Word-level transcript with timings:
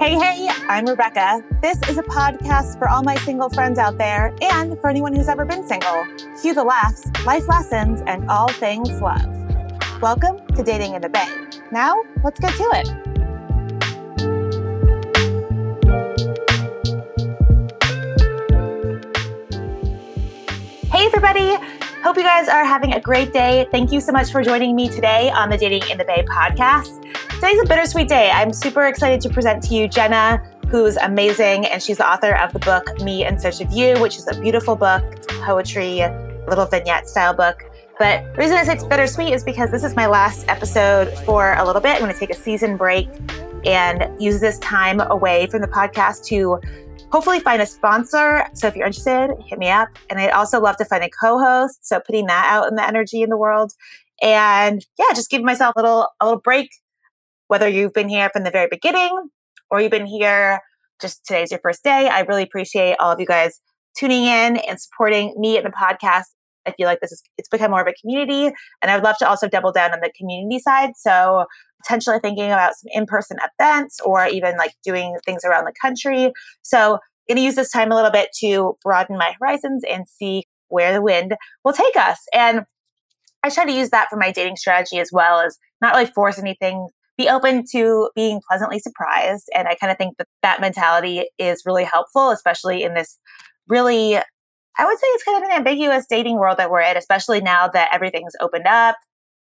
Hey, 0.00 0.14
hey, 0.14 0.48
I'm 0.66 0.86
Rebecca. 0.86 1.44
This 1.60 1.76
is 1.86 1.98
a 1.98 2.02
podcast 2.02 2.78
for 2.78 2.88
all 2.88 3.02
my 3.02 3.16
single 3.16 3.50
friends 3.50 3.78
out 3.78 3.98
there 3.98 4.34
and 4.40 4.80
for 4.80 4.88
anyone 4.88 5.14
who's 5.14 5.28
ever 5.28 5.44
been 5.44 5.68
single. 5.68 6.06
Cue 6.40 6.54
the 6.54 6.64
laughs, 6.64 7.10
life 7.26 7.46
lessons, 7.46 8.00
and 8.06 8.26
all 8.30 8.48
things 8.48 8.88
love. 9.02 9.26
Welcome 10.00 10.38
to 10.56 10.62
Dating 10.62 10.94
in 10.94 11.02
the 11.02 11.10
Bay. 11.10 11.28
Now, 11.70 12.02
let's 12.24 12.40
get 12.40 12.54
to 12.54 12.70
it. 12.76 12.88
Hey, 20.90 21.04
everybody. 21.04 21.56
Hope 22.02 22.16
you 22.16 22.22
guys 22.22 22.48
are 22.48 22.64
having 22.64 22.94
a 22.94 23.00
great 23.02 23.34
day. 23.34 23.68
Thank 23.70 23.92
you 23.92 24.00
so 24.00 24.12
much 24.12 24.32
for 24.32 24.42
joining 24.42 24.74
me 24.74 24.88
today 24.88 25.30
on 25.30 25.50
the 25.50 25.58
Dating 25.58 25.82
in 25.90 25.98
the 25.98 26.06
Bay 26.06 26.24
podcast. 26.26 26.96
Today's 27.40 27.62
a 27.62 27.66
bittersweet 27.66 28.06
day. 28.06 28.30
I'm 28.30 28.52
super 28.52 28.84
excited 28.84 29.22
to 29.22 29.30
present 29.30 29.62
to 29.62 29.74
you 29.74 29.88
Jenna, 29.88 30.46
who's 30.68 30.98
amazing, 30.98 31.64
and 31.64 31.82
she's 31.82 31.96
the 31.96 32.06
author 32.06 32.36
of 32.36 32.52
the 32.52 32.58
book 32.58 33.00
Me 33.00 33.24
in 33.24 33.40
Search 33.40 33.62
of 33.62 33.72
You, 33.72 33.98
which 33.98 34.18
is 34.18 34.28
a 34.28 34.38
beautiful 34.38 34.76
book. 34.76 35.02
Poetry, 35.40 36.02
little 36.46 36.66
vignette 36.66 37.08
style 37.08 37.32
book. 37.32 37.64
But 37.98 38.30
the 38.34 38.40
reason 38.40 38.58
I 38.58 38.64
say 38.64 38.74
it's 38.74 38.84
bittersweet 38.84 39.32
is 39.32 39.42
because 39.42 39.70
this 39.70 39.84
is 39.84 39.96
my 39.96 40.06
last 40.06 40.46
episode 40.48 41.08
for 41.24 41.54
a 41.54 41.64
little 41.64 41.80
bit. 41.80 41.94
I'm 41.94 42.00
going 42.00 42.12
to 42.12 42.18
take 42.20 42.28
a 42.28 42.34
season 42.34 42.76
break 42.76 43.08
and 43.64 44.22
use 44.22 44.38
this 44.40 44.58
time 44.58 45.00
away 45.00 45.46
from 45.46 45.62
the 45.62 45.68
podcast 45.68 46.26
to 46.26 46.60
hopefully 47.10 47.40
find 47.40 47.62
a 47.62 47.66
sponsor. 47.66 48.44
So 48.52 48.66
if 48.66 48.76
you're 48.76 48.84
interested, 48.84 49.34
hit 49.46 49.58
me 49.58 49.70
up. 49.70 49.88
And 50.10 50.20
I'd 50.20 50.32
also 50.32 50.60
love 50.60 50.76
to 50.76 50.84
find 50.84 51.02
a 51.02 51.08
co-host. 51.08 51.86
So 51.86 52.00
putting 52.00 52.26
that 52.26 52.48
out 52.50 52.68
in 52.68 52.74
the 52.74 52.86
energy 52.86 53.22
in 53.22 53.30
the 53.30 53.38
world. 53.38 53.72
And 54.20 54.84
yeah, 54.98 55.14
just 55.14 55.30
give 55.30 55.42
myself 55.42 55.72
a 55.74 55.80
little 55.80 56.06
a 56.20 56.26
little 56.26 56.40
break, 56.40 56.68
whether 57.50 57.68
you've 57.68 57.92
been 57.92 58.08
here 58.08 58.30
from 58.32 58.44
the 58.44 58.50
very 58.50 58.68
beginning 58.70 59.10
or 59.72 59.80
you've 59.80 59.90
been 59.90 60.06
here 60.06 60.60
just 61.02 61.26
today's 61.26 61.50
your 61.50 61.58
first 61.58 61.82
day. 61.82 62.08
I 62.08 62.20
really 62.20 62.44
appreciate 62.44 62.94
all 63.00 63.10
of 63.10 63.18
you 63.18 63.26
guys 63.26 63.58
tuning 63.98 64.22
in 64.22 64.56
and 64.56 64.80
supporting 64.80 65.34
me 65.36 65.56
and 65.56 65.66
the 65.66 65.70
podcast. 65.70 66.26
I 66.64 66.70
feel 66.70 66.86
like 66.86 67.00
this 67.00 67.10
is 67.10 67.20
it's 67.38 67.48
become 67.48 67.72
more 67.72 67.80
of 67.80 67.88
a 67.88 67.94
community. 68.00 68.54
And 68.80 68.88
I 68.88 68.94
would 68.94 69.02
love 69.02 69.18
to 69.18 69.28
also 69.28 69.48
double 69.48 69.72
down 69.72 69.92
on 69.92 69.98
the 70.00 70.12
community 70.16 70.60
side. 70.60 70.90
So 70.96 71.46
potentially 71.82 72.20
thinking 72.20 72.52
about 72.52 72.74
some 72.76 72.88
in-person 72.92 73.38
events 73.58 73.98
or 74.04 74.28
even 74.28 74.56
like 74.56 74.74
doing 74.84 75.16
things 75.26 75.44
around 75.44 75.64
the 75.64 75.72
country. 75.82 76.32
So 76.62 77.00
going 77.28 77.36
to 77.36 77.42
use 77.42 77.56
this 77.56 77.72
time 77.72 77.90
a 77.90 77.96
little 77.96 78.12
bit 78.12 78.28
to 78.42 78.76
broaden 78.84 79.18
my 79.18 79.34
horizons 79.40 79.82
and 79.90 80.06
see 80.06 80.44
where 80.68 80.92
the 80.92 81.02
wind 81.02 81.34
will 81.64 81.72
take 81.72 81.96
us. 81.96 82.20
And 82.32 82.60
I 83.42 83.50
try 83.50 83.64
to 83.64 83.72
use 83.72 83.90
that 83.90 84.06
for 84.08 84.16
my 84.18 84.30
dating 84.30 84.54
strategy 84.54 85.00
as 85.00 85.10
well 85.12 85.40
as 85.40 85.58
not 85.82 85.96
really 85.96 86.06
force 86.06 86.38
anything, 86.38 86.86
be 87.18 87.28
open 87.28 87.64
to 87.72 88.10
being 88.14 88.40
pleasantly 88.48 88.78
surprised. 88.78 89.48
And 89.54 89.68
I 89.68 89.74
kind 89.74 89.90
of 89.90 89.98
think 89.98 90.16
that 90.18 90.26
that 90.42 90.60
mentality 90.60 91.26
is 91.38 91.62
really 91.66 91.84
helpful, 91.84 92.30
especially 92.30 92.82
in 92.82 92.94
this 92.94 93.18
really, 93.68 94.16
I 94.16 94.84
would 94.84 94.98
say 94.98 95.06
it's 95.08 95.24
kind 95.24 95.42
of 95.42 95.50
an 95.50 95.56
ambiguous 95.56 96.06
dating 96.08 96.38
world 96.38 96.58
that 96.58 96.70
we're 96.70 96.80
in, 96.80 96.96
especially 96.96 97.40
now 97.40 97.68
that 97.68 97.90
everything's 97.92 98.34
opened 98.40 98.66
up 98.66 98.96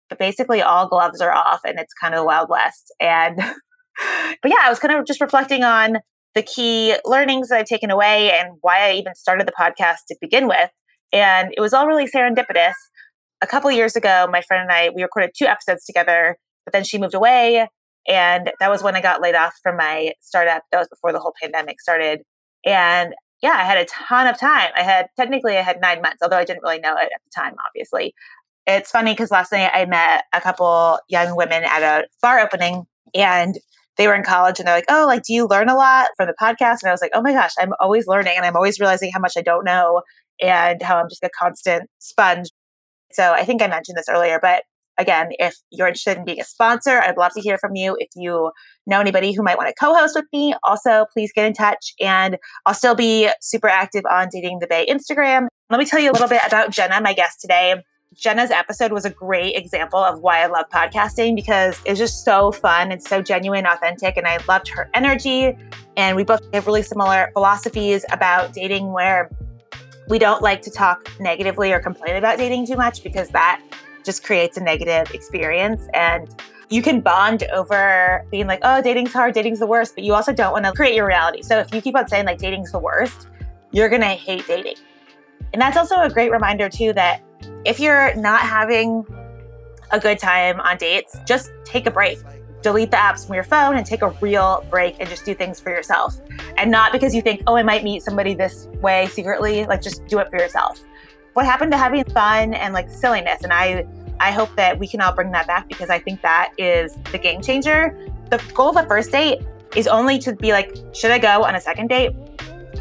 but 0.09 0.19
basically 0.19 0.61
all 0.61 0.87
gloves 0.87 1.21
are 1.21 1.31
off 1.31 1.61
and 1.63 1.79
it's 1.79 1.93
kind 1.93 2.13
of 2.13 2.19
the 2.19 2.25
Wild 2.25 2.49
West. 2.49 2.93
And, 2.99 3.37
but 4.41 4.51
yeah, 4.51 4.57
I 4.63 4.69
was 4.69 4.79
kind 4.79 4.93
of 4.93 5.05
just 5.05 5.21
reflecting 5.21 5.63
on 5.63 5.97
the 6.35 6.41
key 6.41 6.95
learnings 7.05 7.49
that 7.49 7.59
I've 7.59 7.65
taken 7.65 7.91
away 7.91 8.31
and 8.31 8.57
why 8.61 8.89
I 8.89 8.93
even 8.93 9.15
started 9.15 9.47
the 9.47 9.51
podcast 9.51 10.05
to 10.09 10.17
begin 10.19 10.47
with. 10.47 10.69
And 11.13 11.53
it 11.55 11.61
was 11.61 11.73
all 11.73 11.87
really 11.87 12.07
serendipitous. 12.07 12.73
A 13.41 13.47
couple 13.47 13.71
years 13.71 13.95
ago, 13.95 14.27
my 14.29 14.41
friend 14.41 14.63
and 14.63 14.71
I, 14.71 14.89
we 14.93 15.01
recorded 15.01 15.31
two 15.37 15.45
episodes 15.45 15.85
together, 15.85 16.37
but 16.65 16.73
then 16.73 16.83
she 16.83 16.97
moved 16.97 17.13
away. 17.13 17.67
And 18.07 18.51
that 18.59 18.71
was 18.71 18.81
when 18.81 18.95
I 18.95 19.01
got 19.01 19.21
laid 19.21 19.35
off 19.35 19.53
from 19.61 19.77
my 19.77 20.13
startup. 20.21 20.63
That 20.71 20.79
was 20.79 20.87
before 20.87 21.11
the 21.11 21.19
whole 21.19 21.33
pandemic 21.41 21.79
started. 21.81 22.21
And 22.65 23.13
yeah, 23.41 23.51
I 23.51 23.63
had 23.63 23.77
a 23.77 23.85
ton 23.85 24.27
of 24.27 24.37
time. 24.37 24.71
I 24.75 24.83
had 24.83 25.07
technically 25.17 25.57
I 25.57 25.61
had 25.61 25.79
nine 25.81 26.01
months, 26.01 26.17
although 26.21 26.37
I 26.37 26.45
didn't 26.45 26.63
really 26.63 26.79
know 26.79 26.95
it 26.95 27.09
at 27.13 27.21
the 27.23 27.31
time, 27.33 27.55
obviously. 27.67 28.13
It's 28.67 28.91
funny 28.91 29.13
because 29.13 29.31
last 29.31 29.51
night 29.51 29.71
I 29.73 29.85
met 29.85 30.25
a 30.33 30.41
couple 30.41 30.99
young 31.07 31.35
women 31.35 31.63
at 31.63 31.81
a 31.81 32.07
bar 32.21 32.39
opening 32.39 32.85
and 33.15 33.55
they 33.97 34.07
were 34.07 34.15
in 34.15 34.23
college 34.23 34.59
and 34.59 34.67
they're 34.67 34.75
like, 34.75 34.85
Oh, 34.89 35.05
like, 35.07 35.23
do 35.23 35.33
you 35.33 35.47
learn 35.47 35.69
a 35.69 35.75
lot 35.75 36.09
from 36.17 36.27
the 36.27 36.35
podcast? 36.39 36.77
And 36.81 36.89
I 36.89 36.91
was 36.91 37.01
like, 37.01 37.11
Oh 37.13 37.21
my 37.21 37.33
gosh, 37.33 37.51
I'm 37.59 37.73
always 37.79 38.07
learning 38.07 38.33
and 38.35 38.45
I'm 38.45 38.55
always 38.55 38.79
realizing 38.79 39.11
how 39.11 39.19
much 39.19 39.33
I 39.37 39.41
don't 39.41 39.65
know 39.65 40.01
and 40.41 40.81
how 40.81 40.97
I'm 40.97 41.09
just 41.09 41.23
a 41.23 41.29
constant 41.37 41.89
sponge. 41.99 42.49
So 43.11 43.33
I 43.33 43.43
think 43.43 43.61
I 43.61 43.67
mentioned 43.67 43.97
this 43.97 44.09
earlier, 44.09 44.39
but 44.41 44.63
again, 44.99 45.29
if 45.39 45.55
you're 45.71 45.87
interested 45.87 46.17
in 46.17 46.25
being 46.25 46.39
a 46.39 46.43
sponsor, 46.43 46.99
I'd 46.99 47.17
love 47.17 47.31
to 47.33 47.41
hear 47.41 47.57
from 47.57 47.75
you. 47.75 47.95
If 47.99 48.09
you 48.15 48.51
know 48.85 48.99
anybody 48.99 49.31
who 49.33 49.41
might 49.41 49.57
want 49.57 49.69
to 49.69 49.73
co 49.73 49.95
host 49.95 50.15
with 50.15 50.25
me, 50.31 50.53
also 50.63 51.05
please 51.11 51.31
get 51.33 51.47
in 51.47 51.53
touch. 51.53 51.93
And 51.99 52.37
I'll 52.65 52.75
still 52.75 52.95
be 52.95 53.29
super 53.41 53.67
active 53.67 54.03
on 54.11 54.27
Dating 54.31 54.59
the 54.59 54.67
Bay 54.67 54.85
Instagram. 54.87 55.47
Let 55.69 55.79
me 55.79 55.85
tell 55.85 55.99
you 55.99 56.11
a 56.11 56.13
little 56.13 56.27
bit 56.27 56.41
about 56.45 56.69
Jenna, 56.71 57.01
my 57.01 57.13
guest 57.13 57.41
today. 57.41 57.81
Jenna's 58.15 58.51
episode 58.51 58.91
was 58.91 59.05
a 59.05 59.09
great 59.09 59.55
example 59.55 59.99
of 59.99 60.19
why 60.19 60.41
I 60.41 60.47
love 60.47 60.65
podcasting 60.73 61.35
because 61.35 61.79
it's 61.85 61.99
just 61.99 62.25
so 62.25 62.51
fun 62.51 62.91
and 62.91 63.01
so 63.01 63.21
genuine, 63.21 63.65
authentic. 63.65 64.17
And 64.17 64.27
I 64.27 64.39
loved 64.47 64.67
her 64.69 64.89
energy. 64.93 65.55
And 65.95 66.17
we 66.17 66.23
both 66.23 66.41
have 66.53 66.65
really 66.65 66.81
similar 66.81 67.29
philosophies 67.33 68.05
about 68.11 68.53
dating 68.53 68.91
where 68.91 69.29
we 70.09 70.17
don't 70.17 70.41
like 70.41 70.63
to 70.63 70.71
talk 70.71 71.07
negatively 71.19 71.71
or 71.71 71.79
complain 71.79 72.15
about 72.15 72.39
dating 72.39 72.65
too 72.65 72.75
much 72.75 73.03
because 73.03 73.29
that 73.29 73.61
just 74.09 74.23
creates 74.23 74.57
a 74.57 74.63
negative 74.63 75.13
experience. 75.13 75.87
And 75.93 76.27
you 76.69 76.81
can 76.81 76.99
bond 76.99 77.43
over 77.53 78.25
being 78.31 78.47
like, 78.47 78.59
oh, 78.63 78.81
dating's 78.81 79.13
hard, 79.13 79.35
dating's 79.35 79.59
the 79.59 79.67
worst, 79.67 79.93
but 79.93 80.03
you 80.03 80.15
also 80.15 80.33
don't 80.33 80.51
want 80.51 80.65
to 80.65 80.71
create 80.71 80.95
your 80.95 81.05
reality. 81.05 81.43
So 81.43 81.59
if 81.59 81.71
you 81.71 81.79
keep 81.79 81.95
on 81.95 82.07
saying 82.07 82.25
like 82.25 82.39
dating's 82.39 82.71
the 82.71 82.79
worst, 82.79 83.27
you're 83.71 83.87
going 83.87 84.01
to 84.01 84.07
hate 84.07 84.47
dating. 84.47 84.77
And 85.53 85.61
that's 85.61 85.77
also 85.77 85.97
a 86.01 86.09
great 86.09 86.31
reminder, 86.31 86.69
too, 86.69 86.91
that 86.93 87.21
if 87.65 87.79
you're 87.79 88.15
not 88.15 88.41
having 88.41 89.05
a 89.91 89.99
good 89.99 90.17
time 90.17 90.59
on 90.59 90.77
dates, 90.77 91.17
just 91.27 91.51
take 91.65 91.85
a 91.85 91.91
break. 91.91 92.17
Delete 92.63 92.89
the 92.89 92.97
apps 92.97 93.27
from 93.27 93.35
your 93.35 93.43
phone 93.43 93.77
and 93.77 93.85
take 93.85 94.01
a 94.01 94.09
real 94.21 94.65
break 94.71 94.95
and 94.99 95.07
just 95.07 95.23
do 95.23 95.35
things 95.35 95.59
for 95.59 95.69
yourself. 95.69 96.19
And 96.57 96.71
not 96.71 96.91
because 96.91 97.13
you 97.13 97.21
think, 97.21 97.43
oh, 97.45 97.55
I 97.55 97.63
might 97.63 97.83
meet 97.83 98.01
somebody 98.01 98.33
this 98.33 98.67
way 98.81 99.05
secretly, 99.07 99.65
like 99.67 99.83
just 99.83 100.05
do 100.07 100.17
it 100.17 100.29
for 100.31 100.37
yourself. 100.37 100.83
What 101.33 101.45
happened 101.45 101.71
to 101.71 101.77
having 101.77 102.03
fun 102.05 102.53
and 102.53 102.73
like 102.73 102.89
silliness? 102.89 103.43
And 103.43 103.53
I 103.53 103.87
I 104.19 104.31
hope 104.31 104.53
that 104.57 104.79
we 104.79 104.87
can 104.87 104.99
all 104.99 105.13
bring 105.13 105.31
that 105.31 105.47
back 105.47 105.69
because 105.69 105.89
I 105.89 105.99
think 105.99 106.21
that 106.21 106.51
is 106.57 106.97
the 107.11 107.17
game 107.17 107.41
changer. 107.41 107.97
The 108.29 108.43
goal 108.53 108.69
of 108.69 108.75
a 108.75 108.87
first 108.87 109.11
date 109.11 109.39
is 109.75 109.87
only 109.87 110.19
to 110.19 110.35
be 110.35 110.51
like, 110.51 110.75
should 110.93 111.11
I 111.11 111.19
go 111.19 111.43
on 111.43 111.55
a 111.55 111.61
second 111.61 111.87
date? 111.87 112.11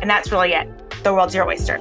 And 0.00 0.10
that's 0.10 0.32
really 0.32 0.52
it. 0.52 0.68
The 1.04 1.14
world's 1.14 1.34
your 1.34 1.46
oyster. 1.46 1.78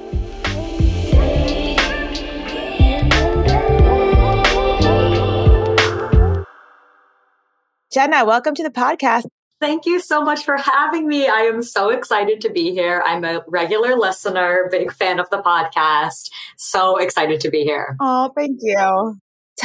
Jenna, 7.92 8.24
welcome 8.24 8.54
to 8.54 8.62
the 8.62 8.70
podcast. 8.70 9.24
Thank 9.60 9.86
you 9.86 9.98
so 9.98 10.22
much 10.22 10.44
for 10.44 10.56
having 10.56 11.08
me. 11.08 11.26
I 11.26 11.40
am 11.40 11.64
so 11.64 11.90
excited 11.90 12.40
to 12.42 12.50
be 12.50 12.70
here. 12.70 13.02
I'm 13.04 13.24
a 13.24 13.42
regular 13.48 13.96
listener, 13.96 14.68
big 14.70 14.92
fan 14.92 15.18
of 15.18 15.28
the 15.30 15.38
podcast. 15.38 16.30
So 16.56 16.96
excited 16.96 17.40
to 17.40 17.50
be 17.50 17.64
here. 17.64 17.96
Oh, 17.98 18.30
thank 18.36 18.60
you. 18.62 19.18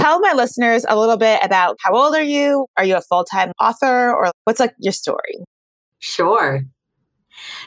Tell 0.03 0.19
my 0.19 0.34
listeners 0.34 0.86
a 0.90 1.00
little 1.00 1.16
bit 1.16 1.40
about 1.44 1.78
how 1.80 1.96
old 1.96 2.14
are 2.14 2.22
you? 2.22 2.66
Are 2.75 2.84
you 2.84 2.97
a 2.97 3.02
full 3.02 3.24
time 3.24 3.53
author 3.58 4.14
or 4.14 4.31
what's 4.44 4.59
like 4.59 4.75
your 4.78 4.91
story? 4.91 5.46
Sure. 6.00 6.66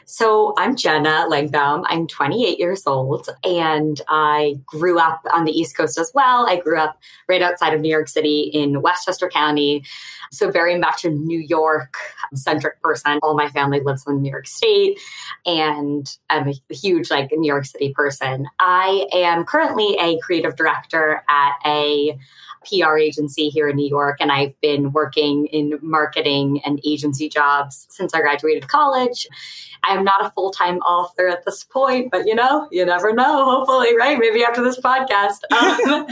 So 0.05 0.55
I'm 0.57 0.77
Jenna 0.77 1.27
Langbaum. 1.29 1.85
I'm 1.89 2.07
28 2.07 2.59
years 2.59 2.87
old 2.87 3.29
and 3.45 4.01
I 4.09 4.61
grew 4.67 4.99
up 4.99 5.23
on 5.33 5.45
the 5.45 5.53
East 5.53 5.77
Coast 5.77 5.99
as 5.99 6.13
well. 6.15 6.47
I 6.49 6.61
grew 6.61 6.79
up 6.79 6.99
right 7.29 7.43
outside 7.43 7.75
of 7.75 7.81
New 7.81 7.91
York 7.91 8.09
City 8.09 8.51
in 8.53 8.83
Westchester 8.83 9.29
County. 9.29 9.85
So 10.31 10.51
very 10.51 10.79
much 10.79 11.05
a 11.05 11.11
New 11.11 11.39
York 11.41 11.95
centric 12.35 12.81
person. 12.83 13.19
All 13.23 13.37
my 13.37 13.49
family 13.49 13.81
lives 13.81 14.05
in 14.07 14.23
New 14.23 14.31
York 14.31 14.47
State 14.47 14.99
and 15.45 16.07
I'm 16.31 16.49
a 16.49 16.75
huge 16.75 17.11
like 17.11 17.31
New 17.33 17.49
York 17.49 17.65
City 17.65 17.93
person. 17.93 18.47
I 18.59 19.07
am 19.13 19.45
currently 19.45 19.97
a 20.01 20.19
creative 20.21 20.57
director 20.57 21.23
at 21.29 21.53
a 21.65 22.19
PR 22.67 22.97
agency 22.99 23.49
here 23.49 23.69
in 23.69 23.77
New 23.77 23.89
York, 23.89 24.19
and 24.21 24.31
I've 24.33 24.59
been 24.61 24.93
working 24.93 25.47
in 25.47 25.79
marketing 25.83 26.61
and 26.65 26.81
agency 26.85 27.29
jobs 27.29 27.87
since 27.91 28.13
I 28.15 28.21
graduated 28.21 28.69
college. 28.69 29.27
I'm 29.85 30.05
not 30.05 30.25
a 30.25 30.31
full 30.31 30.51
time 30.51 30.79
author 30.79 31.29
at 31.29 31.45
this 31.45 31.65
point, 31.65 32.11
but 32.11 32.27
you 32.27 32.35
know, 32.35 32.69
you 32.71 32.85
never 32.85 33.13
know, 33.13 33.45
hopefully, 33.45 33.97
right? 33.97 34.19
Maybe 34.19 34.45
after 34.45 34.63
this 34.63 34.81
podcast. 34.81 35.41
Um, 35.57 36.07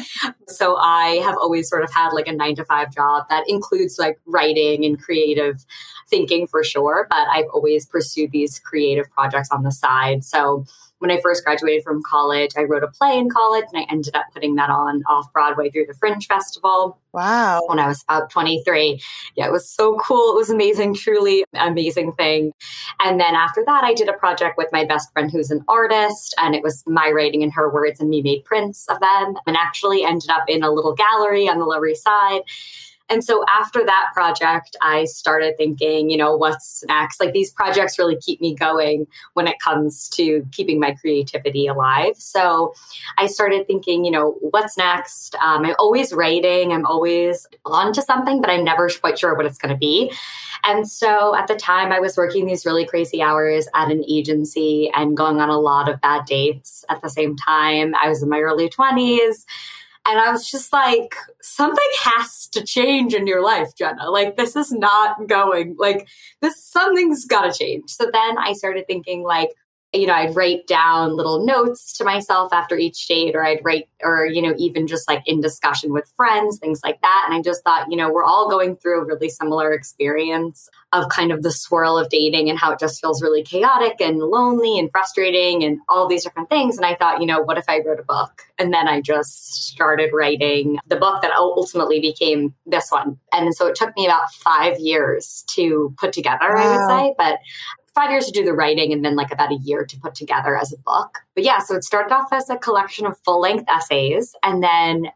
so 0.48 0.76
I 0.76 1.20
have 1.24 1.36
always 1.36 1.68
sort 1.68 1.84
of 1.84 1.92
had 1.92 2.10
like 2.10 2.26
a 2.28 2.32
nine 2.32 2.54
to 2.56 2.64
five 2.64 2.92
job 2.92 3.26
that 3.28 3.44
includes 3.48 3.98
like 3.98 4.18
writing 4.26 4.84
and 4.84 5.00
creative 5.00 5.64
thinking 6.08 6.46
for 6.46 6.64
sure, 6.64 7.06
but 7.08 7.26
I've 7.28 7.46
always 7.52 7.86
pursued 7.86 8.30
these 8.30 8.58
creative 8.58 9.10
projects 9.10 9.50
on 9.50 9.62
the 9.62 9.72
side. 9.72 10.24
So 10.24 10.64
when 11.04 11.10
I 11.10 11.20
first 11.20 11.44
graduated 11.44 11.84
from 11.84 12.02
college, 12.02 12.52
I 12.56 12.62
wrote 12.62 12.82
a 12.82 12.88
play 12.88 13.18
in 13.18 13.28
college 13.28 13.66
and 13.70 13.82
I 13.82 13.86
ended 13.92 14.16
up 14.16 14.24
putting 14.32 14.54
that 14.54 14.70
on 14.70 15.02
off 15.06 15.30
Broadway 15.34 15.68
through 15.68 15.84
the 15.84 15.92
Fringe 15.92 16.26
Festival. 16.26 16.98
Wow. 17.12 17.60
When 17.66 17.78
I 17.78 17.86
was 17.86 18.02
about 18.04 18.30
23. 18.30 18.98
Yeah, 19.36 19.46
it 19.46 19.52
was 19.52 19.68
so 19.68 19.98
cool. 19.98 20.32
It 20.32 20.38
was 20.38 20.48
amazing, 20.48 20.94
truly 20.94 21.44
amazing 21.52 22.12
thing. 22.12 22.52
And 23.00 23.20
then 23.20 23.34
after 23.34 23.62
that, 23.66 23.84
I 23.84 23.92
did 23.92 24.08
a 24.08 24.14
project 24.14 24.56
with 24.56 24.68
my 24.72 24.86
best 24.86 25.12
friend 25.12 25.30
who's 25.30 25.50
an 25.50 25.62
artist, 25.68 26.34
and 26.38 26.54
it 26.54 26.62
was 26.62 26.82
my 26.86 27.12
writing 27.14 27.42
and 27.42 27.52
her 27.52 27.70
words, 27.70 28.00
and 28.00 28.08
me 28.08 28.22
made 28.22 28.46
prints 28.46 28.86
of 28.88 28.98
them, 29.00 29.34
and 29.46 29.58
actually 29.58 30.04
ended 30.04 30.30
up 30.30 30.44
in 30.48 30.62
a 30.62 30.72
little 30.72 30.94
gallery 30.94 31.46
on 31.50 31.58
the 31.58 31.66
Lower 31.66 31.86
East 31.86 32.02
Side. 32.02 32.40
And 33.10 33.22
so 33.22 33.44
after 33.48 33.84
that 33.84 34.10
project, 34.14 34.76
I 34.80 35.04
started 35.04 35.56
thinking, 35.58 36.08
you 36.08 36.16
know, 36.16 36.36
what's 36.36 36.82
next? 36.88 37.20
Like 37.20 37.32
these 37.32 37.50
projects 37.50 37.98
really 37.98 38.16
keep 38.16 38.40
me 38.40 38.54
going 38.54 39.06
when 39.34 39.46
it 39.46 39.58
comes 39.60 40.08
to 40.10 40.46
keeping 40.52 40.80
my 40.80 40.92
creativity 40.92 41.66
alive. 41.66 42.16
So 42.16 42.74
I 43.18 43.26
started 43.26 43.66
thinking, 43.66 44.04
you 44.04 44.10
know, 44.10 44.36
what's 44.40 44.78
next? 44.78 45.34
Um, 45.36 45.66
I'm 45.66 45.74
always 45.78 46.12
writing, 46.12 46.72
I'm 46.72 46.86
always 46.86 47.46
on 47.66 47.92
to 47.92 48.02
something, 48.02 48.40
but 48.40 48.48
I'm 48.48 48.64
never 48.64 48.88
quite 49.00 49.18
sure 49.18 49.34
what 49.34 49.46
it's 49.46 49.58
going 49.58 49.74
to 49.74 49.78
be. 49.78 50.10
And 50.64 50.90
so 50.90 51.34
at 51.36 51.46
the 51.46 51.56
time, 51.56 51.92
I 51.92 52.00
was 52.00 52.16
working 52.16 52.46
these 52.46 52.64
really 52.64 52.86
crazy 52.86 53.20
hours 53.20 53.68
at 53.74 53.90
an 53.90 54.02
agency 54.08 54.90
and 54.94 55.14
going 55.14 55.40
on 55.40 55.50
a 55.50 55.58
lot 55.58 55.90
of 55.90 56.00
bad 56.00 56.24
dates 56.24 56.86
at 56.88 57.02
the 57.02 57.10
same 57.10 57.36
time. 57.36 57.94
I 57.94 58.08
was 58.08 58.22
in 58.22 58.30
my 58.30 58.40
early 58.40 58.70
20s. 58.70 59.44
And 60.06 60.20
I 60.20 60.30
was 60.30 60.50
just 60.50 60.72
like, 60.72 61.14
something 61.40 61.78
has 62.02 62.46
to 62.48 62.62
change 62.62 63.14
in 63.14 63.26
your 63.26 63.42
life, 63.42 63.74
Jenna. 63.74 64.10
Like, 64.10 64.36
this 64.36 64.54
is 64.54 64.70
not 64.70 65.26
going, 65.26 65.76
like, 65.78 66.08
this, 66.42 66.62
something's 66.62 67.24
got 67.24 67.50
to 67.50 67.58
change. 67.58 67.88
So 67.88 68.10
then 68.12 68.36
I 68.36 68.52
started 68.52 68.86
thinking, 68.86 69.22
like, 69.22 69.50
you 69.94 70.06
know, 70.06 70.14
I'd 70.14 70.34
write 70.34 70.66
down 70.66 71.16
little 71.16 71.44
notes 71.44 71.96
to 71.98 72.04
myself 72.04 72.52
after 72.52 72.76
each 72.76 73.06
date, 73.06 73.36
or 73.36 73.44
I'd 73.44 73.64
write, 73.64 73.88
or, 74.02 74.26
you 74.26 74.42
know, 74.42 74.54
even 74.58 74.86
just 74.86 75.08
like 75.08 75.22
in 75.26 75.40
discussion 75.40 75.92
with 75.92 76.12
friends, 76.16 76.58
things 76.58 76.80
like 76.82 77.00
that. 77.02 77.24
And 77.26 77.34
I 77.34 77.40
just 77.40 77.62
thought, 77.62 77.90
you 77.90 77.96
know, 77.96 78.12
we're 78.12 78.24
all 78.24 78.50
going 78.50 78.76
through 78.76 79.02
a 79.02 79.04
really 79.04 79.28
similar 79.28 79.72
experience 79.72 80.68
of 80.92 81.08
kind 81.08 81.32
of 81.32 81.42
the 81.42 81.50
swirl 81.50 81.96
of 81.96 82.08
dating 82.08 82.50
and 82.50 82.58
how 82.58 82.72
it 82.72 82.78
just 82.78 83.00
feels 83.00 83.22
really 83.22 83.42
chaotic 83.42 84.00
and 84.00 84.18
lonely 84.18 84.78
and 84.78 84.90
frustrating 84.90 85.64
and 85.64 85.78
all 85.88 86.06
these 86.06 86.24
different 86.24 86.48
things. 86.48 86.76
And 86.76 86.86
I 86.86 86.94
thought, 86.94 87.20
you 87.20 87.26
know, 87.26 87.40
what 87.40 87.58
if 87.58 87.64
I 87.68 87.80
wrote 87.80 88.00
a 88.00 88.04
book? 88.04 88.42
And 88.58 88.72
then 88.72 88.88
I 88.88 89.00
just 89.00 89.68
started 89.68 90.10
writing 90.12 90.78
the 90.86 90.96
book 90.96 91.22
that 91.22 91.32
ultimately 91.32 92.00
became 92.00 92.54
this 92.66 92.90
one. 92.90 93.18
And 93.32 93.54
so 93.54 93.66
it 93.66 93.74
took 93.74 93.96
me 93.96 94.06
about 94.06 94.32
five 94.34 94.78
years 94.78 95.44
to 95.48 95.94
put 95.98 96.12
together, 96.12 96.54
wow. 96.54 96.56
I 96.56 96.76
would 96.76 96.88
say. 96.88 97.14
But 97.18 97.38
five 97.94 98.10
years 98.10 98.26
to 98.26 98.32
do 98.32 98.44
the 98.44 98.52
writing 98.52 98.92
and 98.92 99.04
then 99.04 99.16
like 99.16 99.32
about 99.32 99.52
a 99.52 99.58
year 99.62 99.84
to 99.84 99.98
put 99.98 100.14
together 100.14 100.56
as 100.56 100.72
a 100.72 100.78
book. 100.78 101.20
But 101.34 101.44
yeah, 101.44 101.58
so 101.60 101.76
it 101.76 101.84
started 101.84 102.12
off 102.12 102.32
as 102.32 102.50
a 102.50 102.56
collection 102.56 103.06
of 103.06 103.18
full 103.18 103.40
length 103.40 103.64
essays. 103.68 104.34
And 104.42 104.62
then 104.62 105.08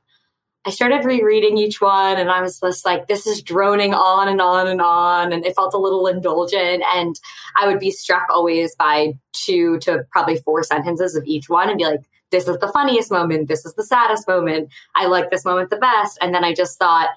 I 0.64 0.70
started 0.70 1.04
rereading 1.04 1.56
each 1.56 1.80
one 1.80 2.18
and 2.18 2.30
I 2.30 2.40
was 2.40 2.60
just 2.60 2.84
like, 2.84 3.08
this 3.08 3.26
is 3.26 3.42
droning 3.42 3.94
on 3.94 4.28
and 4.28 4.40
on 4.40 4.68
and 4.68 4.80
on. 4.80 5.32
And 5.32 5.44
it 5.44 5.56
felt 5.56 5.74
a 5.74 5.78
little 5.78 6.06
indulgent. 6.06 6.82
And 6.94 7.18
I 7.56 7.66
would 7.66 7.80
be 7.80 7.90
struck 7.90 8.26
always 8.28 8.76
by 8.76 9.14
two 9.32 9.78
to 9.80 10.04
probably 10.12 10.36
four 10.36 10.62
sentences 10.62 11.16
of 11.16 11.24
each 11.24 11.48
one 11.48 11.68
and 11.68 11.78
be 11.78 11.84
like, 11.84 12.00
this 12.30 12.46
is 12.46 12.58
the 12.58 12.68
funniest 12.68 13.10
moment. 13.10 13.48
This 13.48 13.64
is 13.64 13.74
the 13.74 13.84
saddest 13.84 14.28
moment. 14.28 14.68
I 14.94 15.06
like 15.06 15.30
this 15.30 15.44
moment 15.44 15.70
the 15.70 15.78
best. 15.78 16.18
And 16.20 16.34
then 16.34 16.44
I 16.44 16.52
just 16.52 16.78
thought, 16.78 17.08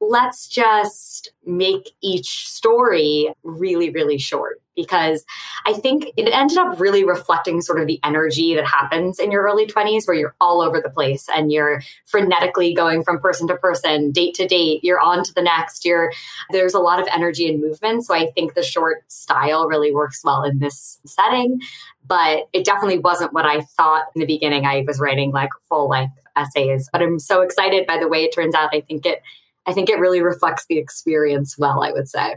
let's 0.00 0.48
just 0.48 1.32
make 1.46 1.90
each 2.00 2.48
story 2.48 3.32
really, 3.42 3.90
really 3.90 4.18
short 4.18 4.60
because 4.78 5.26
I 5.66 5.72
think 5.72 6.06
it 6.16 6.32
ended 6.32 6.56
up 6.56 6.78
really 6.78 7.02
reflecting 7.02 7.60
sort 7.60 7.80
of 7.80 7.88
the 7.88 7.98
energy 8.04 8.54
that 8.54 8.64
happens 8.64 9.18
in 9.18 9.32
your 9.32 9.42
early 9.42 9.66
20s 9.66 10.06
where 10.06 10.16
you're 10.16 10.36
all 10.40 10.62
over 10.62 10.80
the 10.80 10.88
place 10.88 11.28
and 11.34 11.50
you're 11.50 11.82
frenetically 12.10 12.74
going 12.74 13.02
from 13.02 13.18
person 13.18 13.48
to 13.48 13.56
person, 13.56 14.12
date 14.12 14.34
to 14.36 14.46
date, 14.46 14.84
you're 14.84 15.00
on 15.00 15.24
to 15.24 15.34
the 15.34 15.42
next. 15.42 15.84
You're 15.84 16.12
there's 16.50 16.74
a 16.74 16.78
lot 16.78 17.00
of 17.00 17.08
energy 17.12 17.48
and 17.48 17.60
movement. 17.60 18.06
So 18.06 18.14
I 18.14 18.30
think 18.30 18.54
the 18.54 18.62
short 18.62 19.02
style 19.10 19.66
really 19.66 19.92
works 19.92 20.22
well 20.22 20.44
in 20.44 20.60
this 20.60 21.00
setting. 21.04 21.60
But 22.06 22.48
it 22.52 22.64
definitely 22.64 23.00
wasn't 23.00 23.32
what 23.32 23.46
I 23.46 23.62
thought 23.62 24.04
in 24.14 24.20
the 24.20 24.26
beginning. 24.26 24.64
I 24.64 24.84
was 24.86 25.00
writing 25.00 25.32
like 25.32 25.50
full 25.68 25.88
length 25.88 26.18
essays. 26.36 26.88
But 26.92 27.02
I'm 27.02 27.18
so 27.18 27.42
excited 27.42 27.84
by 27.84 27.98
the 27.98 28.08
way 28.08 28.22
it 28.22 28.32
turns 28.32 28.54
out. 28.54 28.70
I 28.72 28.80
think 28.80 29.04
it 29.04 29.22
I 29.66 29.72
think 29.72 29.90
it 29.90 29.98
really 29.98 30.22
reflects 30.22 30.64
the 30.66 30.78
experience 30.78 31.58
well, 31.58 31.82
I 31.82 31.90
would 31.90 32.08
say. 32.08 32.36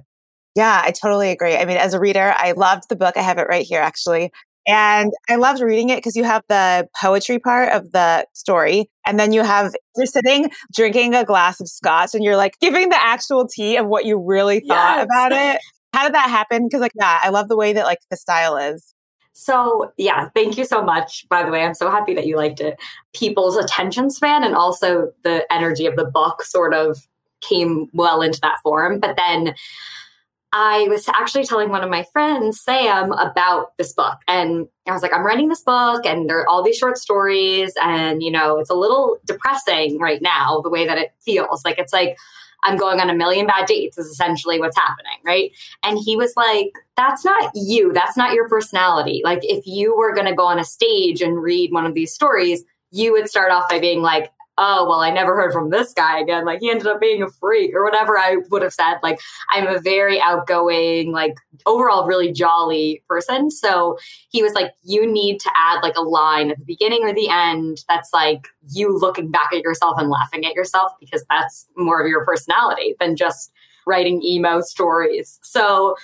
Yeah, 0.56 0.82
I 0.84 0.92
totally 0.92 1.32
agree. 1.32 1.56
I 1.56 1.66
mean, 1.66 1.78
as 1.78 1.94
a 1.94 2.00
reader, 2.00 2.34
I 2.36 2.52
loved 2.52 2.90
the 2.90 2.96
book. 2.96 3.16
I 3.18 3.22
have 3.22 3.38
it 3.38 3.48
right 3.48 3.66
here, 3.66 3.82
actually. 3.82 4.32
And 4.68 5.12
I 5.28 5.38
loved 5.38 5.62
reading 5.62 5.90
it 5.90 5.98
because 5.98 6.16
you 6.16 6.24
have 6.24 6.44
the 6.48 6.88
poetry 7.00 7.40
part 7.40 7.70
of 7.70 7.92
the 7.94 8.28
story. 8.34 8.90
And 9.08 9.20
then 9.20 9.34
you 9.34 9.44
have, 9.44 9.74
you're 9.98 10.06
sitting 10.06 10.52
drinking 10.76 11.16
a 11.16 11.26
glass 11.26 11.60
of 11.60 11.68
scotch 11.68 12.14
and 12.14 12.24
you're 12.24 12.38
like 12.38 12.60
giving 12.60 12.90
the 12.90 13.04
actual 13.04 13.48
tea 13.48 13.78
of 13.78 13.88
what 13.88 14.06
you 14.06 14.20
really 14.20 14.60
thought 14.60 14.98
yes. 14.98 15.06
about 15.06 15.32
it. 15.32 15.62
How 15.94 16.04
did 16.04 16.14
that 16.14 16.30
happen? 16.30 16.68
Because, 16.68 16.80
like, 16.80 16.94
yeah, 16.96 17.20
I 17.22 17.30
love 17.30 17.48
the 17.48 17.58
way 17.58 17.74
that, 17.74 17.86
like, 17.86 18.00
the 18.10 18.18
style 18.18 18.56
is. 18.56 18.94
So, 19.34 19.92
yeah, 19.98 20.30
thank 20.36 20.58
you 20.58 20.66
so 20.66 20.82
much. 20.82 21.28
By 21.28 21.44
the 21.44 21.52
way, 21.52 21.64
I'm 21.64 21.74
so 21.74 21.90
happy 21.90 22.14
that 22.14 22.28
you 22.28 22.38
liked 22.38 22.62
it. 22.62 22.80
People's 23.14 23.58
attention 23.58 24.10
span 24.10 24.44
and 24.44 24.56
also 24.56 25.12
the 25.24 25.52
energy 25.52 25.86
of 25.86 25.96
the 25.96 26.06
book 26.06 26.44
sort 26.44 26.74
of 26.74 27.00
came 27.42 27.88
well 27.94 28.22
into 28.22 28.40
that 28.42 28.58
form. 28.62 29.00
But 29.00 29.18
then 29.18 29.56
I 30.54 30.88
was 30.90 31.08
actually 31.08 31.46
telling 31.46 31.70
one 31.70 31.84
of 31.84 31.90
my 31.90 32.04
friends, 32.12 32.60
Sam, 32.62 33.14
about 33.14 33.78
this 33.78 33.94
book. 33.94 34.18
And 34.28 34.68
I 34.86 34.92
was 34.92 35.02
like, 35.02 35.14
I'm 35.14 35.26
writing 35.26 35.48
this 35.48 35.64
book 35.64 36.06
and 36.06 36.30
there 36.30 36.40
are 36.40 36.50
all 36.50 36.62
these 36.62 36.78
short 36.78 36.98
stories. 36.98 37.74
And, 37.82 38.22
you 38.22 38.32
know, 38.32 38.58
it's 38.58 38.70
a 38.70 38.76
little 38.76 39.18
depressing 39.26 39.98
right 40.00 40.22
now, 40.22 40.60
the 40.62 40.70
way 40.70 40.86
that 40.86 40.98
it 40.98 41.14
feels. 41.22 41.64
Like, 41.64 41.80
it's 41.80 41.94
like, 41.94 42.18
I'm 42.64 42.78
going 42.78 43.00
on 43.00 43.10
a 43.10 43.16
million 43.16 43.48
bad 43.48 43.66
dates 43.66 43.98
is 43.98 44.08
essentially 44.08 44.60
what's 44.60 44.78
happening, 44.78 45.18
right? 45.26 45.52
And 45.84 45.98
he 45.98 46.16
was 46.16 46.34
like, 46.36 46.74
that's 46.98 47.24
not 47.24 47.52
you. 47.56 47.94
That's 47.94 48.18
not 48.18 48.34
your 48.34 48.48
personality. 48.50 49.22
Like, 49.24 49.40
if 49.44 49.66
you 49.66 49.96
were 49.96 50.14
going 50.14 50.28
to 50.28 50.36
go 50.36 50.46
on 50.46 50.60
a 50.60 50.66
stage 50.66 51.22
and 51.22 51.42
read 51.42 51.72
one 51.72 51.86
of 51.86 51.94
these 51.94 52.14
stories, 52.14 52.64
you 52.92 53.14
would 53.14 53.30
start 53.30 53.52
off 53.52 53.70
by 53.70 53.80
being 53.80 54.02
like, 54.02 54.32
oh, 54.58 54.86
well, 54.88 55.00
I 55.00 55.10
never 55.10 55.36
heard 55.36 55.54
from 55.54 55.70
this 55.70 55.94
guy 55.94 56.20
again. 56.20 56.46
Like 56.46 56.60
he 56.60 56.70
ended 56.70 56.88
up 56.88 57.00
being 57.00 57.24
a 57.24 57.30
freak 57.30 57.74
or 57.74 57.84
whatever 57.84 58.18
I 58.18 58.38
would 58.50 58.62
have 58.62 58.74
said. 58.74 58.96
Like 59.02 59.20
I'm 59.50 59.68
a 59.68 59.80
very 59.80 60.20
outgoing, 60.20 61.12
like 61.12 61.36
overall 61.66 62.06
really 62.06 62.32
jolly 62.32 63.02
person. 63.08 63.50
So 63.50 63.98
he 64.30 64.44
was 64.44 64.54
like, 64.54 64.74
you 64.84 65.10
need 65.10 65.40
to 65.40 65.52
add 65.56 65.82
like 65.82 65.96
a 65.96 66.02
line 66.02 66.52
at 66.52 66.60
the 66.60 66.66
beginning 66.66 67.04
or 67.04 67.14
the 67.14 67.30
end 67.30 67.84
that's 67.88 68.14
like 68.14 68.48
you 68.72 68.96
looking 68.98 69.32
back 69.32 69.52
at 69.54 69.62
yourself 69.62 69.96
and 69.98 70.10
laughing 70.10 70.46
at 70.46 70.54
yourself 70.54 70.92
because 71.00 71.26
that's 71.30 71.68
more 71.76 72.02
of 72.02 72.08
your 72.08 72.26
personality 72.26 72.96
than 73.00 73.16
just 73.16 73.52
writing 73.88 74.22
emo 74.22 74.62
stories. 74.62 75.40
So 75.42 75.96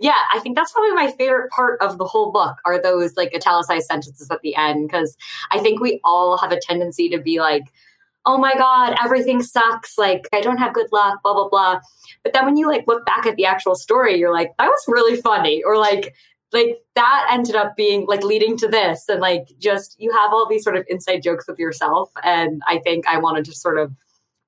yeah, 0.00 0.16
I 0.32 0.38
think 0.38 0.56
that's 0.56 0.72
probably 0.72 0.92
my 0.92 1.12
favorite 1.12 1.50
part 1.50 1.80
of 1.82 1.98
the 1.98 2.06
whole 2.06 2.32
book 2.32 2.56
are 2.64 2.80
those 2.80 3.16
like 3.16 3.34
italicized 3.34 3.86
sentences 3.86 4.30
at 4.30 4.40
the 4.40 4.56
end 4.56 4.88
because 4.88 5.16
I 5.50 5.58
think 5.58 5.80
we 5.80 6.00
all 6.02 6.38
have 6.38 6.52
a 6.52 6.58
tendency 6.58 7.10
to 7.10 7.18
be 7.18 7.38
like, 7.38 7.64
oh 8.26 8.38
my 8.38 8.54
God, 8.54 8.96
everything 9.02 9.42
sucks. 9.42 9.96
Like, 9.96 10.28
I 10.32 10.40
don't 10.40 10.58
have 10.58 10.74
good 10.74 10.88
luck, 10.92 11.20
blah, 11.22 11.34
blah, 11.34 11.48
blah. 11.48 11.80
But 12.22 12.32
then 12.32 12.44
when 12.44 12.56
you 12.56 12.68
like 12.68 12.84
look 12.86 13.04
back 13.06 13.26
at 13.26 13.36
the 13.36 13.46
actual 13.46 13.74
story, 13.74 14.18
you're 14.18 14.32
like, 14.32 14.52
that 14.58 14.66
was 14.66 14.84
really 14.88 15.20
funny. 15.20 15.62
Or 15.62 15.78
like, 15.78 16.14
like 16.52 16.78
that 16.96 17.28
ended 17.30 17.54
up 17.54 17.76
being 17.76 18.06
like 18.06 18.22
leading 18.22 18.56
to 18.58 18.68
this. 18.68 19.08
And 19.08 19.20
like, 19.20 19.48
just 19.58 19.96
you 19.98 20.12
have 20.12 20.32
all 20.32 20.48
these 20.48 20.64
sort 20.64 20.76
of 20.76 20.84
inside 20.88 21.22
jokes 21.22 21.46
with 21.48 21.58
yourself. 21.58 22.10
And 22.22 22.62
I 22.66 22.78
think 22.78 23.06
I 23.06 23.18
wanted 23.18 23.44
to 23.46 23.52
sort 23.52 23.78
of 23.78 23.92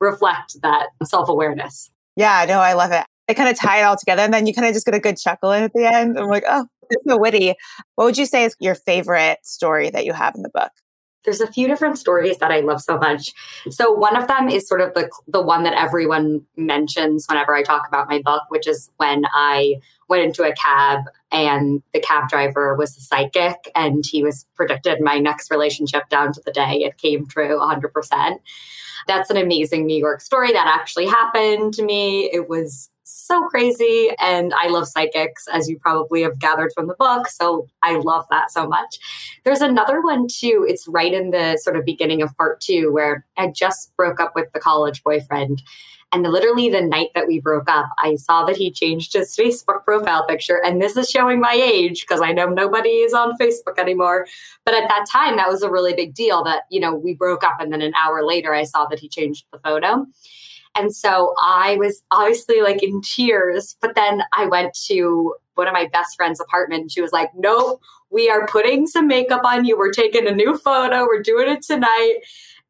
reflect 0.01 0.61
that 0.63 0.89
self 1.05 1.29
awareness. 1.29 1.91
Yeah, 2.17 2.45
no, 2.47 2.59
I 2.59 2.75
love 2.75 2.93
it. 2.93 3.07
I 3.29 3.35
kind 3.35 3.49
of 3.49 3.59
tie 3.59 3.81
it 3.81 3.85
all 3.85 3.97
together. 3.97 4.23
And 4.23 4.35
then 4.35 4.47
you 4.47 4.53
kind 4.53 4.67
of 4.67 4.75
just 4.75 4.85
get 4.85 4.95
a 4.95 5.01
good 5.01 5.17
chuckle 5.17 5.53
in 5.53 5.63
at 5.63 5.73
the 5.73 5.87
end. 5.87 6.19
I'm 6.19 6.29
like, 6.29 6.45
oh, 6.47 6.67
it's 6.91 7.05
so 7.09 7.17
witty. 7.17 7.55
What 7.95 8.05
would 8.05 8.19
you 8.19 8.27
say 8.27 8.45
is 8.45 8.55
your 8.61 8.75
favorite 8.75 9.39
story 9.45 9.89
that 9.91 10.05
you 10.05 10.13
have 10.13 10.35
in 10.35 10.43
the 10.43 10.51
book? 10.51 10.73
There's 11.25 11.41
a 11.41 11.47
few 11.47 11.69
different 11.69 11.99
stories 11.99 12.39
that 12.39 12.51
I 12.51 12.61
love 12.61 12.81
so 12.81 12.99
much. 12.99 13.33
So 13.71 13.93
one 13.93 14.17
of 14.17 14.27
them 14.29 14.49
is 14.49 14.67
sort 14.67 14.81
of 14.81 14.95
the 14.95 15.11
the 15.29 15.43
one 15.43 15.63
that 15.65 15.75
everyone 15.75 16.45
mentions 16.57 17.27
whenever 17.29 17.55
I 17.55 17.63
talk 17.63 17.87
about 17.87 18.09
my 18.09 18.21
book, 18.21 18.43
which 18.49 18.67
is 18.67 18.91
when 18.97 19.25
I 19.33 19.77
went 20.09 20.25
into 20.25 20.43
a 20.43 20.53
cab 20.55 21.05
and 21.31 21.83
the 21.93 22.01
cab 22.01 22.29
driver 22.29 22.75
was 22.75 22.97
a 22.97 23.01
psychic 23.01 23.71
and 23.75 24.05
he 24.05 24.23
was 24.23 24.45
predicted 24.55 25.01
my 25.01 25.19
next 25.19 25.51
relationship 25.51 26.09
down 26.09 26.33
to 26.35 26.43
the 26.45 26.53
day. 26.53 26.83
It 26.83 26.99
came 26.99 27.27
true 27.27 27.59
100%. 27.59 28.39
That's 29.07 29.31
an 29.31 29.37
amazing 29.37 29.87
New 29.87 29.99
York 29.99 30.21
story 30.21 30.53
that 30.53 30.67
actually 30.67 31.07
happened 31.07 31.75
to 31.75 31.83
me. 31.83 32.31
It 32.33 32.49
was 32.49 32.91
so 33.13 33.47
crazy. 33.49 34.11
And 34.19 34.53
I 34.55 34.69
love 34.69 34.89
psychics, 34.89 35.47
as 35.53 35.69
you 35.69 35.79
probably 35.79 36.23
have 36.23 36.39
gathered 36.39 36.73
from 36.73 36.87
the 36.87 36.95
book. 36.95 37.29
So 37.29 37.69
I 37.83 37.97
love 37.97 38.27
that 38.31 38.51
so 38.51 38.67
much. 38.67 38.99
There's 39.45 39.61
another 39.61 40.01
one 40.01 40.29
too. 40.29 40.65
It's 40.69 40.89
right 40.89 41.13
in 41.13 41.31
the 41.31 41.59
sort 41.59 41.77
of 41.77 41.85
beginning 41.85 42.23
of 42.23 42.37
part 42.37 42.61
two 42.61 42.93
where 42.93 43.25
I 43.37 43.49
just 43.49 43.95
broke 43.97 44.21
up 44.21 44.35
with 44.35 44.51
the 44.53 44.61
college 44.61 45.03
boyfriend. 45.03 45.63
And 46.15 46.25
literally 46.25 46.69
the 46.69 46.83
night 46.83 47.09
that 47.15 47.27
we 47.27 47.41
broke 47.41 47.71
up, 47.71 47.89
I 47.99 48.17
saw 48.17 48.45
that 48.45 48.59
he 48.59 48.71
changed 48.71 49.15
his 49.15 49.35
Facebook 49.35 49.83
profile 49.85 50.27
picture. 50.27 50.63
And 50.63 50.81
this 50.81 50.95
is 50.95 51.09
showing 51.09 51.41
my 51.41 51.55
age 51.55 52.03
because 52.03 52.21
I 52.21 52.33
know 52.33 52.49
nobody 52.49 52.91
is 52.91 53.15
on 53.15 53.39
Facebook 53.39 53.79
anymore. 53.79 54.27
But 54.67 54.75
at 54.75 54.89
that 54.89 55.07
time, 55.11 55.37
that 55.37 55.49
was 55.49 55.63
a 55.63 55.71
really 55.71 55.95
big 55.95 56.15
deal 56.15 56.45
that, 56.45 56.65
you 56.71 56.81
know, 56.81 56.95
we 56.95 57.15
broke 57.15 57.43
up. 57.43 57.57
And 57.61 57.73
then 57.73 57.81
an 57.81 57.95
hour 57.95 58.27
later, 58.27 58.53
I 58.53 58.65
saw 58.65 58.85
that 58.87 58.99
he 58.99 59.09
changed 59.09 59.47
the 59.53 59.59
photo. 59.59 60.07
And 60.75 60.95
so 60.95 61.35
I 61.43 61.77
was 61.77 62.03
obviously 62.11 62.63
like 62.63 62.83
in 62.83 63.03
tears. 63.03 63.77
But 63.81 63.95
then 63.95 64.23
I 64.37 64.47
went 64.47 64.75
to 64.87 65.35
one 65.55 65.67
of 65.67 65.75
my 65.75 65.89
best 65.93 66.17
friend's 66.17 66.41
apartment. 66.41 66.83
And 66.83 66.93
she 66.93 67.03
was 67.03 67.13
like, 67.13 67.31
nope, 67.35 67.83
we 68.11 68.31
are 68.31 68.47
putting 68.47 68.87
some 68.87 69.07
makeup 69.07 69.43
on 69.45 69.65
you. 69.65 69.77
We're 69.77 69.93
taking 69.93 70.27
a 70.27 70.33
new 70.33 70.57
photo. 70.57 71.05
We're 71.05 71.23
doing 71.23 71.49
it 71.49 71.63
tonight. 71.63 72.21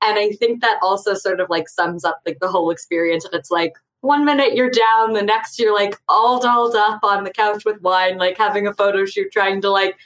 And 0.05 0.19
I 0.19 0.31
think 0.33 0.61
that 0.63 0.81
also 0.83 1.15
sort 1.15 1.41
of 1.41 1.49
like 1.49 1.69
sums 1.69 2.05
up 2.05 2.21
like 2.27 2.41
the 2.41 2.49
whole 2.49 2.71
experience. 2.71 3.25
And 3.25 3.35
it's 3.35 3.51
like, 3.51 3.75
one 4.03 4.25
minute 4.25 4.57
you're 4.57 4.69
down, 4.69 5.13
the 5.13 5.23
next 5.23 5.61
you're 5.61 5.73
like 5.73 5.97
all 6.09 6.41
dolled 6.41 6.75
up 6.75 7.05
on 7.05 7.23
the 7.23 7.31
couch 7.31 7.65
with 7.65 7.81
wine, 7.83 8.19
like 8.19 8.37
having 8.37 8.67
a 8.67 8.75
photo 8.75 9.05
shoot, 9.05 9.31
trying 9.31 9.61
to 9.61 9.71
like 9.71 9.97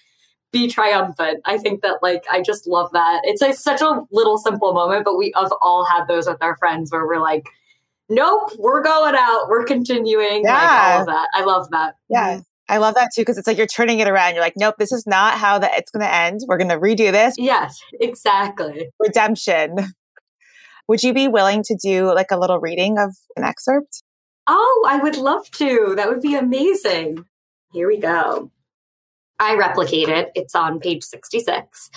be 0.53 0.69
triumphant. 0.69 1.41
I 1.47 1.57
think 1.57 1.81
that 1.81 2.03
like 2.03 2.25
I 2.31 2.43
just 2.43 2.67
love 2.67 2.93
that. 2.93 3.23
It's 3.25 3.63
such 3.63 3.81
a 3.81 4.03
little 4.13 4.37
simple 4.37 4.75
moment, 4.75 5.07
but 5.07 5.17
we 5.17 5.33
have 5.35 5.51
all 5.63 5.87
had 5.87 6.07
those 6.09 6.27
with 6.27 6.43
our 6.43 6.57
friends 6.57 6.93
where 6.93 7.07
we're 7.07 7.21
like, 7.21 7.49
nope, 8.09 8.53
we're 8.59 8.83
going 8.83 9.15
out, 9.17 9.49
we're 9.49 9.65
continuing. 9.65 10.43
Yeah. 10.45 10.55
Like 10.55 10.95
all 10.95 11.01
of 11.01 11.07
that. 11.07 11.29
I 11.35 11.45
love 11.45 11.71
that. 11.71 11.95
Yeah. 12.09 12.35
Mm-hmm. 12.35 12.41
I 12.69 12.79
love 12.79 12.95
that 12.95 13.11
too 13.15 13.23
because 13.23 13.39
it's 13.39 13.47
like 13.47 13.57
you're 13.57 13.67
turning 13.67 14.01
it 14.01 14.09
around. 14.09 14.35
You're 14.35 14.43
like, 14.43 14.57
nope, 14.57 14.75
this 14.79 14.91
is 14.91 15.07
not 15.07 15.39
how 15.39 15.59
that 15.59 15.73
it's 15.75 15.91
going 15.91 16.05
to 16.05 16.13
end. 16.13 16.41
We're 16.49 16.59
going 16.59 16.71
to 16.71 16.79
redo 16.79 17.13
this. 17.13 17.37
Yes, 17.39 17.81
exactly. 18.01 18.89
Redemption. 18.99 19.77
Would 20.89 21.03
you 21.03 21.13
be 21.13 21.29
willing 21.29 21.63
to 21.65 21.77
do 21.81 22.13
like 22.15 22.31
a 22.31 22.39
little 22.39 22.59
reading 22.59 22.99
of 22.99 23.17
an 23.37 23.45
excerpt? 23.45 24.03
Oh, 24.49 24.87
I 24.89 24.99
would 24.99 25.17
love 25.17 25.51
to. 25.53 25.95
That 25.97 26.09
would 26.09 26.21
be 26.21 26.37
amazing. 26.37 27.25
Here 27.73 27.89
we 27.89 27.99
go. 27.99 28.53
I 29.39 29.57
replicate 29.57 30.09
It. 30.09 30.31
It's 30.35 30.55
on 30.55 30.79
page 30.79 31.03
66. 31.03 31.91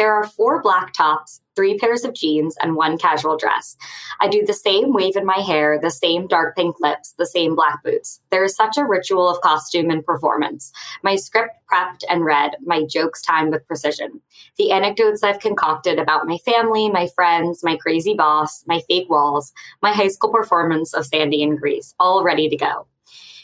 There 0.00 0.14
are 0.14 0.26
four 0.26 0.62
black 0.62 0.94
tops, 0.94 1.42
three 1.54 1.76
pairs 1.76 2.06
of 2.06 2.14
jeans, 2.14 2.56
and 2.62 2.74
one 2.74 2.96
casual 2.96 3.36
dress. 3.36 3.76
I 4.18 4.28
do 4.28 4.42
the 4.42 4.54
same 4.54 4.94
wave 4.94 5.14
in 5.14 5.26
my 5.26 5.40
hair, 5.40 5.78
the 5.78 5.90
same 5.90 6.26
dark 6.26 6.56
pink 6.56 6.76
lips, 6.80 7.12
the 7.18 7.26
same 7.26 7.54
black 7.54 7.82
boots. 7.82 8.18
There 8.30 8.42
is 8.42 8.56
such 8.56 8.78
a 8.78 8.86
ritual 8.86 9.28
of 9.28 9.42
costume 9.42 9.90
and 9.90 10.02
performance. 10.02 10.72
My 11.02 11.16
script 11.16 11.58
prepped 11.70 12.04
and 12.08 12.24
read, 12.24 12.56
my 12.64 12.84
jokes 12.84 13.20
timed 13.20 13.52
with 13.52 13.66
precision. 13.66 14.22
The 14.56 14.70
anecdotes 14.70 15.22
I've 15.22 15.38
concocted 15.38 15.98
about 15.98 16.26
my 16.26 16.38
family, 16.38 16.88
my 16.88 17.06
friends, 17.14 17.62
my 17.62 17.76
crazy 17.76 18.14
boss, 18.14 18.64
my 18.66 18.80
fake 18.88 19.10
walls, 19.10 19.52
my 19.82 19.92
high 19.92 20.08
school 20.08 20.32
performance 20.32 20.94
of 20.94 21.04
Sandy 21.04 21.42
in 21.42 21.56
Grease, 21.56 21.94
all 22.00 22.24
ready 22.24 22.48
to 22.48 22.56
go. 22.56 22.86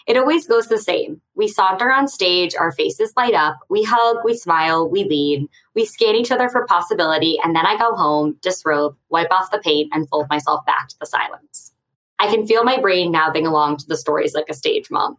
It 0.06 0.16
always 0.16 0.46
goes 0.46 0.68
the 0.68 0.78
same. 0.78 1.20
We 1.34 1.48
saunter 1.48 1.90
on 1.90 2.06
stage, 2.06 2.54
our 2.54 2.70
faces 2.70 3.12
light 3.16 3.34
up, 3.34 3.58
we 3.68 3.82
hug, 3.82 4.18
we 4.24 4.36
smile, 4.36 4.88
we 4.88 5.02
lean, 5.02 5.48
we 5.74 5.84
scan 5.84 6.14
each 6.14 6.30
other 6.30 6.48
for 6.48 6.64
possibility, 6.66 7.38
and 7.42 7.56
then 7.56 7.66
I 7.66 7.76
go 7.76 7.94
home, 7.94 8.38
disrobe, 8.40 8.96
wipe 9.08 9.32
off 9.32 9.50
the 9.50 9.58
paint, 9.58 9.90
and 9.92 10.08
fold 10.08 10.28
myself 10.30 10.64
back 10.64 10.88
to 10.88 10.98
the 11.00 11.06
silence. 11.06 11.72
I 12.20 12.28
can 12.28 12.46
feel 12.46 12.62
my 12.62 12.80
brain 12.80 13.10
mouthing 13.10 13.46
along 13.46 13.78
to 13.78 13.86
the 13.86 13.96
stories 13.96 14.34
like 14.34 14.48
a 14.48 14.54
stage 14.54 14.90
mom. 14.90 15.18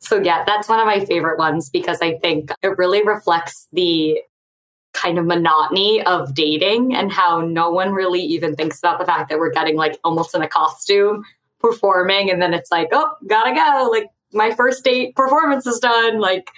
So, 0.00 0.20
yeah, 0.20 0.44
that's 0.46 0.68
one 0.68 0.78
of 0.78 0.86
my 0.86 1.04
favorite 1.04 1.38
ones 1.38 1.70
because 1.70 2.00
I 2.02 2.18
think 2.18 2.50
it 2.62 2.78
really 2.78 3.02
reflects 3.02 3.68
the 3.72 4.20
kind 4.92 5.18
of 5.18 5.26
monotony 5.26 6.02
of 6.02 6.34
dating 6.34 6.94
and 6.94 7.10
how 7.10 7.40
no 7.40 7.70
one 7.70 7.92
really 7.92 8.20
even 8.20 8.54
thinks 8.54 8.78
about 8.78 8.98
the 8.98 9.04
fact 9.04 9.28
that 9.28 9.38
we're 9.38 9.52
getting 9.52 9.76
like 9.76 9.98
almost 10.04 10.34
in 10.34 10.42
a 10.42 10.48
costume 10.48 11.24
performing 11.60 12.30
and 12.30 12.40
then 12.40 12.54
it's 12.54 12.70
like 12.70 12.88
oh 12.92 13.14
gotta 13.26 13.54
go 13.54 13.88
like 13.90 14.06
my 14.32 14.54
first 14.54 14.84
date 14.84 15.14
performance 15.16 15.66
is 15.66 15.78
done 15.80 16.20
like 16.20 16.50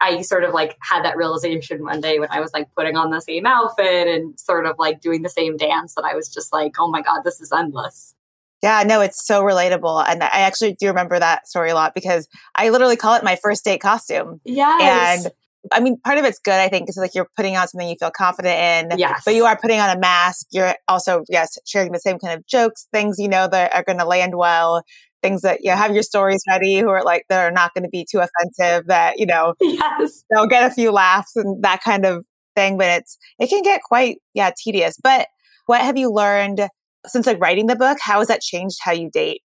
i 0.00 0.20
sort 0.22 0.44
of 0.44 0.52
like 0.52 0.76
had 0.80 1.04
that 1.04 1.16
realization 1.16 1.82
one 1.82 2.00
day 2.00 2.18
when 2.18 2.28
i 2.30 2.40
was 2.40 2.52
like 2.52 2.68
putting 2.74 2.96
on 2.96 3.10
the 3.10 3.20
same 3.20 3.46
outfit 3.46 4.08
and 4.08 4.38
sort 4.38 4.66
of 4.66 4.76
like 4.78 5.00
doing 5.00 5.22
the 5.22 5.28
same 5.28 5.56
dance 5.56 5.94
that 5.94 6.04
i 6.04 6.14
was 6.14 6.28
just 6.28 6.52
like 6.52 6.72
oh 6.78 6.88
my 6.88 7.00
god 7.00 7.22
this 7.24 7.40
is 7.40 7.52
endless 7.52 8.14
yeah, 8.62 8.84
no, 8.86 9.00
it's 9.00 9.26
so 9.26 9.42
relatable. 9.42 10.04
And 10.08 10.22
I 10.22 10.42
actually 10.42 10.74
do 10.74 10.86
remember 10.86 11.18
that 11.18 11.48
story 11.48 11.70
a 11.70 11.74
lot 11.74 11.94
because 11.94 12.28
I 12.54 12.68
literally 12.68 12.94
call 12.94 13.16
it 13.16 13.24
my 13.24 13.34
first 13.34 13.64
date 13.64 13.80
costume. 13.80 14.40
Yes. 14.44 15.24
And 15.24 15.32
I 15.70 15.80
mean, 15.80 15.98
part 16.00 16.18
of 16.18 16.24
it's 16.24 16.40
good, 16.40 16.54
I 16.54 16.68
think, 16.68 16.86
because 16.86 16.96
like 16.96 17.14
you're 17.14 17.28
putting 17.36 17.56
on 17.56 17.68
something 17.68 17.88
you 17.88 17.96
feel 17.98 18.10
confident 18.10 18.92
in. 18.92 18.98
Yes. 18.98 19.22
But 19.24 19.34
you 19.34 19.44
are 19.44 19.56
putting 19.56 19.78
on 19.78 19.96
a 19.96 20.00
mask. 20.00 20.46
You're 20.50 20.74
also, 20.88 21.24
yes, 21.28 21.56
sharing 21.66 21.92
the 21.92 22.00
same 22.00 22.18
kind 22.18 22.34
of 22.34 22.46
jokes, 22.46 22.88
things 22.92 23.18
you 23.18 23.28
know 23.28 23.46
that 23.48 23.74
are 23.74 23.84
going 23.84 23.98
to 23.98 24.04
land 24.04 24.34
well, 24.34 24.82
things 25.22 25.42
that 25.42 25.60
you 25.62 25.70
know, 25.70 25.76
have 25.76 25.94
your 25.94 26.02
stories 26.02 26.42
ready 26.48 26.80
who 26.80 26.88
are 26.88 27.04
like, 27.04 27.24
that 27.28 27.44
are 27.44 27.52
not 27.52 27.74
going 27.74 27.84
to 27.84 27.90
be 27.90 28.04
too 28.10 28.18
offensive, 28.18 28.88
that, 28.88 29.20
you 29.20 29.26
know, 29.26 29.54
yes. 29.60 30.24
they'll 30.30 30.48
get 30.48 30.68
a 30.68 30.74
few 30.74 30.90
laughs 30.90 31.36
and 31.36 31.62
that 31.62 31.80
kind 31.82 32.04
of 32.04 32.26
thing. 32.56 32.76
But 32.76 32.88
it's, 33.00 33.16
it 33.38 33.48
can 33.48 33.62
get 33.62 33.82
quite, 33.82 34.16
yeah, 34.34 34.50
tedious. 34.56 34.96
But 35.00 35.28
what 35.66 35.80
have 35.80 35.96
you 35.96 36.10
learned 36.10 36.66
since 37.06 37.26
like 37.26 37.40
writing 37.40 37.66
the 37.66 37.76
book? 37.76 37.98
How 38.00 38.18
has 38.18 38.28
that 38.28 38.40
changed 38.40 38.78
how 38.82 38.92
you 38.92 39.10
date? 39.10 39.42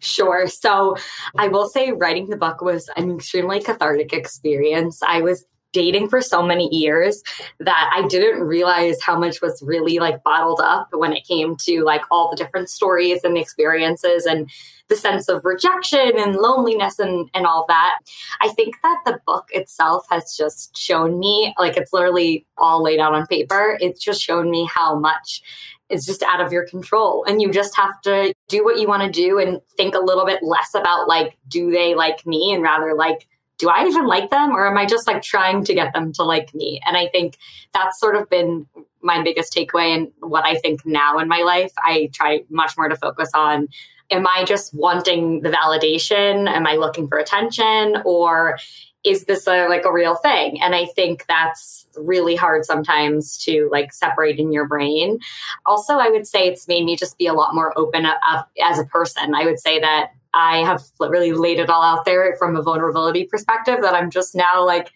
Sure. 0.00 0.46
So 0.46 0.96
I 1.38 1.48
will 1.48 1.68
say 1.68 1.92
writing 1.92 2.28
the 2.28 2.36
book 2.36 2.60
was 2.60 2.90
an 2.96 3.14
extremely 3.14 3.60
cathartic 3.60 4.12
experience. 4.12 5.00
I 5.02 5.22
was 5.22 5.46
dating 5.74 6.08
for 6.08 6.22
so 6.22 6.42
many 6.42 6.74
years 6.74 7.22
that 7.60 7.90
I 7.92 8.06
didn't 8.08 8.40
realize 8.44 9.02
how 9.02 9.18
much 9.18 9.42
was 9.42 9.60
really 9.60 9.98
like 9.98 10.22
bottled 10.22 10.60
up 10.62 10.88
when 10.92 11.12
it 11.12 11.26
came 11.26 11.56
to 11.56 11.82
like 11.82 12.02
all 12.10 12.30
the 12.30 12.36
different 12.36 12.70
stories 12.70 13.22
and 13.24 13.36
experiences 13.36 14.24
and 14.24 14.48
the 14.88 14.96
sense 14.96 15.28
of 15.28 15.44
rejection 15.44 16.12
and 16.16 16.36
loneliness 16.36 16.98
and, 16.98 17.28
and 17.34 17.46
all 17.46 17.64
that. 17.68 17.98
I 18.40 18.48
think 18.50 18.76
that 18.82 19.00
the 19.04 19.20
book 19.26 19.48
itself 19.50 20.06
has 20.10 20.34
just 20.36 20.76
shown 20.76 21.18
me, 21.18 21.54
like 21.58 21.76
it's 21.76 21.92
literally 21.92 22.46
all 22.56 22.82
laid 22.82 23.00
out 23.00 23.14
on 23.14 23.26
paper. 23.26 23.76
It's 23.80 24.02
just 24.02 24.22
shown 24.22 24.50
me 24.50 24.68
how 24.72 24.98
much 24.98 25.42
is 25.90 26.06
just 26.06 26.22
out 26.22 26.40
of 26.40 26.52
your 26.52 26.66
control. 26.66 27.24
And 27.24 27.42
you 27.42 27.52
just 27.52 27.76
have 27.76 28.00
to 28.02 28.32
do 28.48 28.64
what 28.64 28.78
you 28.78 28.88
want 28.88 29.02
to 29.02 29.10
do 29.10 29.38
and 29.38 29.60
think 29.76 29.94
a 29.94 30.00
little 30.00 30.24
bit 30.24 30.42
less 30.42 30.74
about 30.74 31.08
like, 31.08 31.36
do 31.48 31.70
they 31.70 31.94
like 31.94 32.26
me? 32.26 32.52
And 32.52 32.62
rather 32.62 32.94
like, 32.94 33.26
do 33.58 33.68
I 33.68 33.86
even 33.86 34.06
like 34.06 34.30
them 34.30 34.50
or 34.50 34.66
am 34.66 34.76
I 34.76 34.86
just 34.86 35.06
like 35.06 35.22
trying 35.22 35.64
to 35.64 35.74
get 35.74 35.92
them 35.92 36.12
to 36.14 36.24
like 36.24 36.54
me? 36.54 36.80
And 36.84 36.96
I 36.96 37.08
think 37.08 37.36
that's 37.72 38.00
sort 38.00 38.16
of 38.16 38.28
been 38.28 38.66
my 39.00 39.22
biggest 39.22 39.54
takeaway 39.54 39.94
and 39.94 40.12
what 40.20 40.44
I 40.44 40.56
think 40.56 40.84
now 40.84 41.18
in 41.18 41.28
my 41.28 41.42
life. 41.42 41.72
I 41.78 42.10
try 42.12 42.44
much 42.48 42.76
more 42.76 42.88
to 42.88 42.96
focus 42.96 43.30
on 43.34 43.68
am 44.10 44.26
I 44.26 44.44
just 44.44 44.74
wanting 44.74 45.40
the 45.40 45.50
validation? 45.50 46.48
Am 46.48 46.66
I 46.66 46.76
looking 46.76 47.08
for 47.08 47.18
attention 47.18 48.02
or 48.04 48.58
is 49.04 49.26
this 49.26 49.46
a 49.46 49.68
like 49.68 49.84
a 49.84 49.92
real 49.92 50.16
thing 50.16 50.60
and 50.62 50.74
i 50.74 50.86
think 50.86 51.26
that's 51.26 51.86
really 51.94 52.34
hard 52.34 52.64
sometimes 52.64 53.36
to 53.36 53.68
like 53.70 53.92
separate 53.92 54.38
in 54.38 54.50
your 54.50 54.66
brain 54.66 55.18
also 55.66 55.94
i 55.94 56.08
would 56.08 56.26
say 56.26 56.48
it's 56.48 56.66
made 56.66 56.84
me 56.84 56.96
just 56.96 57.18
be 57.18 57.26
a 57.26 57.34
lot 57.34 57.54
more 57.54 57.78
open 57.78 58.06
up 58.06 58.18
as 58.62 58.78
a 58.78 58.84
person 58.86 59.34
i 59.34 59.44
would 59.44 59.60
say 59.60 59.78
that 59.78 60.12
I 60.34 60.58
have 60.58 60.82
really 61.00 61.32
laid 61.32 61.58
it 61.58 61.70
all 61.70 61.82
out 61.82 62.04
there 62.04 62.34
from 62.36 62.56
a 62.56 62.62
vulnerability 62.62 63.24
perspective 63.24 63.78
that 63.82 63.94
I'm 63.94 64.10
just 64.10 64.34
now 64.34 64.64
like, 64.66 64.90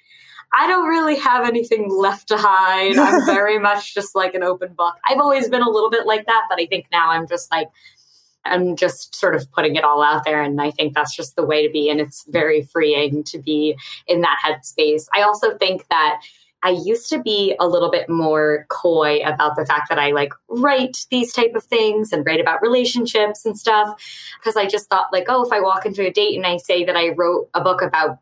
I 0.52 0.66
don't 0.66 0.88
really 0.88 1.16
have 1.16 1.46
anything 1.46 1.90
left 1.90 2.28
to 2.28 2.36
hide. 2.36 2.96
I'm 2.96 3.24
very 3.26 3.58
much 3.58 3.94
just 3.94 4.16
like 4.16 4.34
an 4.34 4.42
open 4.42 4.72
book. 4.74 4.94
I've 5.06 5.18
always 5.18 5.48
been 5.48 5.62
a 5.62 5.70
little 5.70 5.90
bit 5.90 6.06
like 6.06 6.26
that, 6.26 6.46
but 6.48 6.58
I 6.58 6.66
think 6.66 6.86
now 6.90 7.10
I'm 7.10 7.26
just 7.28 7.50
like, 7.52 7.68
I'm 8.44 8.76
just 8.76 9.14
sort 9.14 9.34
of 9.34 9.50
putting 9.52 9.76
it 9.76 9.84
all 9.84 10.02
out 10.02 10.24
there. 10.24 10.42
And 10.42 10.60
I 10.60 10.70
think 10.70 10.94
that's 10.94 11.14
just 11.14 11.36
the 11.36 11.44
way 11.44 11.66
to 11.66 11.72
be. 11.72 11.90
And 11.90 12.00
it's 12.00 12.24
very 12.28 12.62
freeing 12.62 13.22
to 13.24 13.38
be 13.38 13.76
in 14.06 14.22
that 14.22 14.38
headspace. 14.44 15.04
I 15.14 15.22
also 15.22 15.56
think 15.56 15.86
that 15.90 16.22
I 16.62 16.70
used 16.70 17.08
to 17.10 17.22
be 17.22 17.54
a 17.60 17.68
little 17.68 17.90
bit 17.90 18.08
more 18.08 18.66
coy 18.68 19.20
about 19.20 19.54
the 19.56 19.64
fact 19.64 19.88
that 19.88 19.98
I 19.98 20.10
like 20.10 20.32
write 20.48 21.06
these 21.10 21.32
type 21.32 21.52
of 21.54 21.64
things 21.64 22.12
and 22.12 22.26
write 22.26 22.40
about 22.40 22.62
relationships 22.62 23.46
and 23.46 23.56
stuff 23.56 23.94
because 24.38 24.56
I 24.56 24.66
just 24.66 24.88
thought 24.88 25.12
like, 25.12 25.26
oh, 25.28 25.46
if 25.46 25.52
I 25.52 25.60
walk 25.60 25.86
into 25.86 26.06
a 26.06 26.10
date 26.10 26.36
and 26.36 26.46
I 26.46 26.56
say 26.56 26.84
that 26.84 26.96
I 26.96 27.10
wrote 27.10 27.48
a 27.54 27.60
book 27.60 27.80
about 27.80 28.18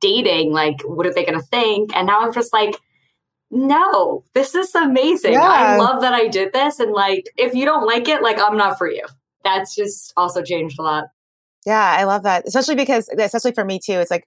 dating, 0.00 0.52
like 0.52 0.82
what 0.82 1.06
are 1.06 1.14
they 1.14 1.24
going 1.24 1.38
to 1.38 1.46
think? 1.46 1.96
And 1.96 2.08
now 2.08 2.22
I'm 2.22 2.32
just 2.32 2.52
like, 2.52 2.74
no, 3.52 4.24
this 4.34 4.56
is 4.56 4.74
amazing. 4.74 5.34
Yeah. 5.34 5.42
I 5.42 5.76
love 5.76 6.00
that 6.00 6.12
I 6.12 6.26
did 6.26 6.52
this 6.52 6.80
and 6.80 6.92
like 6.92 7.30
if 7.36 7.54
you 7.54 7.64
don't 7.64 7.86
like 7.86 8.08
it, 8.08 8.20
like 8.20 8.40
I'm 8.40 8.56
not 8.56 8.78
for 8.78 8.90
you. 8.90 9.04
That's 9.44 9.76
just 9.76 10.12
also 10.16 10.42
changed 10.42 10.80
a 10.80 10.82
lot. 10.82 11.04
Yeah, 11.64 11.96
I 11.98 12.04
love 12.04 12.24
that. 12.24 12.46
Especially 12.46 12.74
because 12.74 13.08
especially 13.16 13.52
for 13.52 13.64
me 13.64 13.78
too, 13.78 13.94
it's 13.94 14.10
like 14.10 14.26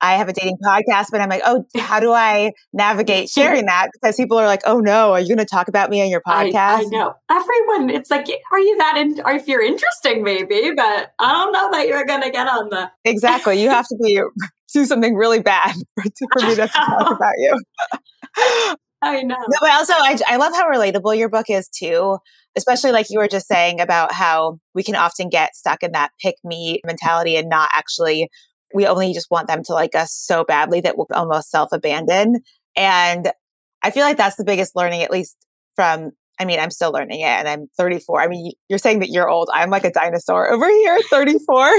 I 0.00 0.14
have 0.14 0.28
a 0.28 0.32
dating 0.32 0.56
podcast, 0.64 1.06
but 1.10 1.20
I'm 1.20 1.28
like, 1.28 1.42
oh, 1.44 1.64
how 1.76 2.00
do 2.00 2.12
I 2.12 2.52
navigate 2.72 3.28
sharing 3.28 3.66
that? 3.66 3.88
Because 3.92 4.16
people 4.16 4.38
are 4.38 4.46
like, 4.46 4.62
oh 4.66 4.78
no, 4.78 5.12
are 5.12 5.20
you 5.20 5.28
going 5.28 5.38
to 5.38 5.44
talk 5.44 5.68
about 5.68 5.90
me 5.90 6.02
on 6.02 6.08
your 6.08 6.22
podcast? 6.26 6.54
I, 6.54 6.80
I, 6.80 6.84
know 6.84 7.14
everyone. 7.30 7.90
It's 7.90 8.10
like, 8.10 8.26
are 8.52 8.58
you 8.58 8.76
that? 8.78 8.96
In, 8.96 9.20
or 9.24 9.32
if 9.32 9.46
you're 9.48 9.62
interesting, 9.62 10.22
maybe, 10.22 10.72
but 10.74 11.12
I 11.18 11.32
don't 11.32 11.52
know 11.52 11.70
that 11.72 11.86
you're 11.86 12.04
going 12.04 12.22
to 12.22 12.30
get 12.30 12.46
on 12.46 12.68
the. 12.70 12.90
Exactly. 13.04 13.62
You 13.62 13.70
have 13.70 13.86
to 13.88 13.96
be 14.02 14.20
do 14.72 14.84
something 14.86 15.14
really 15.14 15.40
bad 15.40 15.74
for, 16.32 16.46
me 16.46 16.54
to 16.54 16.68
talk 16.68 17.10
about 17.10 17.34
you. 17.38 17.60
I 19.02 19.22
know. 19.22 19.36
No, 19.36 19.56
but 19.60 19.70
also, 19.70 19.94
I, 19.94 20.18
I 20.28 20.36
love 20.36 20.52
how 20.52 20.70
relatable 20.70 21.16
your 21.16 21.30
book 21.30 21.46
is 21.48 21.68
too, 21.68 22.18
especially 22.56 22.92
like 22.92 23.06
you 23.08 23.18
were 23.18 23.28
just 23.28 23.48
saying 23.48 23.80
about 23.80 24.12
how 24.12 24.58
we 24.74 24.82
can 24.82 24.94
often 24.94 25.28
get 25.28 25.56
stuck 25.56 25.82
in 25.82 25.92
that 25.92 26.10
pick 26.20 26.34
me 26.44 26.80
mentality 26.84 27.36
and 27.36 27.48
not 27.48 27.70
actually, 27.74 28.28
we 28.74 28.86
only 28.86 29.12
just 29.12 29.30
want 29.30 29.48
them 29.48 29.62
to 29.64 29.72
like 29.72 29.94
us 29.94 30.12
so 30.12 30.44
badly 30.44 30.80
that 30.82 30.96
we'll 30.96 31.06
almost 31.12 31.50
self 31.50 31.72
abandon. 31.72 32.40
And 32.76 33.30
I 33.82 33.90
feel 33.90 34.04
like 34.04 34.16
that's 34.16 34.36
the 34.36 34.44
biggest 34.44 34.76
learning, 34.76 35.02
at 35.02 35.10
least 35.10 35.36
from, 35.74 36.10
I 36.38 36.44
mean, 36.44 36.60
I'm 36.60 36.70
still 36.70 36.92
learning 36.92 37.20
it 37.20 37.24
and 37.26 37.48
I'm 37.48 37.66
34. 37.76 38.20
I 38.20 38.28
mean, 38.28 38.52
you're 38.68 38.78
saying 38.78 39.00
that 39.00 39.10
you're 39.10 39.28
old. 39.28 39.48
I'm 39.52 39.70
like 39.70 39.84
a 39.84 39.90
dinosaur 39.90 40.50
over 40.50 40.68
here, 40.68 40.98
34. 41.10 41.70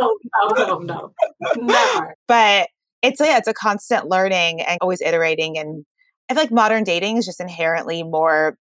no, 0.00 0.16
no, 0.56 0.78
no, 0.78 1.12
Never. 1.56 2.14
but 2.26 2.68
it's, 3.02 3.20
yeah, 3.20 3.38
it's 3.38 3.48
a 3.48 3.54
constant 3.54 4.08
learning 4.08 4.60
and 4.62 4.78
always 4.80 5.00
iterating 5.00 5.56
and 5.58 5.84
I 6.30 6.34
feel 6.34 6.44
like 6.44 6.52
modern 6.52 6.84
dating 6.84 7.16
is 7.16 7.26
just 7.26 7.40
inherently 7.40 8.04
more, 8.04 8.56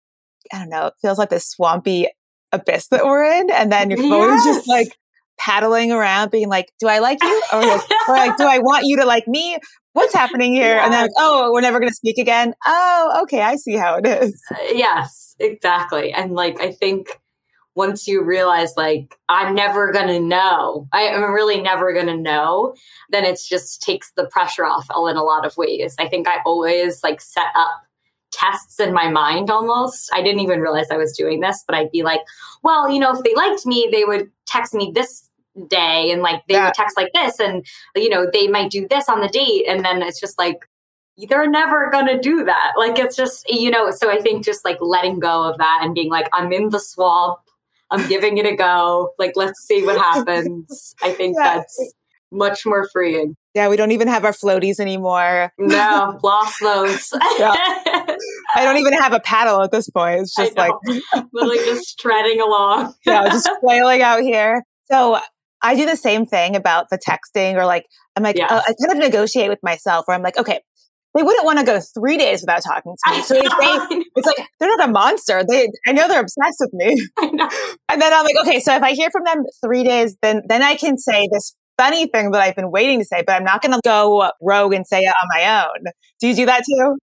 I 0.51 0.57
don't 0.57 0.69
know, 0.69 0.87
it 0.87 0.93
feels 1.03 1.19
like 1.19 1.29
this 1.29 1.47
swampy 1.47 2.07
abyss 2.51 2.87
that 2.87 3.05
we're 3.05 3.23
in. 3.23 3.51
And 3.51 3.71
then 3.71 3.91
you're 3.91 3.99
yes. 3.99 4.11
always 4.11 4.43
just 4.43 4.67
like 4.67 4.97
paddling 5.39 5.91
around 5.91 6.29
being 6.29 6.49
like, 6.49 6.71
do 6.79 6.87
I 6.87 6.99
like 6.99 7.23
you? 7.23 7.43
Or 7.53 7.61
like, 7.61 7.81
or 8.07 8.15
like, 8.15 8.37
do 8.37 8.45
I 8.45 8.59
want 8.63 8.83
you 8.85 8.97
to 8.97 9.05
like 9.05 9.27
me? 9.27 9.57
What's 9.93 10.13
happening 10.13 10.53
here? 10.53 10.75
Yes. 10.75 10.85
And 10.85 10.93
then, 10.93 11.01
like, 11.03 11.11
oh, 11.17 11.51
we're 11.51 11.61
never 11.61 11.79
going 11.79 11.89
to 11.89 11.95
speak 11.95 12.17
again. 12.17 12.53
Oh, 12.67 13.21
okay. 13.23 13.41
I 13.41 13.55
see 13.55 13.75
how 13.75 13.95
it 13.95 14.05
is. 14.05 14.39
Uh, 14.51 14.57
yes, 14.71 15.35
exactly. 15.39 16.13
And 16.13 16.33
like, 16.33 16.59
I 16.61 16.71
think 16.71 17.09
once 17.75 18.07
you 18.07 18.21
realize 18.21 18.73
like 18.75 19.17
i'm 19.29 19.55
never 19.55 19.91
gonna 19.93 20.19
know 20.19 20.87
I, 20.91 21.03
am 21.03 21.31
really 21.31 21.61
never 21.61 21.93
gonna 21.93 22.17
know 22.17 22.75
then 23.09 23.23
it 23.23 23.39
just 23.47 23.81
takes 23.81 24.11
the 24.17 24.25
pressure 24.25 24.65
off 24.65 24.87
in 24.89 25.15
a 25.15 25.23
lot 25.23 25.45
of 25.45 25.55
ways 25.55 25.95
i 25.97 26.09
think 26.09 26.27
i 26.27 26.39
always 26.45 27.01
like 27.03 27.21
set 27.21 27.47
up 27.55 27.83
tests 28.33 28.81
in 28.81 28.91
my 28.91 29.09
mind 29.09 29.49
almost 29.49 30.09
i 30.13 30.21
didn't 30.21 30.41
even 30.41 30.59
realize 30.59 30.87
i 30.91 30.97
was 30.97 31.15
doing 31.15 31.39
this 31.39 31.63
but 31.65 31.75
i'd 31.75 31.91
be 31.91 32.03
like 32.03 32.19
well 32.63 32.89
you 32.89 32.99
know 32.99 33.15
if 33.15 33.23
they 33.23 33.33
liked 33.35 33.65
me 33.65 33.87
they 33.91 34.03
would 34.03 34.29
text 34.45 34.73
me 34.73 34.91
this 34.93 35.28
day 35.67 36.11
and 36.11 36.21
like 36.21 36.41
they 36.47 36.55
yeah. 36.55 36.65
would 36.65 36.73
text 36.73 36.95
like 36.97 37.11
this 37.13 37.39
and 37.39 37.65
you 37.95 38.09
know 38.09 38.27
they 38.31 38.47
might 38.47 38.71
do 38.71 38.87
this 38.87 39.09
on 39.09 39.21
the 39.21 39.27
date 39.27 39.65
and 39.67 39.83
then 39.83 40.01
it's 40.01 40.19
just 40.19 40.37
like 40.37 40.59
they're 41.27 41.49
never 41.49 41.89
going 41.89 42.07
to 42.07 42.19
do 42.19 42.45
that. 42.45 42.73
Like 42.77 42.97
it's 42.97 43.15
just, 43.15 43.49
you 43.49 43.69
know, 43.69 43.91
so 43.91 44.09
I 44.09 44.21
think 44.21 44.45
just 44.45 44.63
like 44.63 44.77
letting 44.79 45.19
go 45.19 45.43
of 45.43 45.57
that 45.57 45.81
and 45.83 45.93
being 45.93 46.09
like, 46.09 46.29
I'm 46.31 46.53
in 46.53 46.69
the 46.69 46.79
swamp. 46.79 47.39
I'm 47.91 48.07
giving 48.07 48.37
it 48.37 48.45
a 48.45 48.55
go. 48.55 49.11
Like, 49.17 49.33
let's 49.35 49.59
see 49.65 49.83
what 49.83 49.97
happens. 49.97 50.93
I 51.01 51.11
think 51.11 51.35
yeah. 51.37 51.55
that's 51.55 51.93
much 52.31 52.65
more 52.65 52.87
freeing. 52.93 53.35
Yeah, 53.55 53.67
we 53.67 53.77
don't 53.77 53.91
even 53.91 54.07
have 54.07 54.23
our 54.25 54.31
floaties 54.31 54.79
anymore. 54.79 55.51
No, 55.57 56.19
lost 56.23 56.59
those. 56.61 57.09
yeah. 57.39 57.55
I 58.55 58.63
don't 58.63 58.77
even 58.77 58.93
have 58.93 59.11
a 59.11 59.19
paddle 59.19 59.63
at 59.63 59.71
this 59.71 59.89
point. 59.89 60.21
It's 60.21 60.35
just 60.35 60.55
like 60.55 60.71
literally 61.33 61.57
just 61.65 61.97
treading 61.97 62.39
along. 62.39 62.93
yeah, 63.05 63.27
just 63.29 63.49
flailing 63.59 64.03
out 64.03 64.21
here. 64.21 64.63
So 64.91 65.19
I 65.61 65.75
do 65.75 65.85
the 65.85 65.95
same 65.97 66.25
thing 66.25 66.55
about 66.55 66.89
the 66.89 66.97
texting, 66.97 67.55
or 67.55 67.65
like 67.65 67.85
I'm 68.15 68.23
like 68.23 68.37
yes. 68.37 68.51
uh, 68.51 68.61
I 68.65 68.73
kind 68.81 68.91
of 68.91 68.97
negotiate 68.97 69.49
with 69.49 69.59
myself, 69.63 70.07
where 70.07 70.15
I'm 70.15 70.23
like, 70.23 70.37
okay, 70.37 70.61
they 71.15 71.23
wouldn't 71.23 71.45
want 71.45 71.59
to 71.59 71.65
go 71.65 71.79
three 71.79 72.17
days 72.17 72.41
without 72.41 72.61
talking 72.63 72.95
to 72.95 73.11
me. 73.11 73.21
So 73.21 73.33
they, 73.33 73.41
it's 74.15 74.27
like 74.27 74.47
they're 74.59 74.69
not 74.77 74.89
a 74.89 74.91
monster. 74.91 75.43
They, 75.47 75.69
I 75.87 75.91
know 75.91 76.07
they're 76.07 76.21
obsessed 76.21 76.57
with 76.59 76.73
me. 76.73 76.95
And 77.91 77.99
then 77.99 78.13
I'm 78.13 78.23
like, 78.23 78.35
okay, 78.41 78.59
so 78.59 78.75
if 78.75 78.83
I 78.83 78.91
hear 78.91 79.09
from 79.09 79.23
them 79.23 79.43
three 79.65 79.83
days, 79.83 80.15
then 80.21 80.43
then 80.47 80.61
I 80.61 80.75
can 80.75 80.97
say 80.97 81.27
this 81.31 81.55
funny 81.75 82.07
thing 82.07 82.31
that 82.31 82.41
I've 82.41 82.55
been 82.55 82.71
waiting 82.71 82.99
to 82.99 83.05
say, 83.05 83.23
but 83.25 83.35
I'm 83.35 83.43
not 83.43 83.63
going 83.63 83.71
to 83.71 83.81
go 83.83 84.29
rogue 84.41 84.73
and 84.73 84.85
say 84.85 84.99
it 84.99 85.07
on 85.07 85.27
my 85.33 85.63
own. 85.63 85.91
Do 86.19 86.27
you 86.27 86.35
do 86.35 86.45
that 86.45 86.63
too? 86.69 86.97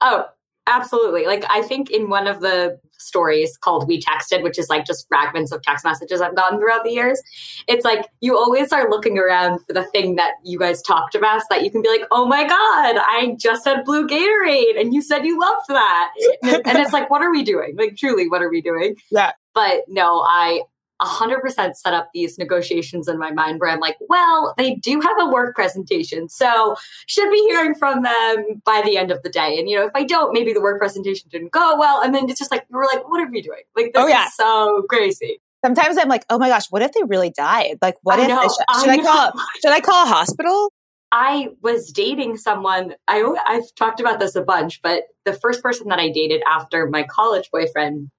Oh, 0.00 0.26
absolutely. 0.68 1.26
Like 1.26 1.44
I 1.50 1.62
think 1.62 1.90
in 1.90 2.08
one 2.08 2.28
of 2.28 2.40
the 2.40 2.78
stories 2.98 3.56
called 3.56 3.86
We 3.88 4.00
Texted, 4.00 4.42
which 4.42 4.58
is 4.58 4.68
like 4.68 4.84
just 4.84 5.06
fragments 5.08 5.52
of 5.52 5.62
text 5.62 5.84
messages 5.84 6.20
I've 6.20 6.36
gotten 6.36 6.58
throughout 6.58 6.84
the 6.84 6.90
years. 6.90 7.22
It's 7.66 7.84
like 7.84 8.08
you 8.20 8.36
always 8.36 8.72
are 8.72 8.88
looking 8.90 9.18
around 9.18 9.60
for 9.66 9.72
the 9.72 9.84
thing 9.84 10.16
that 10.16 10.32
you 10.44 10.58
guys 10.58 10.82
talked 10.82 11.14
about 11.14 11.40
so 11.40 11.46
that 11.50 11.64
you 11.64 11.70
can 11.70 11.82
be 11.82 11.88
like, 11.88 12.06
oh 12.10 12.26
my 12.26 12.42
God, 12.42 12.96
I 12.98 13.36
just 13.38 13.66
had 13.66 13.84
blue 13.84 14.06
Gatorade 14.06 14.80
and 14.80 14.92
you 14.92 15.02
said 15.02 15.24
you 15.24 15.38
loved 15.38 15.68
that. 15.68 16.12
and 16.42 16.78
it's 16.78 16.92
like, 16.92 17.10
what 17.10 17.22
are 17.22 17.30
we 17.30 17.42
doing? 17.42 17.76
Like, 17.76 17.96
truly, 17.96 18.28
what 18.28 18.42
are 18.42 18.50
we 18.50 18.60
doing? 18.60 18.96
Yeah. 19.10 19.32
But 19.54 19.82
no, 19.88 20.20
I 20.20 20.62
100% 21.00 21.76
set 21.76 21.94
up 21.94 22.08
these 22.12 22.38
negotiations 22.38 23.08
in 23.08 23.18
my 23.18 23.30
mind 23.30 23.60
where 23.60 23.70
I'm 23.70 23.80
like, 23.80 23.96
well, 24.08 24.54
they 24.56 24.74
do 24.76 25.00
have 25.00 25.16
a 25.20 25.30
work 25.30 25.54
presentation. 25.54 26.28
So 26.28 26.76
should 27.06 27.30
be 27.30 27.46
hearing 27.48 27.74
from 27.74 28.02
them 28.02 28.62
by 28.64 28.82
the 28.84 28.96
end 28.96 29.10
of 29.10 29.22
the 29.22 29.30
day. 29.30 29.58
And, 29.58 29.68
you 29.68 29.76
know, 29.76 29.86
if 29.86 29.92
I 29.94 30.04
don't, 30.04 30.32
maybe 30.32 30.52
the 30.52 30.60
work 30.60 30.78
presentation 30.78 31.28
didn't 31.30 31.52
go 31.52 31.76
well. 31.78 32.02
And 32.02 32.14
then 32.14 32.28
it's 32.28 32.38
just 32.38 32.50
like, 32.50 32.64
we're 32.70 32.84
like, 32.84 33.08
what 33.08 33.20
are 33.20 33.30
we 33.30 33.42
doing? 33.42 33.62
Like, 33.76 33.92
this 33.92 34.02
oh, 34.02 34.06
yeah. 34.08 34.26
is 34.26 34.34
so 34.34 34.82
crazy. 34.88 35.40
Sometimes 35.64 35.98
I'm 35.98 36.08
like, 36.08 36.24
oh 36.30 36.38
my 36.38 36.48
gosh, 36.48 36.66
what 36.70 36.82
if 36.82 36.92
they 36.92 37.02
really 37.04 37.30
died? 37.30 37.78
Like, 37.82 37.96
what 38.02 38.20
I 38.20 38.22
if 38.22 38.28
know, 38.28 38.42
should, 38.42 38.80
should 38.80 38.90
I, 38.90 38.94
I 38.94 38.98
call 38.98 39.32
should 39.60 39.72
I 39.72 39.80
call 39.80 40.04
a 40.04 40.08
hospital? 40.08 40.72
I 41.10 41.48
was 41.62 41.90
dating 41.90 42.36
someone. 42.36 42.94
I 43.08 43.22
I've 43.46 43.74
talked 43.74 43.98
about 43.98 44.20
this 44.20 44.36
a 44.36 44.42
bunch, 44.42 44.80
but 44.82 45.04
the 45.24 45.32
first 45.32 45.62
person 45.62 45.88
that 45.88 45.98
I 45.98 46.10
dated 46.10 46.42
after 46.48 46.88
my 46.88 47.02
college 47.02 47.48
boyfriend 47.50 48.10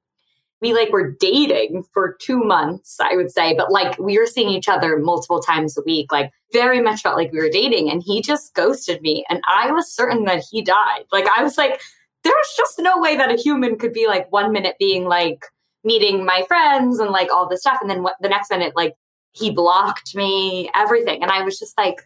we 0.61 0.73
like 0.73 0.91
were 0.91 1.15
dating 1.19 1.85
for 1.93 2.17
two 2.19 2.43
months, 2.43 2.99
I 2.99 3.15
would 3.15 3.31
say, 3.31 3.53
but 3.53 3.71
like 3.71 3.97
we 3.97 4.17
were 4.17 4.25
seeing 4.25 4.49
each 4.49 4.67
other 4.67 4.97
multiple 4.97 5.41
times 5.41 5.77
a 5.77 5.81
week, 5.85 6.11
like 6.11 6.31
very 6.51 6.81
much 6.81 7.01
felt 7.01 7.17
like 7.17 7.31
we 7.31 7.39
were 7.39 7.49
dating. 7.49 7.89
And 7.89 8.03
he 8.03 8.21
just 8.21 8.53
ghosted 8.53 9.01
me. 9.01 9.25
And 9.29 9.41
I 9.47 9.71
was 9.71 9.91
certain 9.91 10.25
that 10.25 10.43
he 10.49 10.61
died. 10.61 11.05
Like 11.11 11.25
I 11.35 11.43
was 11.43 11.57
like, 11.57 11.81
there's 12.23 12.53
just 12.57 12.79
no 12.79 12.99
way 12.99 13.15
that 13.15 13.31
a 13.31 13.41
human 13.41 13.77
could 13.77 13.93
be 13.93 14.07
like 14.07 14.31
one 14.31 14.51
minute 14.51 14.75
being 14.77 15.05
like 15.05 15.45
meeting 15.83 16.25
my 16.25 16.43
friends 16.47 16.99
and 16.99 17.11
like 17.11 17.31
all 17.31 17.47
this 17.47 17.61
stuff. 17.61 17.77
And 17.81 17.89
then 17.89 18.03
what, 18.03 18.15
the 18.19 18.29
next 18.29 18.51
minute, 18.51 18.75
like 18.75 18.95
he 19.31 19.51
blocked 19.51 20.15
me, 20.15 20.69
everything. 20.75 21.21
And 21.21 21.31
I 21.31 21.43
was 21.43 21.57
just 21.57 21.77
like, 21.77 22.01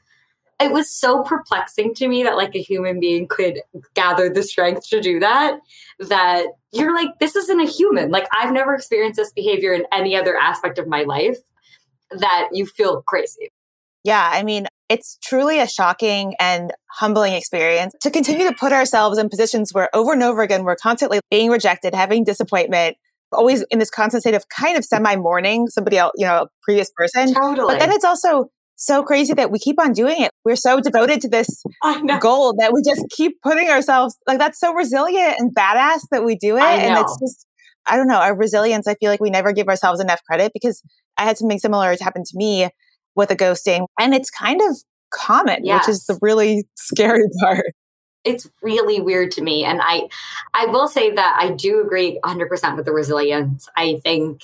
it 0.62 0.72
was 0.72 0.90
so 0.90 1.24
perplexing 1.24 1.94
to 1.96 2.08
me 2.08 2.24
that 2.24 2.36
like 2.36 2.56
a 2.56 2.62
human 2.62 3.00
being 3.00 3.28
could 3.28 3.62
gather 3.94 4.30
the 4.30 4.44
strength 4.44 4.88
to 4.90 5.02
do 5.02 5.20
that 5.20 5.60
that 6.00 6.46
you're 6.72 6.96
like 6.96 7.10
this 7.20 7.36
isn't 7.36 7.62
a 7.62 7.66
human. 7.66 8.12
Like 8.12 8.28
i've 8.38 8.54
never 8.54 8.74
experienced 8.74 9.18
this 9.18 9.32
behavior 9.34 9.74
in 9.74 9.86
any 9.92 10.16
other 10.16 10.38
aspect 10.38 10.78
of 10.78 10.88
my 10.88 11.04
life 11.04 11.38
that 12.12 12.50
you 12.52 12.66
feel 12.66 13.02
crazy. 13.04 13.52
Yeah 14.04 14.30
i 14.34 14.44
mean 14.44 14.68
it's 14.90 15.18
truly 15.24 15.60
a 15.60 15.68
shocking 15.68 16.36
and 16.40 16.72
humbling 16.92 17.34
experience 17.34 17.94
to 18.02 18.12
continue 18.12 18.48
to 18.48 18.56
put 18.56 18.72
ourselves 18.72 19.18
in 19.18 19.30
positions 19.30 19.74
where 19.74 19.90
over 19.96 20.14
and 20.14 20.24
over 20.24 20.42
again 20.42 20.64
we're 20.64 20.76
constantly 20.76 21.20
being 21.32 21.50
rejected 21.50 21.96
having 21.96 22.24
disappointment 22.24 22.98
always 23.34 23.64
in 23.64 23.80
this 23.80 23.90
constant 23.90 24.22
state 24.22 24.36
of 24.36 24.48
kind 24.50 24.78
of 24.78 24.86
semi 24.86 25.16
mourning 25.16 25.68
somebody 25.68 25.98
else 25.98 26.14
you 26.16 26.26
know 26.26 26.44
a 26.44 26.48
previous 26.62 26.92
person. 26.92 27.34
Totally. 27.34 27.74
but 27.74 27.80
then 27.80 27.92
it's 27.92 28.06
also 28.06 28.50
so 28.76 29.04
crazy 29.04 29.34
that 29.34 29.52
we 29.52 29.60
keep 29.60 29.80
on 29.80 29.94
doing 29.94 30.22
it. 30.22 30.32
We're 30.44 30.56
so 30.56 30.80
devoted 30.80 31.22
to 31.22 31.30
this 31.30 31.64
goal 32.20 32.56
that 32.60 32.74
we 32.74 32.82
just 32.82 33.06
keep 33.10 33.42
putting 33.42 33.70
ourselves 33.70 34.18
like 34.28 34.40
that's 34.40 34.60
so 34.60 34.74
resilient 34.74 35.36
and 35.40 35.56
badass 35.56 36.02
that 36.12 36.24
we 36.24 36.36
do 36.36 36.58
it. 36.58 36.64
And 36.64 37.00
it's 37.00 37.18
just, 37.20 37.46
I 37.86 37.96
don't 37.96 38.08
know, 38.08 38.20
our 38.20 38.36
resilience. 38.36 38.88
I 38.88 38.96
feel 38.96 39.10
like 39.10 39.22
we 39.22 39.30
never 39.30 39.54
give 39.54 39.68
ourselves 39.68 40.00
enough 40.00 40.22
credit 40.24 40.52
because 40.54 40.82
I 41.18 41.24
had 41.24 41.38
something 41.38 41.60
similar 41.60 41.96
happen 42.02 42.24
to 42.24 42.38
me 42.38 42.70
with 43.16 43.30
a 43.32 43.36
ghosting 43.36 43.86
and 44.00 44.14
it's 44.14 44.30
kind 44.30 44.62
of 44.62 44.78
common, 45.14 45.64
yes. 45.64 45.88
which 45.88 45.94
is 45.94 46.06
the 46.06 46.18
really 46.22 46.66
scary 46.76 47.24
part. 47.40 47.66
It's 48.24 48.48
really 48.62 49.02
weird 49.02 49.32
to 49.32 49.42
me. 49.42 49.66
And 49.66 49.82
I, 49.84 50.08
I 50.54 50.68
will 50.68 50.88
say 50.88 51.12
that 51.12 51.38
I 51.40 51.52
do 51.52 51.82
agree 51.82 52.20
100% 52.24 52.76
with 52.78 52.86
the 52.86 52.94
resilience. 52.94 53.68
I 53.76 54.00
think 54.02 54.42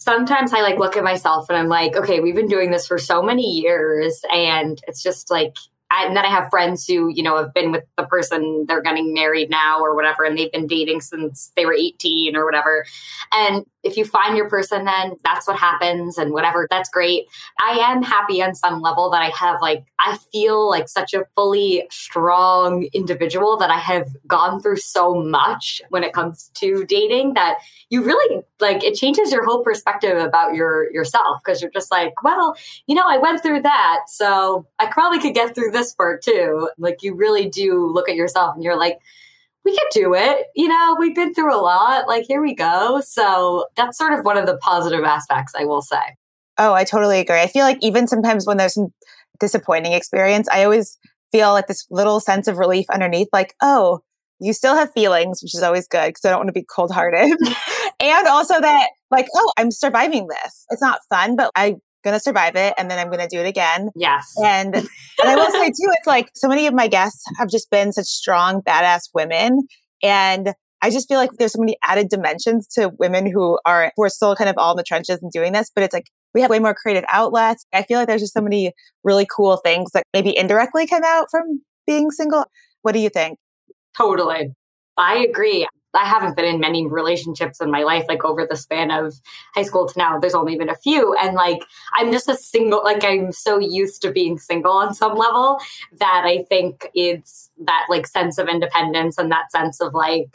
sometimes 0.00 0.52
I 0.52 0.62
like 0.62 0.78
look 0.78 0.96
at 0.96 1.04
myself 1.04 1.48
and 1.48 1.56
I'm 1.56 1.68
like, 1.68 1.94
okay, 1.94 2.20
we've 2.20 2.34
been 2.34 2.48
doing 2.48 2.70
this 2.70 2.86
for 2.86 2.98
so 2.98 3.22
many 3.22 3.42
years. 3.42 4.22
And 4.32 4.80
it's 4.88 5.02
just 5.02 5.30
like, 5.30 5.54
I, 5.92 6.06
and 6.06 6.16
then 6.16 6.24
I 6.24 6.28
have 6.28 6.50
friends 6.50 6.86
who, 6.86 7.08
you 7.08 7.22
know, 7.22 7.36
have 7.36 7.52
been 7.52 7.70
with 7.72 7.84
the 7.96 8.04
person 8.04 8.64
they're 8.66 8.82
getting 8.82 9.12
married 9.12 9.50
now 9.50 9.80
or 9.80 9.94
whatever, 9.96 10.24
and 10.24 10.38
they've 10.38 10.52
been 10.52 10.68
dating 10.68 11.00
since 11.00 11.50
they 11.56 11.66
were 11.66 11.74
18 11.74 12.36
or 12.36 12.44
whatever. 12.44 12.84
And 13.32 13.66
if 13.82 13.96
you 13.96 14.04
find 14.04 14.36
your 14.36 14.48
person, 14.48 14.84
then 14.84 15.16
that's 15.24 15.46
what 15.46 15.56
happens 15.56 16.18
and 16.18 16.32
whatever, 16.32 16.66
that's 16.70 16.90
great. 16.90 17.26
I 17.60 17.78
am 17.78 18.02
happy 18.02 18.42
on 18.42 18.54
some 18.54 18.80
level 18.80 19.10
that 19.10 19.22
I 19.22 19.30
have 19.30 19.60
like, 19.62 19.84
I 19.98 20.18
feel 20.32 20.68
like 20.68 20.88
such 20.88 21.14
a 21.14 21.24
fully 21.34 21.86
strong 21.90 22.88
individual 22.92 23.56
that 23.58 23.70
I 23.70 23.78
have 23.78 24.08
gone 24.26 24.60
through 24.60 24.78
so 24.78 25.14
much 25.14 25.80
when 25.88 26.04
it 26.04 26.12
comes 26.12 26.50
to 26.54 26.84
dating 26.86 27.34
that 27.34 27.58
you 27.88 28.02
really 28.02 28.42
like 28.60 28.84
it 28.84 28.94
changes 28.94 29.32
your 29.32 29.44
whole 29.44 29.64
perspective 29.64 30.16
about 30.18 30.54
your 30.54 30.92
yourself 30.92 31.40
because 31.44 31.60
you're 31.60 31.70
just 31.70 31.90
like, 31.90 32.22
well, 32.22 32.56
you 32.86 32.94
know, 32.94 33.04
I 33.06 33.18
went 33.18 33.42
through 33.42 33.62
that, 33.62 34.02
so 34.08 34.66
I 34.78 34.86
probably 34.86 35.18
could 35.18 35.34
get 35.34 35.54
through 35.54 35.72
this 35.72 35.94
part 35.94 36.22
too. 36.22 36.70
Like 36.78 37.02
you 37.02 37.14
really 37.14 37.48
do 37.48 37.86
look 37.86 38.08
at 38.08 38.14
yourself 38.14 38.54
and 38.54 38.62
you're 38.62 38.78
like, 38.78 38.98
we 39.64 39.72
could 39.72 39.88
do 39.92 40.14
it. 40.14 40.46
You 40.54 40.68
know, 40.68 40.96
we've 40.98 41.14
been 41.14 41.34
through 41.34 41.54
a 41.54 41.60
lot. 41.60 42.08
Like, 42.08 42.24
here 42.26 42.40
we 42.40 42.54
go. 42.54 43.00
So 43.00 43.66
that's 43.76 43.98
sort 43.98 44.12
of 44.12 44.24
one 44.24 44.36
of 44.36 44.46
the 44.46 44.56
positive 44.58 45.04
aspects, 45.04 45.52
I 45.58 45.64
will 45.64 45.82
say. 45.82 46.16
Oh, 46.58 46.72
I 46.72 46.84
totally 46.84 47.20
agree. 47.20 47.40
I 47.40 47.46
feel 47.46 47.64
like 47.64 47.78
even 47.80 48.06
sometimes 48.06 48.46
when 48.46 48.56
there's 48.56 48.74
some 48.74 48.92
disappointing 49.38 49.92
experience, 49.92 50.48
I 50.50 50.64
always 50.64 50.98
feel 51.32 51.52
like 51.52 51.66
this 51.66 51.86
little 51.90 52.20
sense 52.20 52.48
of 52.48 52.58
relief 52.58 52.86
underneath, 52.90 53.28
like, 53.32 53.54
oh, 53.62 54.00
you 54.40 54.52
still 54.52 54.74
have 54.74 54.92
feelings, 54.92 55.42
which 55.42 55.54
is 55.54 55.62
always 55.62 55.86
good 55.86 56.08
because 56.08 56.24
I 56.24 56.30
don't 56.30 56.38
want 56.38 56.48
to 56.48 56.52
be 56.52 56.64
cold 56.64 56.90
hearted. 56.90 57.36
and 58.00 58.26
also 58.26 58.60
that, 58.60 58.88
like, 59.10 59.26
oh, 59.34 59.52
I'm 59.56 59.70
surviving 59.70 60.28
this. 60.28 60.66
It's 60.70 60.82
not 60.82 61.00
fun, 61.08 61.36
but 61.36 61.50
I 61.54 61.76
going 62.02 62.14
to 62.14 62.20
survive 62.20 62.56
it 62.56 62.74
and 62.78 62.90
then 62.90 62.98
I'm 62.98 63.08
going 63.08 63.20
to 63.20 63.28
do 63.28 63.40
it 63.40 63.46
again. 63.46 63.90
Yes. 63.94 64.32
And, 64.42 64.74
and 64.74 64.88
I 65.24 65.34
will 65.34 65.50
say 65.50 65.68
too, 65.68 65.90
it's 65.98 66.06
like 66.06 66.30
so 66.34 66.48
many 66.48 66.66
of 66.66 66.74
my 66.74 66.88
guests 66.88 67.24
have 67.38 67.48
just 67.48 67.70
been 67.70 67.92
such 67.92 68.06
strong, 68.06 68.62
badass 68.62 69.10
women. 69.14 69.66
And 70.02 70.54
I 70.82 70.90
just 70.90 71.08
feel 71.08 71.18
like 71.18 71.30
there's 71.38 71.52
so 71.52 71.60
many 71.60 71.76
added 71.84 72.08
dimensions 72.08 72.66
to 72.68 72.90
women 72.98 73.30
who 73.30 73.58
are, 73.66 73.92
who 73.96 74.02
are 74.02 74.08
still 74.08 74.34
kind 74.34 74.48
of 74.48 74.56
all 74.56 74.72
in 74.72 74.76
the 74.76 74.82
trenches 74.82 75.22
and 75.22 75.30
doing 75.30 75.52
this, 75.52 75.70
but 75.74 75.84
it's 75.84 75.92
like 75.92 76.06
we 76.32 76.40
have 76.40 76.50
way 76.50 76.58
more 76.58 76.74
creative 76.74 77.04
outlets. 77.12 77.66
I 77.72 77.82
feel 77.82 77.98
like 77.98 78.08
there's 78.08 78.22
just 78.22 78.34
so 78.34 78.40
many 78.40 78.72
really 79.04 79.26
cool 79.26 79.56
things 79.58 79.90
that 79.92 80.04
maybe 80.14 80.36
indirectly 80.36 80.86
come 80.86 81.02
out 81.04 81.26
from 81.30 81.60
being 81.86 82.10
single. 82.10 82.44
What 82.82 82.92
do 82.92 83.00
you 83.00 83.10
think? 83.10 83.38
Totally. 83.96 84.54
I 84.96 85.18
agree. 85.18 85.66
I 85.94 86.04
haven't 86.04 86.36
been 86.36 86.44
in 86.44 86.60
many 86.60 86.86
relationships 86.86 87.60
in 87.60 87.70
my 87.70 87.82
life, 87.82 88.04
like 88.08 88.24
over 88.24 88.46
the 88.46 88.56
span 88.56 88.90
of 88.90 89.20
high 89.54 89.64
school 89.64 89.88
to 89.88 89.98
now. 89.98 90.18
There's 90.18 90.34
only 90.34 90.56
been 90.56 90.68
a 90.68 90.76
few. 90.76 91.14
And 91.14 91.34
like, 91.34 91.64
I'm 91.94 92.12
just 92.12 92.28
a 92.28 92.36
single, 92.36 92.82
like, 92.84 93.04
I'm 93.04 93.32
so 93.32 93.58
used 93.58 94.02
to 94.02 94.12
being 94.12 94.38
single 94.38 94.72
on 94.72 94.94
some 94.94 95.16
level 95.16 95.58
that 95.98 96.22
I 96.24 96.44
think 96.48 96.88
it's 96.94 97.50
that 97.64 97.86
like 97.88 98.06
sense 98.06 98.38
of 98.38 98.48
independence 98.48 99.18
and 99.18 99.32
that 99.32 99.50
sense 99.50 99.80
of 99.80 99.94
like, 99.94 100.28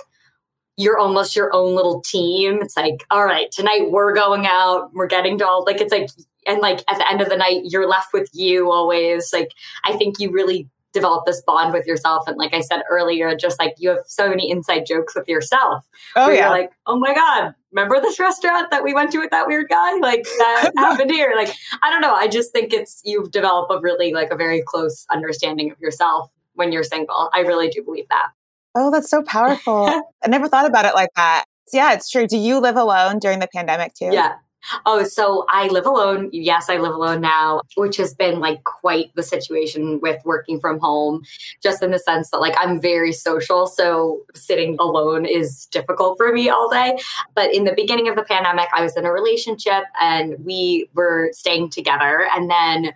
you're 0.78 0.98
almost 0.98 1.38
your 1.38 1.56
own 1.56 1.74
little 1.74 2.02
team. 2.02 2.62
It's 2.62 2.76
like, 2.76 3.06
all 3.10 3.24
right, 3.24 3.50
tonight 3.52 3.92
we're 3.92 4.14
going 4.14 4.46
out, 4.46 4.94
we're 4.94 5.08
getting 5.08 5.38
to 5.38 5.48
all, 5.48 5.64
like, 5.64 5.80
it's 5.80 5.94
like, 5.94 6.10
and 6.46 6.60
like 6.60 6.84
at 6.90 6.98
the 6.98 7.10
end 7.10 7.22
of 7.22 7.30
the 7.30 7.38
night, 7.38 7.62
you're 7.64 7.88
left 7.88 8.14
with 8.14 8.30
you 8.34 8.72
always. 8.72 9.32
Like, 9.32 9.52
I 9.86 9.94
think 9.94 10.20
you 10.20 10.32
really 10.32 10.68
develop 10.96 11.26
this 11.26 11.42
bond 11.42 11.74
with 11.74 11.86
yourself. 11.86 12.28
And 12.28 12.38
like 12.38 12.54
I 12.54 12.62
said 12.62 12.82
earlier, 12.90 13.36
just 13.36 13.60
like 13.60 13.76
you 13.78 13.90
have 13.90 14.00
so 14.08 14.30
many 14.30 14.50
inside 14.50 14.86
jokes 14.86 15.14
with 15.14 15.28
yourself. 15.28 15.88
Oh 16.16 16.30
yeah. 16.32 16.50
like, 16.50 16.72
oh 16.88 16.98
my 16.98 17.14
God, 17.14 17.54
remember 17.72 18.02
this 18.02 18.18
restaurant 18.20 18.72
that 18.72 18.84
we 18.84 18.94
went 18.94 19.12
to 19.12 19.20
with 19.20 19.30
that 19.32 19.46
weird 19.46 19.68
guy? 19.70 19.98
Like 20.00 20.24
that 20.38 20.72
happened 20.78 21.12
here. 21.12 21.34
Like, 21.36 21.54
I 21.84 21.92
don't 21.92 22.02
know. 22.02 22.14
I 22.14 22.28
just 22.28 22.52
think 22.52 22.74
it's 22.74 23.02
you 23.04 23.30
develop 23.30 23.70
a 23.70 23.80
really 23.80 24.14
like 24.14 24.32
a 24.32 24.36
very 24.36 24.64
close 24.66 25.06
understanding 25.12 25.72
of 25.72 25.80
yourself 25.80 26.32
when 26.54 26.72
you're 26.72 26.84
single. 26.84 27.30
I 27.34 27.42
really 27.42 27.68
do 27.68 27.84
believe 27.84 28.08
that. 28.10 28.30
Oh, 28.74 28.90
that's 28.90 29.10
so 29.10 29.22
powerful. 29.22 29.86
I 30.24 30.28
never 30.28 30.48
thought 30.48 30.66
about 30.66 30.86
it 30.86 30.96
like 30.96 31.10
that. 31.16 31.44
Yeah, 31.74 31.94
it's 31.94 32.10
true. 32.10 32.26
Do 32.26 32.38
you 32.38 32.60
live 32.60 32.78
alone 32.78 33.20
during 33.20 33.40
the 33.40 33.48
pandemic 33.48 33.94
too? 33.94 34.10
Yeah. 34.12 34.36
Oh, 34.86 35.04
so 35.04 35.46
I 35.50 35.68
live 35.68 35.86
alone. 35.86 36.30
Yes, 36.32 36.70
I 36.70 36.78
live 36.78 36.94
alone 36.94 37.22
now, 37.22 37.62
which 37.76 37.98
has 37.98 38.14
been 38.14 38.40
like 38.40 38.64
quite 38.64 39.16
the 39.16 39.24
situation 39.24 40.00
with 40.02 40.24
working 40.26 40.60
from 40.60 40.80
home, 40.80 41.24
just 41.62 41.84
in 41.84 41.92
the 41.92 42.00
sense 42.00 42.32
that 42.32 42.40
like 42.40 42.56
I'm 42.60 42.80
very 42.80 43.12
social. 43.12 43.68
So 43.68 44.22
sitting 44.34 44.78
alone 44.80 45.26
is 45.26 45.68
difficult 45.68 46.18
for 46.18 46.32
me 46.32 46.50
all 46.50 46.70
day. 46.70 46.98
But 47.36 47.54
in 47.54 47.64
the 47.64 47.74
beginning 47.74 48.08
of 48.08 48.16
the 48.16 48.24
pandemic, 48.24 48.68
I 48.74 48.82
was 48.82 48.96
in 48.98 49.06
a 49.06 49.12
relationship 49.12 49.84
and 50.00 50.44
we 50.44 50.90
were 50.94 51.30
staying 51.34 51.70
together. 51.70 52.28
And 52.34 52.50
then 52.50 52.94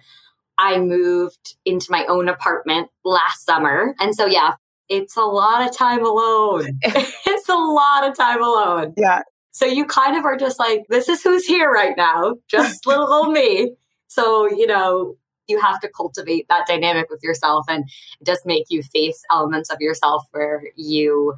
I 0.57 0.77
moved 0.77 1.55
into 1.65 1.87
my 1.89 2.05
own 2.07 2.27
apartment 2.27 2.89
last 3.05 3.45
summer. 3.45 3.95
And 3.99 4.13
so, 4.13 4.25
yeah, 4.25 4.55
it's 4.89 5.15
a 5.15 5.21
lot 5.21 5.67
of 5.67 5.75
time 5.75 6.05
alone. 6.05 6.79
it's 6.83 7.49
a 7.49 7.55
lot 7.55 8.07
of 8.07 8.17
time 8.17 8.43
alone. 8.43 8.93
Yeah. 8.97 9.21
So 9.51 9.65
you 9.65 9.85
kind 9.85 10.15
of 10.15 10.25
are 10.25 10.37
just 10.37 10.59
like, 10.59 10.85
this 10.89 11.09
is 11.09 11.23
who's 11.23 11.45
here 11.45 11.71
right 11.71 11.95
now, 11.97 12.35
just 12.47 12.85
little 12.85 13.11
old 13.11 13.33
me. 13.33 13.73
So, 14.07 14.49
you 14.49 14.67
know, 14.67 15.15
you 15.47 15.59
have 15.59 15.79
to 15.81 15.89
cultivate 15.89 16.47
that 16.49 16.67
dynamic 16.67 17.09
with 17.09 17.23
yourself 17.23 17.65
and 17.67 17.89
it 18.21 18.25
does 18.25 18.41
make 18.45 18.65
you 18.69 18.83
face 18.83 19.23
elements 19.31 19.69
of 19.69 19.81
yourself 19.81 20.27
where 20.31 20.63
you 20.75 21.33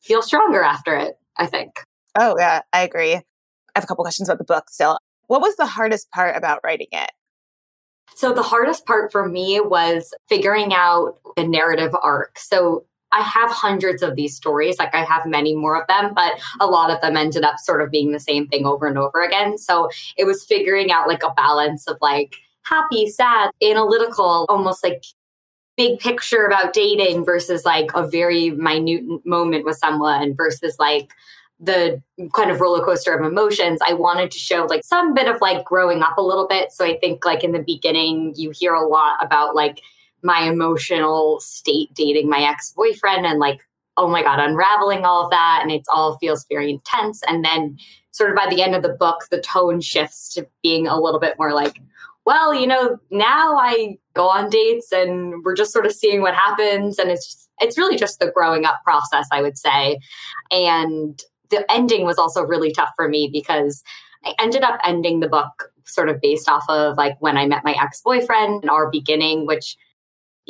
feel 0.00 0.22
stronger 0.22 0.62
after 0.62 0.96
it, 0.96 1.18
I 1.36 1.46
think. 1.46 1.72
Oh, 2.16 2.36
yeah, 2.38 2.62
I 2.72 2.82
agree. 2.82 3.14
I 3.14 3.22
have 3.74 3.84
a 3.84 3.86
couple 3.86 4.04
questions 4.04 4.28
about 4.28 4.38
the 4.38 4.44
book 4.44 4.70
still. 4.70 4.98
What 5.26 5.40
was 5.40 5.56
the 5.56 5.66
hardest 5.66 6.10
part 6.10 6.36
about 6.36 6.60
writing 6.64 6.88
it? 6.92 7.10
So, 8.16 8.32
the 8.32 8.42
hardest 8.42 8.86
part 8.86 9.12
for 9.12 9.28
me 9.28 9.60
was 9.60 10.12
figuring 10.28 10.74
out 10.74 11.20
the 11.36 11.46
narrative 11.46 11.94
arc. 12.02 12.38
So, 12.38 12.84
I 13.12 13.22
have 13.22 13.50
hundreds 13.50 14.02
of 14.02 14.16
these 14.16 14.36
stories. 14.36 14.78
Like 14.78 14.94
I 14.94 15.04
have 15.04 15.26
many 15.26 15.54
more 15.54 15.80
of 15.80 15.86
them, 15.88 16.12
but 16.14 16.40
a 16.60 16.66
lot 16.66 16.90
of 16.90 17.00
them 17.00 17.16
ended 17.16 17.44
up 17.44 17.58
sort 17.58 17.82
of 17.82 17.90
being 17.90 18.12
the 18.12 18.20
same 18.20 18.46
thing 18.46 18.66
over 18.66 18.86
and 18.86 18.98
over 18.98 19.22
again. 19.22 19.58
So 19.58 19.90
it 20.16 20.24
was 20.24 20.44
figuring 20.44 20.92
out 20.92 21.08
like 21.08 21.22
a 21.22 21.32
balance 21.34 21.86
of 21.86 21.98
like 22.00 22.36
happy, 22.62 23.08
sad, 23.08 23.50
analytical, 23.62 24.46
almost 24.48 24.84
like 24.84 25.04
big 25.76 25.98
picture 25.98 26.44
about 26.44 26.72
dating 26.72 27.24
versus 27.24 27.64
like 27.64 27.90
a 27.94 28.06
very 28.06 28.50
minute 28.50 29.02
moment 29.24 29.64
with 29.64 29.76
someone 29.76 30.34
versus 30.34 30.76
like 30.78 31.10
the 31.60 32.02
kind 32.34 32.50
of 32.50 32.60
roller 32.60 32.82
coaster 32.82 33.14
of 33.14 33.24
emotions, 33.24 33.80
I 33.86 33.92
wanted 33.92 34.30
to 34.30 34.38
show 34.38 34.66
like 34.68 34.84
some 34.84 35.12
bit 35.12 35.28
of 35.28 35.40
like 35.40 35.64
growing 35.64 36.02
up 36.02 36.16
a 36.16 36.22
little 36.22 36.48
bit. 36.48 36.72
So 36.72 36.84
I 36.84 36.98
think 36.98 37.24
like 37.24 37.44
in 37.44 37.52
the 37.52 37.62
beginning, 37.62 38.32
you 38.36 38.50
hear 38.50 38.74
a 38.74 38.86
lot 38.86 39.22
about 39.22 39.54
like 39.54 39.80
my 40.22 40.42
emotional 40.42 41.40
state 41.40 41.92
dating 41.94 42.28
my 42.28 42.40
ex 42.40 42.72
boyfriend 42.72 43.26
and 43.26 43.38
like, 43.38 43.60
oh 43.96 44.08
my 44.08 44.22
God, 44.22 44.38
unraveling 44.38 45.04
all 45.04 45.24
of 45.24 45.30
that. 45.30 45.60
And 45.62 45.70
it 45.70 45.82
all 45.92 46.16
feels 46.18 46.46
very 46.48 46.70
intense. 46.70 47.22
And 47.28 47.44
then, 47.44 47.76
sort 48.12 48.30
of 48.30 48.36
by 48.36 48.48
the 48.48 48.62
end 48.62 48.74
of 48.74 48.82
the 48.82 48.88
book, 48.88 49.26
the 49.30 49.40
tone 49.40 49.80
shifts 49.80 50.34
to 50.34 50.46
being 50.62 50.86
a 50.86 51.00
little 51.00 51.20
bit 51.20 51.36
more 51.38 51.52
like, 51.52 51.80
well, 52.24 52.54
you 52.54 52.66
know, 52.66 52.98
now 53.10 53.56
I 53.56 53.98
go 54.14 54.28
on 54.28 54.50
dates 54.50 54.92
and 54.92 55.44
we're 55.44 55.54
just 55.54 55.72
sort 55.72 55.86
of 55.86 55.92
seeing 55.92 56.20
what 56.20 56.34
happens. 56.34 56.98
And 56.98 57.10
it's 57.10 57.26
just, 57.26 57.48
it's 57.60 57.78
really 57.78 57.96
just 57.96 58.18
the 58.18 58.30
growing 58.30 58.64
up 58.64 58.80
process, 58.84 59.28
I 59.32 59.42
would 59.42 59.56
say. 59.56 59.98
And 60.50 61.20
the 61.50 61.70
ending 61.70 62.04
was 62.04 62.18
also 62.18 62.42
really 62.42 62.72
tough 62.72 62.90
for 62.96 63.08
me 63.08 63.28
because 63.32 63.82
I 64.24 64.34
ended 64.40 64.62
up 64.62 64.80
ending 64.84 65.20
the 65.20 65.28
book 65.28 65.72
sort 65.84 66.08
of 66.08 66.20
based 66.20 66.48
off 66.48 66.64
of 66.68 66.96
like 66.96 67.16
when 67.20 67.36
I 67.36 67.46
met 67.46 67.64
my 67.64 67.74
ex 67.80 68.00
boyfriend 68.02 68.62
and 68.62 68.70
our 68.70 68.90
beginning, 68.90 69.46
which 69.46 69.76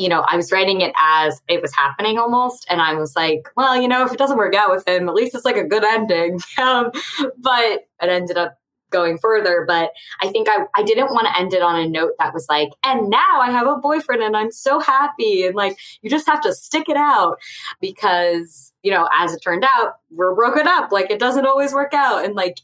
you 0.01 0.09
know, 0.09 0.25
I 0.27 0.35
was 0.37 0.51
writing 0.51 0.81
it 0.81 0.95
as 0.99 1.43
it 1.47 1.61
was 1.61 1.75
happening 1.75 2.19
almost. 2.19 2.67
And 2.71 2.81
I 2.81 2.95
was 2.95 3.15
like, 3.15 3.47
well, 3.55 3.79
you 3.79 3.87
know, 3.87 4.07
if 4.07 4.13
it 4.13 4.19
doesn't 4.19 4.39
work 4.39 4.55
out 4.55 4.71
with 4.71 4.89
him, 4.89 5.11
at 5.11 5.15
least 5.15 5.35
it's 5.35 5.45
like 5.45 5.59
a 5.59 5.65
good 5.65 5.85
ending. 5.85 6.41
Um, 6.61 6.91
but 7.39 7.81
it 8.03 8.09
ended 8.09 8.37
up 8.37 8.59
going 8.91 9.19
further. 9.19 9.65
But 9.67 9.93
I 10.21 10.29
think 10.29 10.49
I, 10.51 10.67
I 10.77 10.83
didn't 10.83 11.13
want 11.13 11.27
to 11.27 11.39
end 11.39 11.55
it 11.55 11.63
on 11.63 11.77
a 11.77 11.89
note 11.89 12.13
that 12.19 12.35
was 12.35 12.47
like, 12.49 12.71
and 12.85 13.09
now 13.09 13.41
I 13.41 13.51
have 13.51 13.67
a 13.67 13.77
boyfriend 13.77 14.23
and 14.23 14.37
I'm 14.37 14.53
so 14.53 14.79
happy. 14.79 15.45
And 15.45 15.55
like, 15.55 15.79
you 16.03 16.11
just 16.11 16.29
have 16.29 16.43
to 16.43 16.53
stick 16.53 16.89
it 16.89 16.97
out 16.97 17.39
because, 17.81 18.73
you 18.83 18.91
know, 18.91 19.09
as 19.15 19.33
it 19.33 19.41
turned 19.43 19.65
out, 19.65 19.95
we're 20.11 20.35
broken 20.35 20.69
up. 20.69 20.93
Like, 20.93 21.11
it 21.11 21.19
doesn't 21.19 21.47
always 21.47 21.73
work 21.73 21.95
out. 21.95 22.25
And 22.25 22.35
like, 22.35 22.59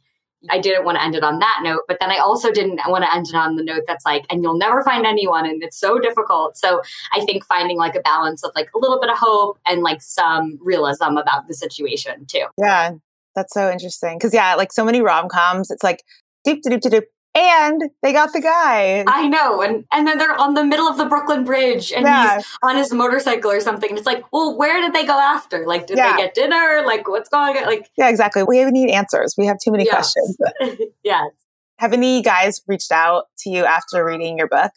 I 0.50 0.59
didn't 0.59 0.85
want 0.85 0.98
to 0.98 1.04
end 1.04 1.14
it 1.14 1.24
on 1.24 1.38
that 1.38 1.61
note, 1.62 1.82
but 1.88 1.98
then 2.00 2.11
I 2.11 2.18
also 2.18 2.50
didn't 2.50 2.80
want 2.87 3.04
to 3.04 3.14
end 3.14 3.28
it 3.28 3.35
on 3.35 3.56
the 3.56 3.64
note 3.64 3.82
that's 3.87 4.04
like, 4.04 4.24
and 4.30 4.42
you'll 4.42 4.59
never 4.59 4.82
find 4.82 5.06
anyone 5.06 5.46
and 5.46 5.62
it's 5.62 5.78
so 5.78 5.98
difficult. 5.98 6.56
So 6.56 6.82
I 7.12 7.24
think 7.24 7.44
finding 7.44 7.76
like 7.76 7.94
a 7.94 8.00
balance 8.00 8.42
of 8.44 8.52
like 8.54 8.70
a 8.74 8.78
little 8.78 9.00
bit 9.00 9.11
of 9.11 9.16
hope 9.18 9.59
and 9.66 9.82
like 9.82 10.02
some 10.02 10.59
realism 10.62 11.16
about 11.16 11.48
the 11.48 11.54
situation 11.54 12.26
too. 12.26 12.46
Yeah, 12.59 12.92
that's 13.35 13.52
so 13.54 13.70
interesting. 13.70 14.18
Cause 14.18 14.35
yeah, 14.35 14.54
like 14.54 14.72
so 14.72 14.85
many 14.85 15.00
rom 15.00 15.28
coms, 15.28 15.70
it's 15.70 15.82
like 15.82 16.02
doop 16.46 16.61
doop 16.62 16.80
doop 16.80 16.92
doop 16.92 17.04
and 17.37 17.90
they 18.03 18.12
got 18.12 18.33
the 18.33 18.40
guy. 18.40 19.05
I 19.07 19.29
know, 19.29 19.61
and 19.61 19.85
and 19.92 20.07
then 20.07 20.18
they're 20.18 20.38
on 20.40 20.55
the 20.55 20.64
middle 20.64 20.87
of 20.87 20.96
the 20.96 21.05
Brooklyn 21.05 21.44
Bridge, 21.44 21.92
and 21.92 22.05
yeah. 22.05 22.37
he's 22.37 22.46
on 22.62 22.77
his 22.77 22.92
motorcycle 22.92 23.51
or 23.51 23.61
something. 23.61 23.90
And 23.90 23.99
it's 23.99 24.07
like, 24.07 24.25
well, 24.33 24.57
where 24.57 24.81
did 24.81 24.94
they 24.94 25.05
go 25.05 25.18
after? 25.18 25.66
Like, 25.66 25.87
did 25.87 25.99
yeah. 25.99 26.12
they 26.12 26.22
get 26.22 26.35
dinner? 26.35 26.83
Like, 26.85 27.09
what's 27.09 27.29
going 27.29 27.57
on? 27.57 27.64
Like, 27.64 27.90
yeah, 27.99 28.09
exactly. 28.09 28.42
We 28.42 28.64
need 28.64 28.90
answers. 28.90 29.35
We 29.37 29.46
have 29.46 29.59
too 29.62 29.70
many 29.70 29.85
yes. 29.85 30.14
questions. 30.14 30.88
yes. 31.05 31.31
Have 31.79 31.92
any 31.92 32.22
guys 32.22 32.62
reached 32.66 32.90
out 32.90 33.27
to 33.40 33.51
you 33.51 33.64
after 33.64 34.05
reading 34.05 34.38
your 34.38 34.49
book? 34.49 34.72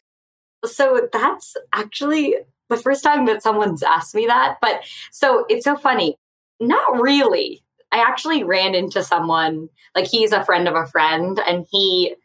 So 0.66 1.08
that's 1.14 1.56
actually 1.72 2.36
the 2.68 2.76
first 2.76 3.04
time 3.04 3.26
that 3.28 3.42
someone's 3.42 3.82
asked 3.82 4.14
me 4.14 4.26
that. 4.28 4.58
But 4.62 4.82
so 5.12 5.46
it's 5.48 5.64
so 5.64 5.78
funny. 5.78 6.18
Not 6.60 7.02
really 7.02 7.64
I 7.92 8.00
actually 8.00 8.44
ran 8.44 8.76
into 8.76 9.04
someone, 9.04 9.70
like 9.96 10.06
he's 10.06 10.32
a 10.32 10.46
friend 10.46 10.68
of 10.68 10.76
a 10.76 10.86
friend, 10.86 11.40
and 11.48 11.66
he, 11.72 12.16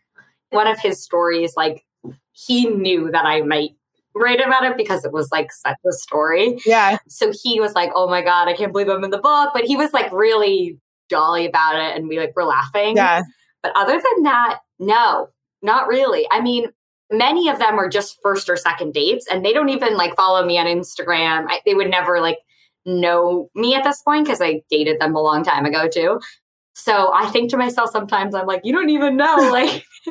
one 0.54 0.66
of 0.66 0.78
his 0.78 1.02
stories, 1.02 1.54
like 1.56 1.84
he 2.32 2.66
knew 2.66 3.10
that 3.10 3.26
I 3.26 3.42
might 3.42 3.70
write 4.14 4.40
about 4.40 4.64
it 4.64 4.76
because 4.76 5.04
it 5.04 5.12
was 5.12 5.30
like 5.32 5.52
such 5.52 5.76
a 5.86 5.92
story. 5.92 6.58
Yeah. 6.64 6.98
So 7.08 7.32
he 7.42 7.60
was 7.60 7.74
like, 7.74 7.90
oh 7.94 8.08
my 8.08 8.22
God, 8.22 8.48
I 8.48 8.54
can't 8.54 8.72
believe 8.72 8.88
I'm 8.88 9.04
in 9.04 9.10
the 9.10 9.18
book. 9.18 9.50
But 9.52 9.64
he 9.64 9.76
was 9.76 9.92
like 9.92 10.12
really 10.12 10.78
jolly 11.10 11.46
about 11.46 11.76
it 11.76 11.96
and 11.96 12.08
we 12.08 12.18
like 12.18 12.34
were 12.36 12.44
laughing. 12.44 12.96
Yeah. 12.96 13.22
But 13.62 13.72
other 13.76 13.94
than 13.94 14.22
that, 14.24 14.60
no, 14.78 15.28
not 15.62 15.88
really. 15.88 16.26
I 16.30 16.40
mean, 16.40 16.66
many 17.10 17.48
of 17.48 17.58
them 17.58 17.78
are 17.78 17.88
just 17.88 18.18
first 18.22 18.48
or 18.48 18.56
second 18.56 18.94
dates 18.94 19.26
and 19.30 19.44
they 19.44 19.52
don't 19.52 19.68
even 19.68 19.96
like 19.96 20.14
follow 20.14 20.44
me 20.44 20.58
on 20.58 20.66
Instagram. 20.66 21.46
I, 21.48 21.60
they 21.66 21.74
would 21.74 21.90
never 21.90 22.20
like 22.20 22.38
know 22.86 23.48
me 23.54 23.74
at 23.74 23.84
this 23.84 24.02
point 24.02 24.26
because 24.26 24.40
I 24.40 24.62
dated 24.70 25.00
them 25.00 25.14
a 25.14 25.22
long 25.22 25.42
time 25.42 25.64
ago 25.64 25.88
too. 25.88 26.20
So 26.74 27.12
I 27.14 27.26
think 27.30 27.50
to 27.50 27.56
myself 27.56 27.90
sometimes, 27.90 28.34
I'm 28.34 28.46
like, 28.46 28.60
you 28.64 28.72
don't 28.72 28.90
even 28.90 29.16
know. 29.16 29.36
Like, 29.54 29.84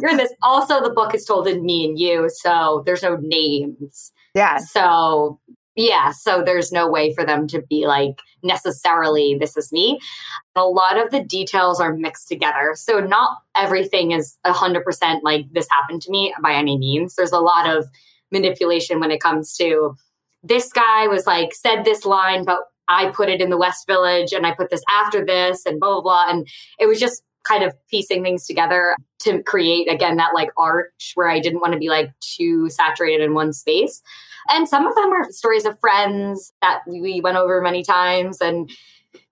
you're 0.00 0.10
in 0.10 0.16
this. 0.16 0.32
Also, 0.42 0.82
the 0.82 0.90
book 0.90 1.14
is 1.14 1.24
told 1.24 1.46
in 1.46 1.64
me 1.64 1.84
and 1.84 1.98
you. 1.98 2.30
So 2.32 2.82
there's 2.86 3.02
no 3.02 3.16
names. 3.20 4.10
Yeah. 4.34 4.58
So, 4.58 5.38
yeah. 5.76 6.12
So 6.12 6.42
there's 6.42 6.72
no 6.72 6.88
way 6.88 7.12
for 7.12 7.24
them 7.24 7.46
to 7.48 7.62
be 7.68 7.86
like, 7.86 8.18
necessarily, 8.42 9.36
this 9.38 9.56
is 9.56 9.70
me. 9.70 10.00
A 10.56 10.64
lot 10.64 10.98
of 10.98 11.10
the 11.10 11.22
details 11.22 11.80
are 11.80 11.94
mixed 11.94 12.28
together. 12.28 12.72
So 12.74 13.00
not 13.00 13.38
everything 13.54 14.12
is 14.12 14.38
100% 14.46 15.20
like 15.22 15.52
this 15.52 15.68
happened 15.70 16.02
to 16.02 16.10
me 16.10 16.34
by 16.42 16.54
any 16.54 16.78
means. 16.78 17.14
There's 17.14 17.32
a 17.32 17.40
lot 17.40 17.68
of 17.68 17.88
manipulation 18.32 18.98
when 18.98 19.10
it 19.10 19.20
comes 19.20 19.54
to 19.58 19.94
this 20.42 20.72
guy 20.72 21.06
was 21.08 21.26
like, 21.26 21.54
said 21.54 21.84
this 21.84 22.04
line, 22.04 22.44
but 22.44 22.60
I 22.88 23.10
put 23.10 23.28
it 23.28 23.40
in 23.40 23.50
the 23.50 23.58
West 23.58 23.86
Village 23.86 24.32
and 24.32 24.46
I 24.46 24.54
put 24.54 24.70
this 24.70 24.82
after 24.90 25.24
this 25.24 25.66
and 25.66 25.78
blah, 25.78 25.94
blah, 25.94 26.02
blah. 26.02 26.24
And 26.28 26.48
it 26.78 26.86
was 26.86 26.98
just 26.98 27.22
kind 27.44 27.62
of 27.62 27.74
piecing 27.90 28.22
things 28.22 28.46
together 28.46 28.96
to 29.20 29.42
create, 29.42 29.90
again, 29.90 30.16
that 30.16 30.34
like 30.34 30.50
arch 30.56 31.12
where 31.14 31.28
I 31.28 31.40
didn't 31.40 31.60
want 31.60 31.72
to 31.72 31.78
be 31.78 31.88
like 31.88 32.12
too 32.20 32.68
saturated 32.70 33.22
in 33.22 33.34
one 33.34 33.52
space. 33.52 34.02
And 34.50 34.68
some 34.68 34.86
of 34.86 34.94
them 34.94 35.12
are 35.12 35.30
stories 35.30 35.64
of 35.64 35.78
friends 35.80 36.52
that 36.62 36.80
we 36.86 37.20
went 37.20 37.36
over 37.36 37.60
many 37.60 37.82
times 37.82 38.40
and 38.40 38.70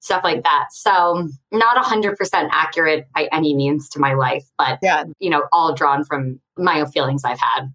stuff 0.01 0.25
like 0.25 0.43
that. 0.43 0.67
So, 0.71 1.29
not 1.53 1.83
100% 1.83 2.17
accurate 2.53 3.07
by 3.15 3.29
any 3.33 3.55
means 3.55 3.89
to 3.91 3.99
my 3.99 4.15
life, 4.15 4.45
but, 4.59 4.79
yeah. 4.83 5.05
you 5.19 5.31
know, 5.31 5.45
all 5.53 5.75
drawn 5.75 6.05
from 6.05 6.41
my 6.57 6.81
own 6.81 6.87
feelings 6.87 7.25
I've 7.25 7.41
had. 7.41 7.73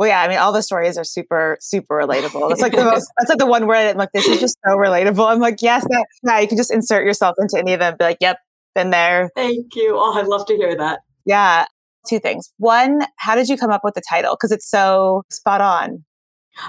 Well, 0.00 0.08
yeah, 0.08 0.22
I 0.22 0.28
mean, 0.28 0.38
all 0.38 0.50
the 0.50 0.62
stories 0.62 0.96
are 0.96 1.04
super, 1.04 1.58
super 1.60 1.94
relatable. 1.94 2.48
That's 2.48 2.62
like 2.62 2.72
the 2.72 2.84
most, 2.90 3.06
that's 3.18 3.28
like 3.28 3.38
the 3.38 3.44
one 3.44 3.66
word 3.66 3.76
I'm 3.76 3.98
like, 3.98 4.12
this 4.14 4.26
is 4.26 4.40
just 4.40 4.56
so 4.66 4.74
relatable. 4.74 5.30
I'm 5.30 5.40
like, 5.40 5.60
yes, 5.60 5.84
that, 5.90 6.06
yeah, 6.22 6.40
you 6.40 6.48
can 6.48 6.56
just 6.56 6.72
insert 6.72 7.04
yourself 7.04 7.36
into 7.38 7.58
any 7.58 7.74
of 7.74 7.80
them, 7.80 7.96
be 7.98 8.04
like, 8.06 8.16
yep, 8.18 8.38
been 8.74 8.88
there. 8.88 9.28
Thank 9.36 9.76
you. 9.76 9.96
Oh, 9.98 10.18
I'd 10.18 10.26
love 10.26 10.46
to 10.46 10.56
hear 10.56 10.74
that. 10.74 11.00
Yeah. 11.26 11.66
Two 12.08 12.18
things. 12.18 12.50
One, 12.56 13.02
how 13.16 13.34
did 13.34 13.50
you 13.50 13.58
come 13.58 13.70
up 13.70 13.82
with 13.84 13.92
the 13.92 14.00
title? 14.08 14.36
Because 14.36 14.52
it's 14.52 14.66
so 14.66 15.24
spot 15.30 15.60
on. 15.60 16.02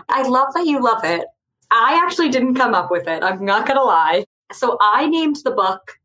I 0.10 0.24
love 0.24 0.54
that 0.54 0.65
you 0.65 0.84
love 0.84 1.06
it. 1.06 1.24
I 1.72 2.02
actually 2.06 2.28
didn't 2.28 2.56
come 2.56 2.74
up 2.74 2.91
with 2.91 3.08
it. 3.08 3.24
I'm 3.24 3.46
not 3.46 3.65
going 3.65 3.78
to 3.78 3.84
lie. 3.86 4.26
So 4.52 4.78
I 4.82 5.08
named 5.08 5.38
the 5.46 5.52
book 5.52 6.00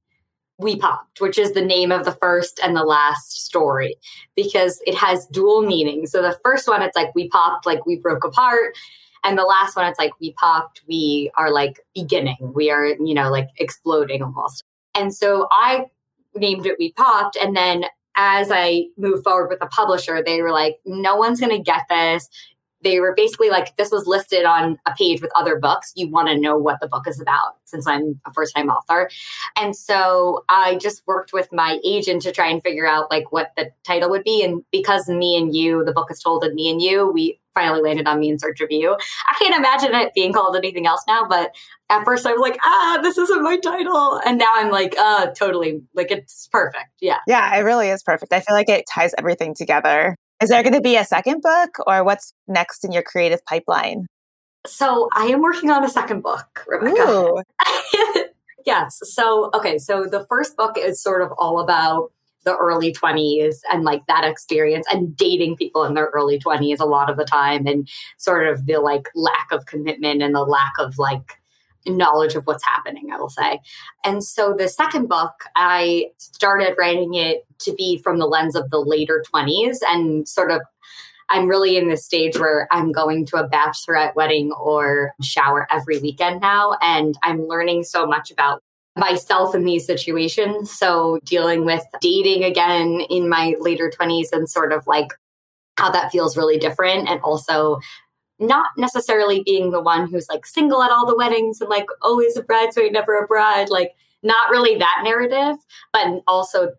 we 0.59 0.77
Popped, 0.77 1.21
which 1.21 1.38
is 1.38 1.53
the 1.53 1.64
name 1.64 1.92
of 1.92 2.05
the 2.05 2.12
first 2.12 2.61
and 2.64 2.75
the 2.75 2.85
last 2.85 3.45
story, 3.45 3.97
because 4.35 4.81
it 4.87 4.95
has 4.95 5.27
dual 5.27 5.62
meaning. 5.62 6.07
So 6.07 6.23
the 6.23 6.38
first 6.42 6.66
one, 6.66 6.83
it's 6.83 6.97
like 6.97 7.14
we 7.14 7.29
popped, 7.29 7.66
like 7.66 7.85
we 7.85 7.97
broke 7.97 8.25
apart. 8.25 8.77
And 9.23 9.37
the 9.37 9.42
last 9.42 9.77
one, 9.77 9.87
it's 9.87 9.99
like 9.99 10.12
we 10.21 10.33
popped, 10.33 10.83
we 10.88 11.31
are 11.37 11.51
like 11.51 11.81
beginning, 11.95 12.37
we 12.40 12.71
are, 12.71 12.87
you 12.87 13.12
know, 13.12 13.31
like 13.31 13.49
exploding 13.59 14.23
almost. 14.23 14.62
And 14.95 15.14
so 15.14 15.49
I 15.51 15.87
named 16.35 16.64
it 16.64 16.77
We 16.79 16.92
Popped. 16.92 17.37
And 17.37 17.57
then 17.57 17.85
as 18.16 18.51
I 18.51 18.87
moved 18.97 19.25
forward 19.25 19.51
with 19.51 19.59
the 19.59 19.66
publisher, 19.66 20.23
they 20.25 20.40
were 20.40 20.53
like, 20.53 20.79
no 20.87 21.16
one's 21.16 21.40
going 21.40 21.55
to 21.55 21.62
get 21.62 21.83
this 21.90 22.31
they 22.83 23.01
were 23.01 23.15
basically 23.17 23.51
like 23.51 23.77
this 23.77 23.91
was 23.91 24.07
listed 24.07 24.45
on 24.45 24.79
a 24.87 24.93
page 24.97 25.21
with 25.23 25.31
other 25.35 25.59
books. 25.59 25.93
You 25.97 26.09
want 26.09 26.29
to 26.29 26.39
know 26.39 26.57
what 26.57 26.81
the 26.81 26.89
book 26.89 27.07
is 27.07 27.21
about 27.21 27.57
since 27.65 27.87
i'm 27.87 28.21
a 28.27 28.33
first 28.33 28.55
time 28.55 28.69
author. 28.69 29.11
And 29.57 29.75
so 29.75 30.45
i 30.49 30.77
just 30.77 31.03
worked 31.07 31.33
with 31.33 31.53
my 31.53 31.79
agent 31.85 32.23
to 32.23 32.33
try 32.33 32.49
and 32.49 32.62
figure 32.62 32.87
out 32.87 33.11
like 33.11 33.33
what 33.33 33.53
the 33.57 33.71
title 33.85 34.11
would 34.11 34.25
be. 34.25 34.45
And 34.45 34.62
because 34.71 35.09
me 35.09 35.37
and 35.37 35.55
you 35.55 35.85
the 35.85 35.93
book 35.93 36.11
is 36.11 36.21
told 36.21 36.45
me 36.55 36.71
and 36.71 36.81
you 36.81 37.11
we 37.11 37.41
finally 37.55 37.81
landed 37.81 38.07
on 38.07 38.21
me 38.21 38.29
in 38.29 38.39
search 38.39 38.61
of 38.61 38.71
you 38.71 38.95
i 39.27 39.35
can't 39.39 39.57
imagine 39.57 39.95
it 39.95 40.12
being 40.15 40.31
called 40.31 40.55
anything 40.55 40.87
else 40.87 41.03
now 41.09 41.27
but 41.27 41.55
at 41.89 42.05
first 42.05 42.27
i 42.27 42.33
was 42.33 42.41
like 42.43 42.59
ah 42.62 42.99
this 43.03 43.17
isn't 43.17 43.43
my 43.43 43.57
title. 43.57 44.21
And 44.27 44.37
now 44.37 44.51
i'm 44.55 44.71
like 44.71 44.95
uh 44.99 45.29
totally. 45.29 45.83
Like 45.95 46.11
it's 46.11 46.49
perfect. 46.53 46.91
Yeah. 47.01 47.19
Yeah 47.27 47.57
it 47.57 47.61
really 47.62 47.89
is 47.89 48.03
perfect. 48.03 48.33
I 48.33 48.41
feel 48.41 48.55
like 48.55 48.69
it 48.69 48.85
ties 48.87 49.15
everything 49.17 49.55
together 49.55 50.17
is 50.42 50.51
there 50.51 50.62
going 50.62 50.75
to 50.75 50.81
be 50.81 50.96
a 50.96 51.05
second 51.05 51.42
book 51.42 51.70
or 51.87 52.05
what's 52.05 52.33
next 52.46 52.85
in 52.85 52.92
your 52.92 53.03
creative 53.03 53.44
pipeline? 53.46 54.07
So 54.66 55.09
I 55.14 55.27
am 55.27 55.42
working 55.42 55.70
on 55.70 55.85
a 55.85 55.88
second 55.88 56.22
book, 56.22 56.64
Rebecca. 56.66 57.44
yes. 58.66 58.99
So, 59.03 59.51
okay. 59.55 59.79
So 59.79 60.07
the 60.07 60.27
first 60.29 60.57
book 60.57 60.77
is 60.77 61.01
sort 61.01 61.22
of 61.22 61.33
all 61.38 61.61
about 61.61 62.12
the 62.44 62.57
early 62.57 62.92
20s 62.92 63.57
and 63.72 63.83
like 63.83 64.07
that 64.07 64.25
experience 64.25 64.87
and 64.92 65.16
dating 65.16 65.57
people 65.57 65.85
in 65.85 65.94
their 65.94 66.11
early 66.14 66.38
20s 66.38 66.79
a 66.79 66.85
lot 66.85 67.11
of 67.11 67.16
the 67.16 67.25
time 67.25 67.66
and 67.66 67.88
sort 68.18 68.46
of 68.46 68.66
the 68.66 68.79
like 68.79 69.09
lack 69.16 69.49
of 69.51 69.66
commitment 69.66 70.22
and 70.22 70.35
the 70.35 70.44
lack 70.44 70.72
of 70.79 70.96
like 70.96 71.40
knowledge 71.87 72.35
of 72.35 72.46
what's 72.46 72.64
happening, 72.64 73.11
I 73.12 73.16
will 73.16 73.29
say. 73.29 73.61
And 74.05 74.22
so 74.22 74.55
the 74.57 74.68
second 74.68 75.09
book, 75.09 75.33
I 75.55 76.11
started 76.18 76.75
writing 76.79 77.14
it 77.14 77.44
to 77.61 77.75
be 77.75 77.99
from 77.99 78.18
the 78.18 78.27
lens 78.27 78.57
of 78.57 78.70
the 78.70 78.81
later 78.81 79.22
20s 79.33 79.79
and 79.87 80.29
sort 80.29 80.51
of 80.51 80.61
I'm 81.29 81.49
really 81.49 81.77
in 81.77 81.88
this 81.88 82.05
stage 82.05 82.38
where 82.38 82.68
I'm 82.70 82.92
going 82.92 83.27
to 83.27 83.37
a 83.37 83.49
bachelorette 83.49 84.14
wedding 84.14 84.53
or 84.53 85.12
shower 85.22 85.66
every 85.72 85.99
weekend 85.99 86.40
now. 86.40 86.77
And 86.81 87.16
I'm 87.22 87.49
learning 87.49 87.85
so 87.85 88.07
much 88.07 88.31
about 88.31 88.62
myself 88.96 89.55
in 89.55 89.64
these 89.64 89.85
situations. 89.85 90.70
So 90.70 91.18
dealing 91.25 91.64
with 91.64 91.85
dating 92.01 92.44
again 92.44 93.01
in 93.11 93.29
my 93.29 93.57
later 93.61 93.90
20s 93.90 94.29
and 94.33 94.49
sort 94.49 94.72
of 94.72 94.87
like 94.87 95.09
how 95.77 95.90
that 95.90 96.11
feels 96.11 96.37
really 96.37 96.59
different. 96.59 97.09
And 97.09 97.20
also 97.20 97.79
not 98.38 98.68
necessarily 98.77 99.42
being 99.44 99.70
the 99.70 99.81
one 99.81 100.11
who's 100.11 100.29
like 100.29 100.46
single 100.46 100.83
at 100.83 100.90
all 100.90 101.07
the 101.07 101.16
weddings 101.16 101.61
and 101.61 101.70
like 101.70 101.87
always 102.03 102.37
a 102.37 102.42
bridesmaid, 102.42 102.92
never 102.92 103.16
a 103.16 103.27
bride, 103.27 103.70
like 103.70 103.92
not 104.22 104.51
really 104.51 104.77
that 104.77 105.01
narrative, 105.05 105.57
but 105.92 106.22
also 106.27 106.72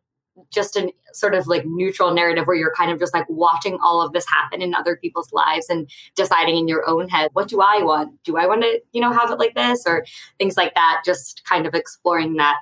just 0.52 0.76
a 0.76 0.92
sort 1.14 1.34
of 1.34 1.48
like 1.48 1.66
neutral 1.66 2.14
narrative 2.14 2.46
where 2.46 2.56
you're 2.56 2.74
kind 2.76 2.92
of 2.92 3.00
just 3.00 3.14
like 3.14 3.26
watching 3.28 3.78
all 3.84 4.02
of 4.02 4.14
this 4.14 4.28
happen 4.30 4.62
in 4.62 4.76
other 4.76 4.96
people's 4.96 5.34
lives 5.34 5.68
and 5.68 5.90
deciding 6.16 6.56
in 6.56 6.68
your 6.68 6.88
own 6.88 7.10
head, 7.10 7.30
what 7.34 7.48
do 7.48 7.60
I 7.60 7.82
want? 7.82 8.24
Do 8.24 8.38
I 8.38 8.46
want 8.46 8.62
to, 8.62 8.80
you 8.92 9.02
know, 9.02 9.12
have 9.12 9.32
it 9.32 9.40
like 9.40 9.56
this 9.56 9.84
or 9.88 10.06
things 10.38 10.56
like 10.56 10.76
that? 10.76 11.02
Just 11.04 11.44
kind 11.46 11.66
of 11.66 11.74
exploring 11.74 12.36
that 12.36 12.60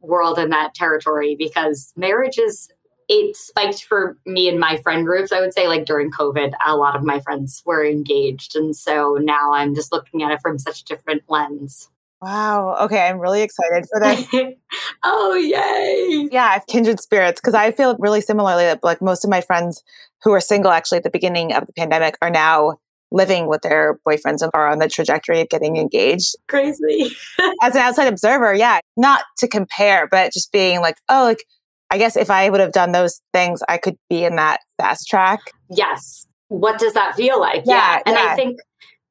world 0.00 0.38
and 0.38 0.52
that 0.52 0.74
territory 0.74 1.34
because 1.36 1.92
marriage 1.96 2.38
is 2.38 2.68
it 3.12 3.36
spiked 3.36 3.82
for 3.82 4.16
me 4.24 4.48
and 4.48 4.60
my 4.60 4.76
friend 4.76 5.04
groups. 5.04 5.32
I 5.32 5.40
would 5.40 5.52
say, 5.52 5.66
like 5.66 5.84
during 5.84 6.12
COVID, 6.12 6.52
a 6.64 6.76
lot 6.76 6.94
of 6.94 7.02
my 7.02 7.18
friends 7.18 7.60
were 7.66 7.84
engaged. 7.84 8.54
And 8.54 8.74
so 8.74 9.18
now 9.20 9.52
I'm 9.52 9.74
just 9.74 9.90
looking 9.90 10.22
at 10.22 10.30
it 10.30 10.40
from 10.40 10.60
such 10.60 10.82
a 10.82 10.84
different 10.84 11.24
lens. 11.28 11.88
Wow. 12.22 12.76
Okay. 12.82 13.08
I'm 13.08 13.18
really 13.18 13.42
excited 13.42 13.86
for 13.90 13.98
this. 13.98 14.28
oh, 15.02 15.34
yay. 15.34 16.28
Yeah. 16.30 16.50
I've 16.52 16.66
kindred 16.68 17.00
spirits. 17.00 17.40
Cause 17.40 17.54
I 17.54 17.72
feel 17.72 17.96
really 17.98 18.20
similarly 18.20 18.64
that 18.64 18.84
like 18.84 19.02
most 19.02 19.24
of 19.24 19.30
my 19.30 19.40
friends 19.40 19.82
who 20.22 20.30
were 20.30 20.40
single 20.40 20.70
actually 20.70 20.98
at 20.98 21.04
the 21.04 21.10
beginning 21.10 21.52
of 21.52 21.66
the 21.66 21.72
pandemic 21.72 22.16
are 22.22 22.30
now 22.30 22.76
living 23.10 23.48
with 23.48 23.62
their 23.62 23.98
boyfriends 24.06 24.40
and 24.40 24.52
are 24.54 24.68
on 24.68 24.78
the 24.78 24.88
trajectory 24.88 25.40
of 25.40 25.48
getting 25.48 25.78
engaged. 25.78 26.36
Crazy. 26.46 27.10
As 27.62 27.74
an 27.74 27.80
outside 27.80 28.06
observer, 28.06 28.54
yeah, 28.54 28.78
not 28.96 29.24
to 29.38 29.48
compare, 29.48 30.06
but 30.06 30.32
just 30.32 30.52
being 30.52 30.80
like, 30.80 30.98
oh, 31.08 31.24
like 31.24 31.44
I 31.90 31.98
guess 31.98 32.16
if 32.16 32.30
I 32.30 32.48
would 32.48 32.60
have 32.60 32.72
done 32.72 32.92
those 32.92 33.20
things, 33.32 33.62
I 33.68 33.78
could 33.78 33.96
be 34.08 34.24
in 34.24 34.36
that 34.36 34.60
fast 34.78 35.08
track. 35.08 35.40
Yes. 35.68 36.26
What 36.48 36.78
does 36.78 36.94
that 36.94 37.16
feel 37.16 37.40
like? 37.40 37.62
Yeah. 37.66 37.74
yeah. 37.74 38.02
And 38.06 38.16
yeah. 38.16 38.32
I 38.32 38.36
think 38.36 38.60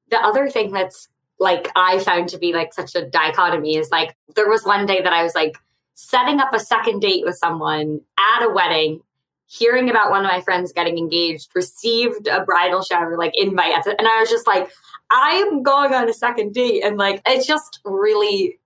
the 0.09 0.17
other 0.17 0.49
thing 0.49 0.71
that's 0.71 1.07
like 1.39 1.69
I 1.75 1.99
found 1.99 2.29
to 2.29 2.37
be 2.37 2.53
like 2.53 2.73
such 2.73 2.95
a 2.95 3.05
dichotomy 3.05 3.75
is 3.75 3.89
like 3.91 4.15
there 4.35 4.49
was 4.49 4.63
one 4.63 4.85
day 4.85 5.01
that 5.01 5.13
I 5.13 5.23
was 5.23 5.35
like 5.35 5.57
setting 5.95 6.39
up 6.39 6.53
a 6.53 6.59
second 6.59 6.99
date 6.99 7.23
with 7.25 7.35
someone 7.35 8.01
at 8.19 8.45
a 8.45 8.49
wedding, 8.49 9.01
hearing 9.47 9.89
about 9.89 10.11
one 10.11 10.25
of 10.25 10.31
my 10.31 10.41
friends 10.41 10.73
getting 10.73 10.97
engaged, 10.97 11.49
received 11.55 12.27
a 12.27 12.43
bridal 12.43 12.83
shower 12.83 13.17
like 13.17 13.33
invite, 13.35 13.85
and 13.85 14.07
I 14.07 14.19
was 14.19 14.29
just 14.29 14.47
like, 14.47 14.69
I'm 15.11 15.63
going 15.63 15.93
on 15.93 16.09
a 16.09 16.13
second 16.13 16.53
date, 16.53 16.83
and 16.83 16.97
like 16.97 17.21
it's 17.25 17.47
just 17.47 17.79
really 17.83 18.59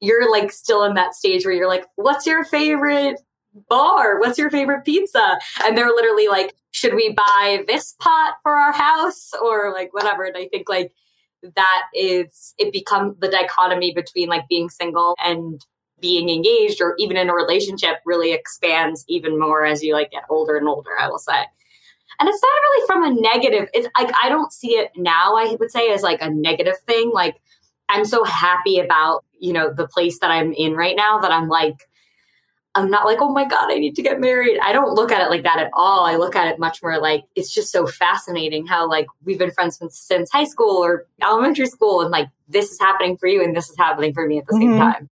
you're 0.00 0.30
like 0.30 0.52
still 0.52 0.84
in 0.84 0.94
that 0.94 1.14
stage 1.14 1.44
where 1.44 1.54
you're 1.54 1.68
like, 1.68 1.84
what's 1.96 2.26
your 2.26 2.44
favorite 2.44 3.20
bar? 3.68 4.18
What's 4.20 4.38
your 4.38 4.50
favorite 4.50 4.84
pizza? 4.84 5.38
And 5.64 5.76
they're 5.76 5.86
literally 5.86 6.28
like, 6.28 6.54
should 6.72 6.94
we 6.94 7.14
buy 7.14 7.64
this 7.66 7.94
pot 7.98 8.34
for 8.42 8.52
our 8.52 8.72
house 8.72 9.32
or 9.42 9.72
like 9.72 9.94
whatever? 9.94 10.24
And 10.24 10.36
I 10.36 10.48
think 10.48 10.68
like 10.68 10.92
that 11.42 11.82
is 11.94 12.54
it 12.58 12.72
become 12.72 13.16
the 13.18 13.28
dichotomy 13.28 13.92
between 13.94 14.28
like 14.28 14.48
being 14.48 14.68
single 14.68 15.14
and 15.18 15.64
being 16.00 16.28
engaged 16.28 16.80
or 16.80 16.94
even 16.98 17.16
in 17.16 17.30
a 17.30 17.34
relationship 17.34 17.96
really 18.04 18.32
expands 18.32 19.04
even 19.08 19.38
more 19.38 19.64
as 19.64 19.82
you 19.82 19.94
like 19.94 20.10
get 20.10 20.24
older 20.28 20.56
and 20.56 20.68
older 20.68 20.90
i 20.98 21.08
will 21.08 21.18
say 21.18 21.44
and 22.18 22.28
it's 22.28 22.42
not 22.42 22.62
really 22.62 22.86
from 22.86 23.04
a 23.04 23.20
negative 23.20 23.68
it's 23.72 23.88
like 23.98 24.12
i 24.22 24.28
don't 24.28 24.52
see 24.52 24.72
it 24.72 24.90
now 24.96 25.36
i 25.36 25.56
would 25.58 25.70
say 25.70 25.90
as 25.92 26.02
like 26.02 26.20
a 26.20 26.30
negative 26.30 26.78
thing 26.86 27.10
like 27.14 27.36
i'm 27.88 28.04
so 28.04 28.24
happy 28.24 28.78
about 28.78 29.24
you 29.38 29.52
know 29.52 29.72
the 29.72 29.88
place 29.88 30.18
that 30.20 30.30
i'm 30.30 30.52
in 30.52 30.74
right 30.74 30.96
now 30.96 31.18
that 31.18 31.32
i'm 31.32 31.48
like 31.48 31.88
I'm 32.76 32.90
not 32.90 33.06
like, 33.06 33.18
oh 33.22 33.32
my 33.32 33.46
God, 33.46 33.70
I 33.70 33.78
need 33.78 33.96
to 33.96 34.02
get 34.02 34.20
married. 34.20 34.60
I 34.62 34.72
don't 34.72 34.92
look 34.92 35.10
at 35.10 35.22
it 35.22 35.30
like 35.30 35.42
that 35.44 35.58
at 35.58 35.70
all. 35.72 36.04
I 36.04 36.16
look 36.16 36.36
at 36.36 36.46
it 36.46 36.58
much 36.58 36.82
more 36.82 37.00
like 37.00 37.24
it's 37.34 37.52
just 37.52 37.72
so 37.72 37.86
fascinating 37.86 38.66
how 38.66 38.88
like 38.88 39.06
we've 39.24 39.38
been 39.38 39.50
friends 39.50 39.78
since, 39.78 39.98
since 39.98 40.30
high 40.30 40.44
school 40.44 40.84
or 40.84 41.06
elementary 41.22 41.66
school 41.66 42.02
and 42.02 42.10
like 42.10 42.28
this 42.48 42.70
is 42.70 42.78
happening 42.78 43.16
for 43.16 43.28
you 43.28 43.42
and 43.42 43.56
this 43.56 43.70
is 43.70 43.76
happening 43.78 44.12
for 44.12 44.26
me 44.26 44.38
at 44.38 44.46
the 44.46 44.52
mm-hmm. 44.52 44.72
same 44.72 44.78
time. 44.78 45.10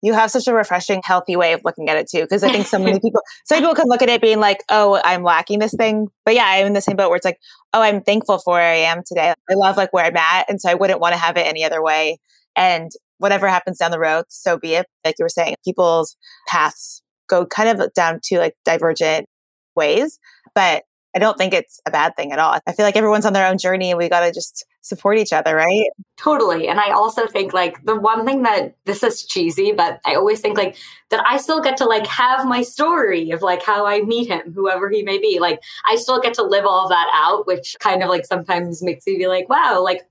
You 0.00 0.14
have 0.14 0.30
such 0.30 0.48
a 0.48 0.54
refreshing, 0.54 1.02
healthy 1.04 1.36
way 1.36 1.52
of 1.52 1.60
looking 1.64 1.90
at 1.90 1.98
it 1.98 2.08
too. 2.10 2.26
Cause 2.26 2.42
I 2.42 2.50
think 2.50 2.66
so 2.66 2.78
many 2.78 2.98
people, 2.98 3.20
some 3.44 3.58
people 3.58 3.74
can 3.74 3.88
look 3.88 4.00
at 4.00 4.08
it 4.08 4.22
being 4.22 4.40
like, 4.40 4.64
oh, 4.70 5.00
I'm 5.04 5.22
lacking 5.22 5.58
this 5.58 5.74
thing. 5.74 6.08
But 6.24 6.34
yeah, 6.34 6.46
I'm 6.46 6.66
in 6.66 6.72
the 6.72 6.80
same 6.80 6.96
boat 6.96 7.10
where 7.10 7.16
it's 7.16 7.26
like, 7.26 7.38
oh, 7.74 7.82
I'm 7.82 8.02
thankful 8.02 8.38
for 8.38 8.54
where 8.54 8.72
I 8.72 8.76
am 8.76 9.02
today. 9.06 9.34
I 9.50 9.54
love 9.54 9.76
like 9.76 9.92
where 9.92 10.06
I'm 10.06 10.16
at. 10.16 10.48
And 10.48 10.60
so 10.60 10.70
I 10.70 10.74
wouldn't 10.74 10.98
want 10.98 11.12
to 11.12 11.20
have 11.20 11.36
it 11.36 11.46
any 11.46 11.62
other 11.62 11.82
way. 11.82 12.18
And 12.56 12.90
whatever 13.18 13.48
happens 13.48 13.78
down 13.78 13.92
the 13.92 14.00
road, 14.00 14.24
so 14.28 14.58
be 14.58 14.74
it. 14.74 14.86
Like 15.04 15.14
you 15.18 15.24
were 15.24 15.28
saying, 15.28 15.54
people's 15.64 16.16
paths 16.48 17.01
go 17.32 17.46
kind 17.46 17.80
of 17.80 17.92
down 17.94 18.20
to 18.24 18.38
like 18.38 18.54
divergent 18.64 19.26
ways. 19.74 20.18
But 20.54 20.84
I 21.14 21.18
don't 21.18 21.36
think 21.36 21.52
it's 21.52 21.80
a 21.86 21.90
bad 21.90 22.16
thing 22.16 22.32
at 22.32 22.38
all. 22.38 22.58
I 22.66 22.72
feel 22.72 22.86
like 22.86 22.96
everyone's 22.96 23.26
on 23.26 23.32
their 23.32 23.46
own 23.46 23.58
journey 23.58 23.90
and 23.90 23.98
we 23.98 24.08
got 24.08 24.20
to 24.20 24.32
just 24.32 24.64
support 24.80 25.18
each 25.18 25.32
other, 25.32 25.54
right? 25.54 25.88
Totally. 26.16 26.68
And 26.68 26.80
I 26.80 26.90
also 26.90 27.26
think 27.26 27.52
like 27.52 27.84
the 27.84 27.94
one 27.94 28.24
thing 28.24 28.42
that 28.42 28.74
this 28.86 29.02
is 29.02 29.24
cheesy, 29.24 29.72
but 29.72 30.00
I 30.06 30.14
always 30.14 30.40
think 30.40 30.56
like 30.56 30.76
that 31.10 31.22
I 31.26 31.36
still 31.36 31.60
get 31.60 31.76
to 31.78 31.84
like 31.84 32.06
have 32.06 32.46
my 32.46 32.62
story 32.62 33.30
of 33.30 33.42
like 33.42 33.62
how 33.62 33.86
I 33.86 34.00
meet 34.00 34.28
him, 34.28 34.52
whoever 34.54 34.88
he 34.90 35.02
may 35.02 35.18
be. 35.18 35.38
Like 35.38 35.60
I 35.88 35.96
still 35.96 36.20
get 36.20 36.34
to 36.34 36.42
live 36.42 36.64
all 36.64 36.88
that 36.88 37.10
out, 37.12 37.46
which 37.46 37.76
kind 37.78 38.02
of 38.02 38.08
like 38.08 38.24
sometimes 38.24 38.82
makes 38.82 39.06
me 39.06 39.18
be 39.18 39.28
like, 39.28 39.48
wow, 39.48 39.82
like, 39.82 40.02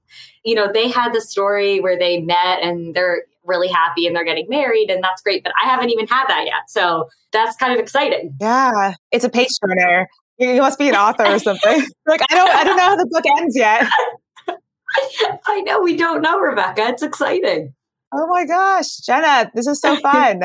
you 0.45 0.55
know, 0.55 0.71
they 0.71 0.89
had 0.89 1.13
the 1.13 1.21
story 1.21 1.79
where 1.79 1.97
they 1.97 2.21
met 2.21 2.61
and 2.61 2.93
they're 2.93 3.23
really 3.45 3.67
happy 3.67 4.05
and 4.05 4.15
they're 4.15 4.25
getting 4.25 4.47
married 4.49 4.89
and 4.89 5.03
that's 5.03 5.21
great 5.21 5.43
but 5.43 5.53
i 5.61 5.67
haven't 5.67 5.89
even 5.89 6.07
had 6.07 6.25
that 6.27 6.45
yet 6.45 6.63
so 6.67 7.07
that's 7.31 7.55
kind 7.57 7.73
of 7.73 7.79
exciting 7.79 8.35
yeah 8.39 8.93
it's 9.11 9.25
a 9.25 9.29
page 9.29 9.49
turner 9.63 10.07
you 10.37 10.61
must 10.61 10.79
be 10.79 10.89
an 10.89 10.95
author 10.95 11.25
or 11.25 11.39
something 11.39 11.85
like 12.07 12.21
i 12.29 12.35
don't 12.35 12.49
i 12.51 12.63
don't 12.63 12.77
know 12.77 12.83
how 12.83 12.95
the 12.95 13.07
book 13.11 13.23
ends 13.37 13.55
yet 13.55 13.87
i 15.47 15.61
know 15.61 15.81
we 15.81 15.95
don't 15.95 16.21
know 16.21 16.39
rebecca 16.39 16.87
it's 16.87 17.03
exciting 17.03 17.73
oh 18.13 18.27
my 18.27 18.45
gosh 18.45 18.97
jenna 18.97 19.51
this 19.55 19.67
is 19.67 19.79
so 19.79 19.95
fun 20.01 20.41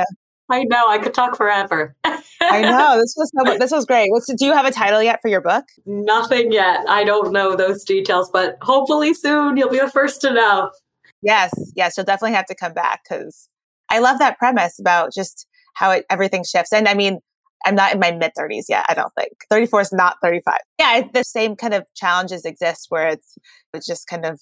I 0.49 0.65
know. 0.65 0.83
I 0.89 0.99
could 0.99 1.15
talk 1.15 1.37
forever. 1.37 1.97
I 2.05 2.63
know. 2.63 2.99
This 3.01 3.15
was 3.17 3.33
so, 3.35 3.59
this 3.59 3.73
was 3.73 3.85
great. 3.85 4.11
What's, 4.11 4.33
do 4.33 4.45
you 4.45 4.53
have 4.53 4.67
a 4.67 4.71
title 4.71 5.03
yet 5.03 5.21
for 5.21 5.29
your 5.29 5.41
book? 5.41 5.65
Nothing 5.87 6.53
yet. 6.53 6.85
I 6.89 7.05
don't 7.05 7.33
know 7.33 7.57
those 7.57 7.83
details, 7.85 8.31
but 8.33 8.57
hopefully 8.63 9.15
soon 9.15 9.57
you'll 9.57 9.71
be 9.71 9.81
the 9.81 9.91
first 9.91 10.21
to 10.21 10.33
know. 10.33 10.71
Yes, 11.27 11.53
yes, 11.75 11.97
you'll 11.97 12.07
definitely 12.07 12.37
have 12.37 12.47
to 12.47 12.55
come 12.55 12.73
back 12.73 13.01
because 13.03 13.49
I 13.91 13.99
love 13.99 14.21
that 14.21 14.39
premise 14.39 14.79
about 14.79 15.13
just 15.13 15.49
how 15.75 15.91
it, 15.91 16.07
everything 16.09 16.45
shifts. 16.45 16.73
And 16.73 16.87
I 16.87 16.95
mean, 16.95 17.19
I'm 17.65 17.75
not 17.75 17.93
in 17.93 17.99
my 17.99 18.13
mid 18.13 18.31
30s 18.39 18.67
yet, 18.69 18.87
I 18.89 18.95
don't 18.95 19.13
think. 19.19 19.33
34 19.51 19.81
is 19.81 19.93
not 19.93 20.19
35. 20.23 20.59
Yeah, 20.79 21.03
the 21.13 21.25
same 21.25 21.57
kind 21.57 21.75
of 21.75 21.85
challenges 21.97 22.45
exist 22.45 22.87
where 22.91 23.09
it's, 23.09 23.37
it's 23.75 23.89
just 23.89 24.07
kind 24.07 24.25
of 24.25 24.41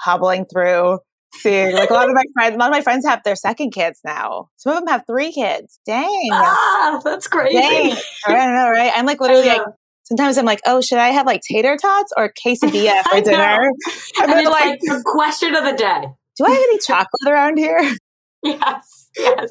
hobbling 0.00 0.44
through, 0.44 0.98
seeing 1.32 1.74
like 1.74 1.88
a 1.88 1.94
lot 1.94 2.10
of 2.10 2.14
my 2.14 2.24
friends, 2.34 2.56
a 2.56 2.58
lot 2.58 2.68
of 2.68 2.72
my 2.72 2.82
friends 2.82 3.06
have 3.06 3.22
their 3.24 3.34
second 3.34 3.70
kids 3.70 4.00
now. 4.04 4.50
Some 4.58 4.74
of 4.74 4.80
them 4.80 4.88
have 4.88 5.04
three 5.06 5.32
kids. 5.32 5.80
Dang. 5.86 6.28
Ah, 6.30 7.00
that's 7.02 7.26
crazy. 7.26 7.58
Dang. 7.58 7.96
I 8.26 8.32
don't 8.34 8.54
know, 8.54 8.68
right? 8.68 8.92
I'm 8.94 9.06
like 9.06 9.22
literally 9.22 9.48
like 9.48 9.62
sometimes 10.08 10.38
I'm 10.38 10.46
like, 10.46 10.60
oh, 10.66 10.80
should 10.80 10.98
I 10.98 11.08
have 11.08 11.26
like 11.26 11.42
tater 11.42 11.76
tots 11.76 12.12
or 12.16 12.32
quesadilla 12.46 13.02
for 13.04 13.20
dinner? 13.20 13.70
And, 14.20 14.30
and 14.30 14.40
it's 14.40 14.50
like, 14.50 14.64
like 14.64 14.80
the 14.80 15.02
question 15.04 15.54
of 15.54 15.64
the 15.64 15.72
day. 15.72 16.04
Do 16.38 16.46
I 16.46 16.50
have 16.50 16.58
any 16.58 16.78
chocolate 16.78 17.28
around 17.28 17.58
here? 17.58 17.80
Yes, 18.44 19.10
yes. 19.18 19.48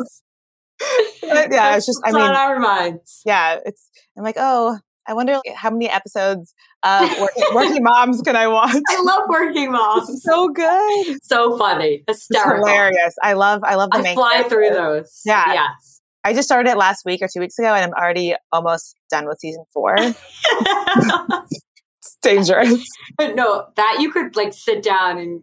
yeah, 1.21 1.75
it's 1.75 1.85
just 1.85 1.99
I 2.05 2.13
mean, 2.13 2.21
on 2.21 2.33
our 2.33 2.57
minds. 2.57 3.21
Yeah, 3.25 3.59
it's. 3.65 3.89
I'm 4.17 4.23
like, 4.23 4.37
oh, 4.39 4.79
I 5.07 5.13
wonder 5.13 5.39
how 5.55 5.71
many 5.71 5.89
episodes 5.89 6.53
of 6.83 7.01
working, 7.19 7.43
working, 7.53 7.83
Moms 7.83 8.21
can 8.21 8.35
I 8.35 8.47
watch? 8.47 8.75
I 8.89 9.01
love 9.01 9.23
Working 9.27 9.71
Moms. 9.71 10.21
so 10.23 10.49
good. 10.49 11.17
So 11.23 11.57
funny. 11.57 12.03
Hysterical. 12.07 12.61
It's 12.61 12.69
hilarious. 12.69 13.15
I 13.23 13.33
love 13.33 13.63
I 13.63 13.75
love 13.75 13.89
the 13.91 13.99
I 13.99 14.13
fly 14.13 14.43
through 14.47 14.69
those. 14.69 15.21
Yeah. 15.25 15.53
Yes. 15.53 16.01
I 16.23 16.33
just 16.33 16.47
started 16.47 16.69
it 16.69 16.77
last 16.77 17.03
week 17.05 17.21
or 17.21 17.29
two 17.31 17.39
weeks 17.39 17.57
ago, 17.57 17.73
and 17.73 17.85
I'm 17.85 17.93
already 17.93 18.35
almost 18.51 18.95
done 19.09 19.27
with 19.27 19.39
season 19.39 19.63
four. 19.73 19.95
it's 19.97 22.17
dangerous. 22.21 22.85
But 23.17 23.35
no, 23.35 23.67
that 23.77 23.97
you 24.01 24.11
could 24.11 24.35
like 24.35 24.53
sit 24.53 24.83
down 24.83 25.19
and 25.19 25.41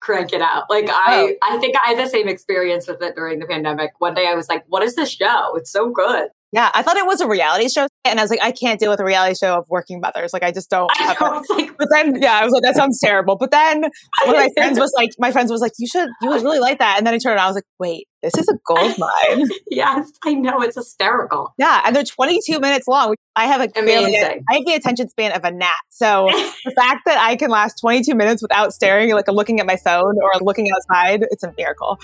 crank 0.00 0.32
it 0.32 0.40
out. 0.40 0.64
Like 0.68 0.88
I, 0.88 1.36
oh. 1.42 1.54
I 1.54 1.58
think 1.58 1.76
I 1.76 1.90
had 1.90 1.98
the 1.98 2.08
same 2.08 2.28
experience 2.28 2.88
with 2.88 3.02
it 3.02 3.14
during 3.14 3.38
the 3.38 3.46
pandemic. 3.46 3.92
One 3.98 4.14
day 4.14 4.26
I 4.26 4.34
was 4.34 4.48
like, 4.48 4.64
"What 4.68 4.82
is 4.82 4.96
this 4.96 5.10
show? 5.10 5.54
It's 5.56 5.70
so 5.70 5.90
good." 5.90 6.28
Yeah, 6.52 6.68
I 6.74 6.82
thought 6.82 6.96
it 6.96 7.06
was 7.06 7.20
a 7.20 7.28
reality 7.28 7.68
show, 7.68 7.86
and 8.04 8.18
I 8.18 8.22
was 8.22 8.30
like, 8.30 8.42
I 8.42 8.50
can't 8.50 8.80
deal 8.80 8.90
with 8.90 8.98
a 8.98 9.04
reality 9.04 9.36
show 9.36 9.56
of 9.56 9.66
working 9.68 10.00
mothers. 10.00 10.32
Like, 10.32 10.42
I 10.42 10.50
just 10.50 10.68
don't. 10.68 10.90
I 10.96 11.14
know, 11.20 11.44
like, 11.50 11.76
but 11.78 11.88
then, 11.92 12.20
yeah, 12.20 12.40
I 12.40 12.44
was 12.44 12.52
like, 12.52 12.64
that 12.64 12.74
sounds 12.74 12.98
terrible. 12.98 13.36
But 13.36 13.52
then 13.52 13.82
one 14.24 14.30
of 14.30 14.36
my 14.36 14.48
friends 14.56 14.78
was 14.78 14.92
like, 14.96 15.10
my 15.18 15.30
friends 15.30 15.52
was 15.52 15.60
like, 15.60 15.72
you 15.78 15.86
should, 15.86 16.08
you 16.20 16.28
would 16.28 16.42
really 16.42 16.58
like 16.58 16.80
that. 16.80 16.96
And 16.98 17.06
then 17.06 17.14
I 17.14 17.18
turned, 17.18 17.36
around, 17.36 17.44
I 17.44 17.46
was 17.46 17.54
like, 17.54 17.64
wait, 17.78 18.08
this 18.20 18.36
is 18.36 18.48
a 18.48 18.58
gold 18.66 18.94
mine. 18.98 19.48
yes, 19.70 20.10
I 20.24 20.34
know 20.34 20.60
it's 20.60 20.74
hysterical. 20.74 21.54
Yeah, 21.56 21.82
and 21.84 21.94
they're 21.94 22.02
22 22.02 22.58
minutes 22.58 22.88
long. 22.88 23.14
I 23.36 23.46
have 23.46 23.60
a 23.60 23.68
amazing. 23.78 24.44
I 24.50 24.54
have 24.54 24.66
the 24.66 24.74
attention 24.74 25.08
span 25.08 25.30
of 25.32 25.44
a 25.44 25.52
gnat. 25.52 25.70
So 25.88 26.28
the 26.64 26.72
fact 26.72 27.02
that 27.06 27.18
I 27.18 27.36
can 27.36 27.50
last 27.50 27.78
22 27.80 28.16
minutes 28.16 28.42
without 28.42 28.72
staring, 28.74 29.12
like 29.14 29.28
looking 29.28 29.60
at 29.60 29.66
my 29.66 29.76
phone 29.76 30.16
or 30.20 30.32
looking 30.40 30.68
outside, 30.72 31.24
it's 31.30 31.44
a 31.44 31.54
miracle. 31.56 32.00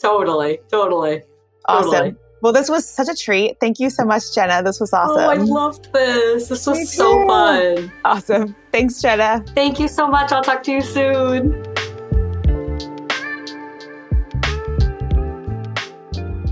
totally, 0.00 0.60
totally, 0.70 1.22
awesome. 1.66 1.90
Totally. 1.90 2.16
Well, 2.42 2.54
this 2.54 2.70
was 2.70 2.88
such 2.88 3.08
a 3.08 3.14
treat. 3.14 3.60
Thank 3.60 3.78
you 3.78 3.90
so 3.90 4.04
much, 4.04 4.34
Jenna. 4.34 4.62
This 4.62 4.80
was 4.80 4.94
awesome. 4.94 5.18
Oh, 5.18 5.30
I 5.30 5.34
loved 5.34 5.92
this. 5.92 6.48
This 6.48 6.66
was 6.66 6.90
so 6.90 7.26
fun. 7.26 7.92
Awesome. 8.04 8.56
Thanks, 8.72 9.02
Jenna. 9.02 9.44
Thank 9.54 9.78
you 9.78 9.88
so 9.88 10.06
much. 10.06 10.32
I'll 10.32 10.42
talk 10.42 10.62
to 10.62 10.72
you 10.72 10.80
soon. 10.80 11.62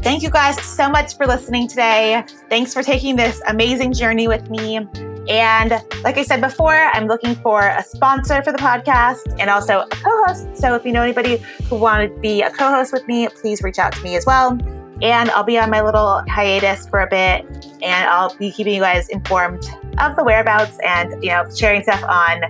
Thank 0.03 0.23
you 0.23 0.31
guys 0.31 0.61
so 0.63 0.91
much 0.91 1.17
for 1.17 1.27
listening 1.27 1.69
today. 1.69 2.25
Thanks 2.51 2.75
for 2.75 2.83
taking 2.83 3.17
this 3.17 3.41
amazing 3.49 3.95
journey 3.95 4.29
with 4.29 4.51
me. 4.51 4.87
And 5.29 5.71
like 6.03 6.17
I 6.17 6.23
said 6.23 6.41
before, 6.41 6.75
I'm 6.75 7.07
looking 7.07 7.35
for 7.37 7.61
a 7.61 7.83
sponsor 7.83 8.43
for 8.43 8.53
the 8.53 8.59
podcast 8.59 9.37
and 9.39 9.51
also 9.51 9.81
a 9.81 9.87
co 9.89 10.25
host. 10.27 10.55
So 10.55 10.75
if 10.75 10.85
you 10.85 10.93
know 10.93 11.03
anybody 11.03 11.39
who 11.69 11.77
want 11.77 12.15
to 12.15 12.21
be 12.21 12.43
a 12.43 12.51
co 12.51 12.69
host 12.71 12.93
with 12.93 13.07
me, 13.09 13.29
please 13.29 13.63
reach 13.63 13.79
out 13.79 13.93
to 13.93 14.03
me 14.03 14.17
as 14.17 14.27
well 14.27 14.59
and 15.03 15.31
I'll 15.31 15.45
be 15.45 15.59
on 15.59 15.71
my 15.71 15.83
little 15.83 16.23
hiatus 16.29 16.89
for 16.89 17.01
a 17.01 17.07
bit 17.07 17.45
and 17.83 18.09
I'll 18.09 18.35
be 18.37 18.51
keeping 18.51 18.75
you 18.75 18.81
guys 18.81 19.09
informed 19.09 19.65
of 19.99 20.17
the 20.17 20.25
whereabouts 20.25 20.79
and 20.85 21.23
you 21.23 21.31
know 21.31 21.45
sharing 21.55 21.83
stuff 21.83 22.03
on 22.05 22.43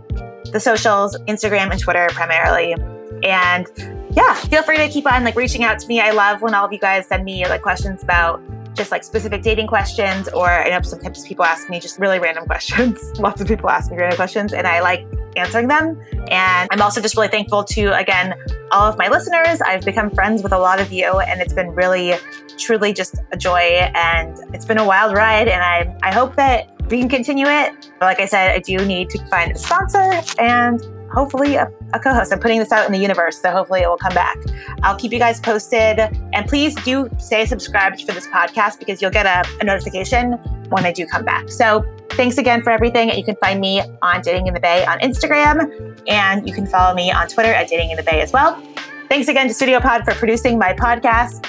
the 0.53 0.61
socials, 0.61 1.17
Instagram 1.27 1.71
and 1.71 1.81
Twitter 1.81 2.09
primarily. 2.13 2.75
And 3.23 3.67
yeah, 4.11 4.35
feel 4.35 4.63
free 4.63 4.79
to 4.79 4.89
keep 4.89 5.11
on 5.11 5.25
like 5.25 5.37
reaching 5.37 5.65
out 5.65 5.79
to 5.81 5.87
me. 5.87 6.01
I 6.01 6.11
love 6.11 6.43
when 6.43 6.55
all 6.55 6.65
of 6.65 6.73
you 6.73 6.79
guys 6.79 7.07
send 7.07 7.25
me 7.25 7.47
like 7.47 7.63
questions 7.63 8.03
about 8.03 8.41
just 8.75 8.91
like 8.91 9.05
specific 9.05 9.43
dating 9.43 9.67
questions 9.67 10.29
or 10.29 10.49
I 10.49 10.71
know 10.71 10.81
sometimes 10.83 11.27
people 11.27 11.45
ask 11.45 11.69
me 11.69 11.81
just 11.81 11.99
really 11.99 12.19
random 12.19 12.47
questions. 12.47 12.99
Lots 13.19 13.41
of 13.41 13.49
people 13.49 13.69
ask 13.69 13.91
me 13.91 13.99
random 13.99 14.17
questions 14.17 14.53
and 14.53 14.67
I 14.67 14.81
like 14.81 15.07
answering 15.37 15.69
them. 15.69 16.01
And 16.31 16.69
I'm 16.71 16.81
also 16.81 17.01
just 17.01 17.17
really 17.17 17.29
thankful 17.29 17.65
to, 17.65 17.99
again, 17.99 18.35
all 18.71 18.91
of 18.91 18.99
my 18.99 19.09
listeners. 19.09 19.61
I've 19.61 19.85
become 19.85 20.11
friends 20.11 20.43
with 20.43 20.53
a 20.53 20.59
lot 20.59 20.81
of 20.81 20.93
you, 20.93 21.21
and 21.21 21.41
it's 21.41 21.53
been 21.53 21.71
really, 21.71 22.15
truly 22.57 22.93
just 22.93 23.17
a 23.33 23.37
joy. 23.37 23.91
And 23.95 24.39
it's 24.55 24.65
been 24.65 24.79
a 24.79 24.85
wild 24.85 25.15
ride. 25.15 25.49
And 25.49 25.63
I, 25.63 25.97
I 26.03 26.13
hope 26.13 26.37
that 26.37 26.71
we 26.91 27.01
can 27.01 27.09
continue 27.09 27.47
it. 27.47 27.91
But 27.99 28.07
like 28.07 28.21
I 28.21 28.27
said, 28.27 28.51
I 28.53 28.59
do 28.61 28.85
need 28.87 29.11
to 29.11 29.25
find 29.27 29.53
a 29.53 29.59
sponsor 29.59 30.21
and 30.39 30.81
hopefully 31.13 31.57
a, 31.57 31.71
a 31.93 32.01
co 32.01 32.13
host. 32.13 32.33
I'm 32.33 32.41
putting 32.41 32.59
this 32.59 32.73
out 32.73 32.87
in 32.87 32.93
the 32.93 32.99
universe, 32.99 33.41
so 33.41 33.51
hopefully 33.51 33.81
it 33.81 33.89
will 33.89 33.99
come 33.99 34.15
back. 34.15 34.37
I'll 34.83 34.97
keep 34.97 35.13
you 35.13 35.19
guys 35.19 35.41
posted. 35.41 35.99
And 35.99 36.47
please 36.47 36.75
do 36.77 37.09
stay 37.19 37.47
subscribed 37.47 38.03
for 38.03 38.13
this 38.13 38.27
podcast 38.29 38.79
because 38.79 39.03
you'll 39.03 39.11
get 39.11 39.27
a, 39.27 39.49
a 39.61 39.65
notification 39.65 40.33
when 40.69 40.85
I 40.85 40.93
do 40.93 41.07
come 41.07 41.25
back. 41.25 41.51
So 41.51 41.85
thanks 42.11 42.39
again 42.39 42.63
for 42.63 42.71
everything. 42.71 43.11
You 43.11 43.25
can 43.25 43.37
find 43.37 43.61
me 43.61 43.83
on 44.03 44.21
Dating 44.23 44.47
in 44.47 44.55
the 44.55 44.61
Bay 44.61 44.85
on 44.87 44.99
Instagram, 45.01 46.01
and 46.09 46.47
you 46.49 46.55
can 46.55 46.67
follow 46.67 46.95
me 46.95 47.11
on 47.11 47.29
Twitter 47.29 47.53
at 47.53 47.69
Dating 47.69 47.91
in 47.91 47.97
the 47.97 48.03
Bay 48.03 48.21
as 48.21 48.33
well. 48.33 48.63
Thanks 49.09 49.29
again 49.29 49.49
to 49.49 49.55
Studio 49.55 49.81
Pod 49.81 50.05
for 50.05 50.15
producing 50.15 50.59
my 50.59 50.73
podcast. 50.75 51.47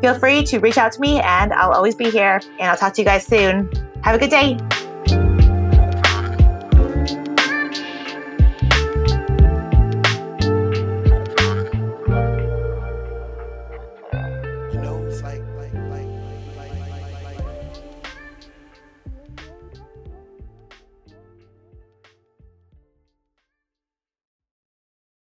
Feel 0.00 0.18
free 0.18 0.44
to 0.44 0.58
reach 0.58 0.78
out 0.78 0.92
to 0.92 1.00
me, 1.00 1.20
and 1.20 1.52
I'll 1.52 1.72
always 1.72 1.94
be 1.94 2.10
here. 2.10 2.40
And 2.58 2.70
I'll 2.70 2.76
talk 2.76 2.94
to 2.94 3.00
you 3.00 3.06
guys 3.06 3.26
soon. 3.26 3.70
Have 4.02 4.14
a 4.14 4.18
good 4.18 4.30
day. 4.30 4.58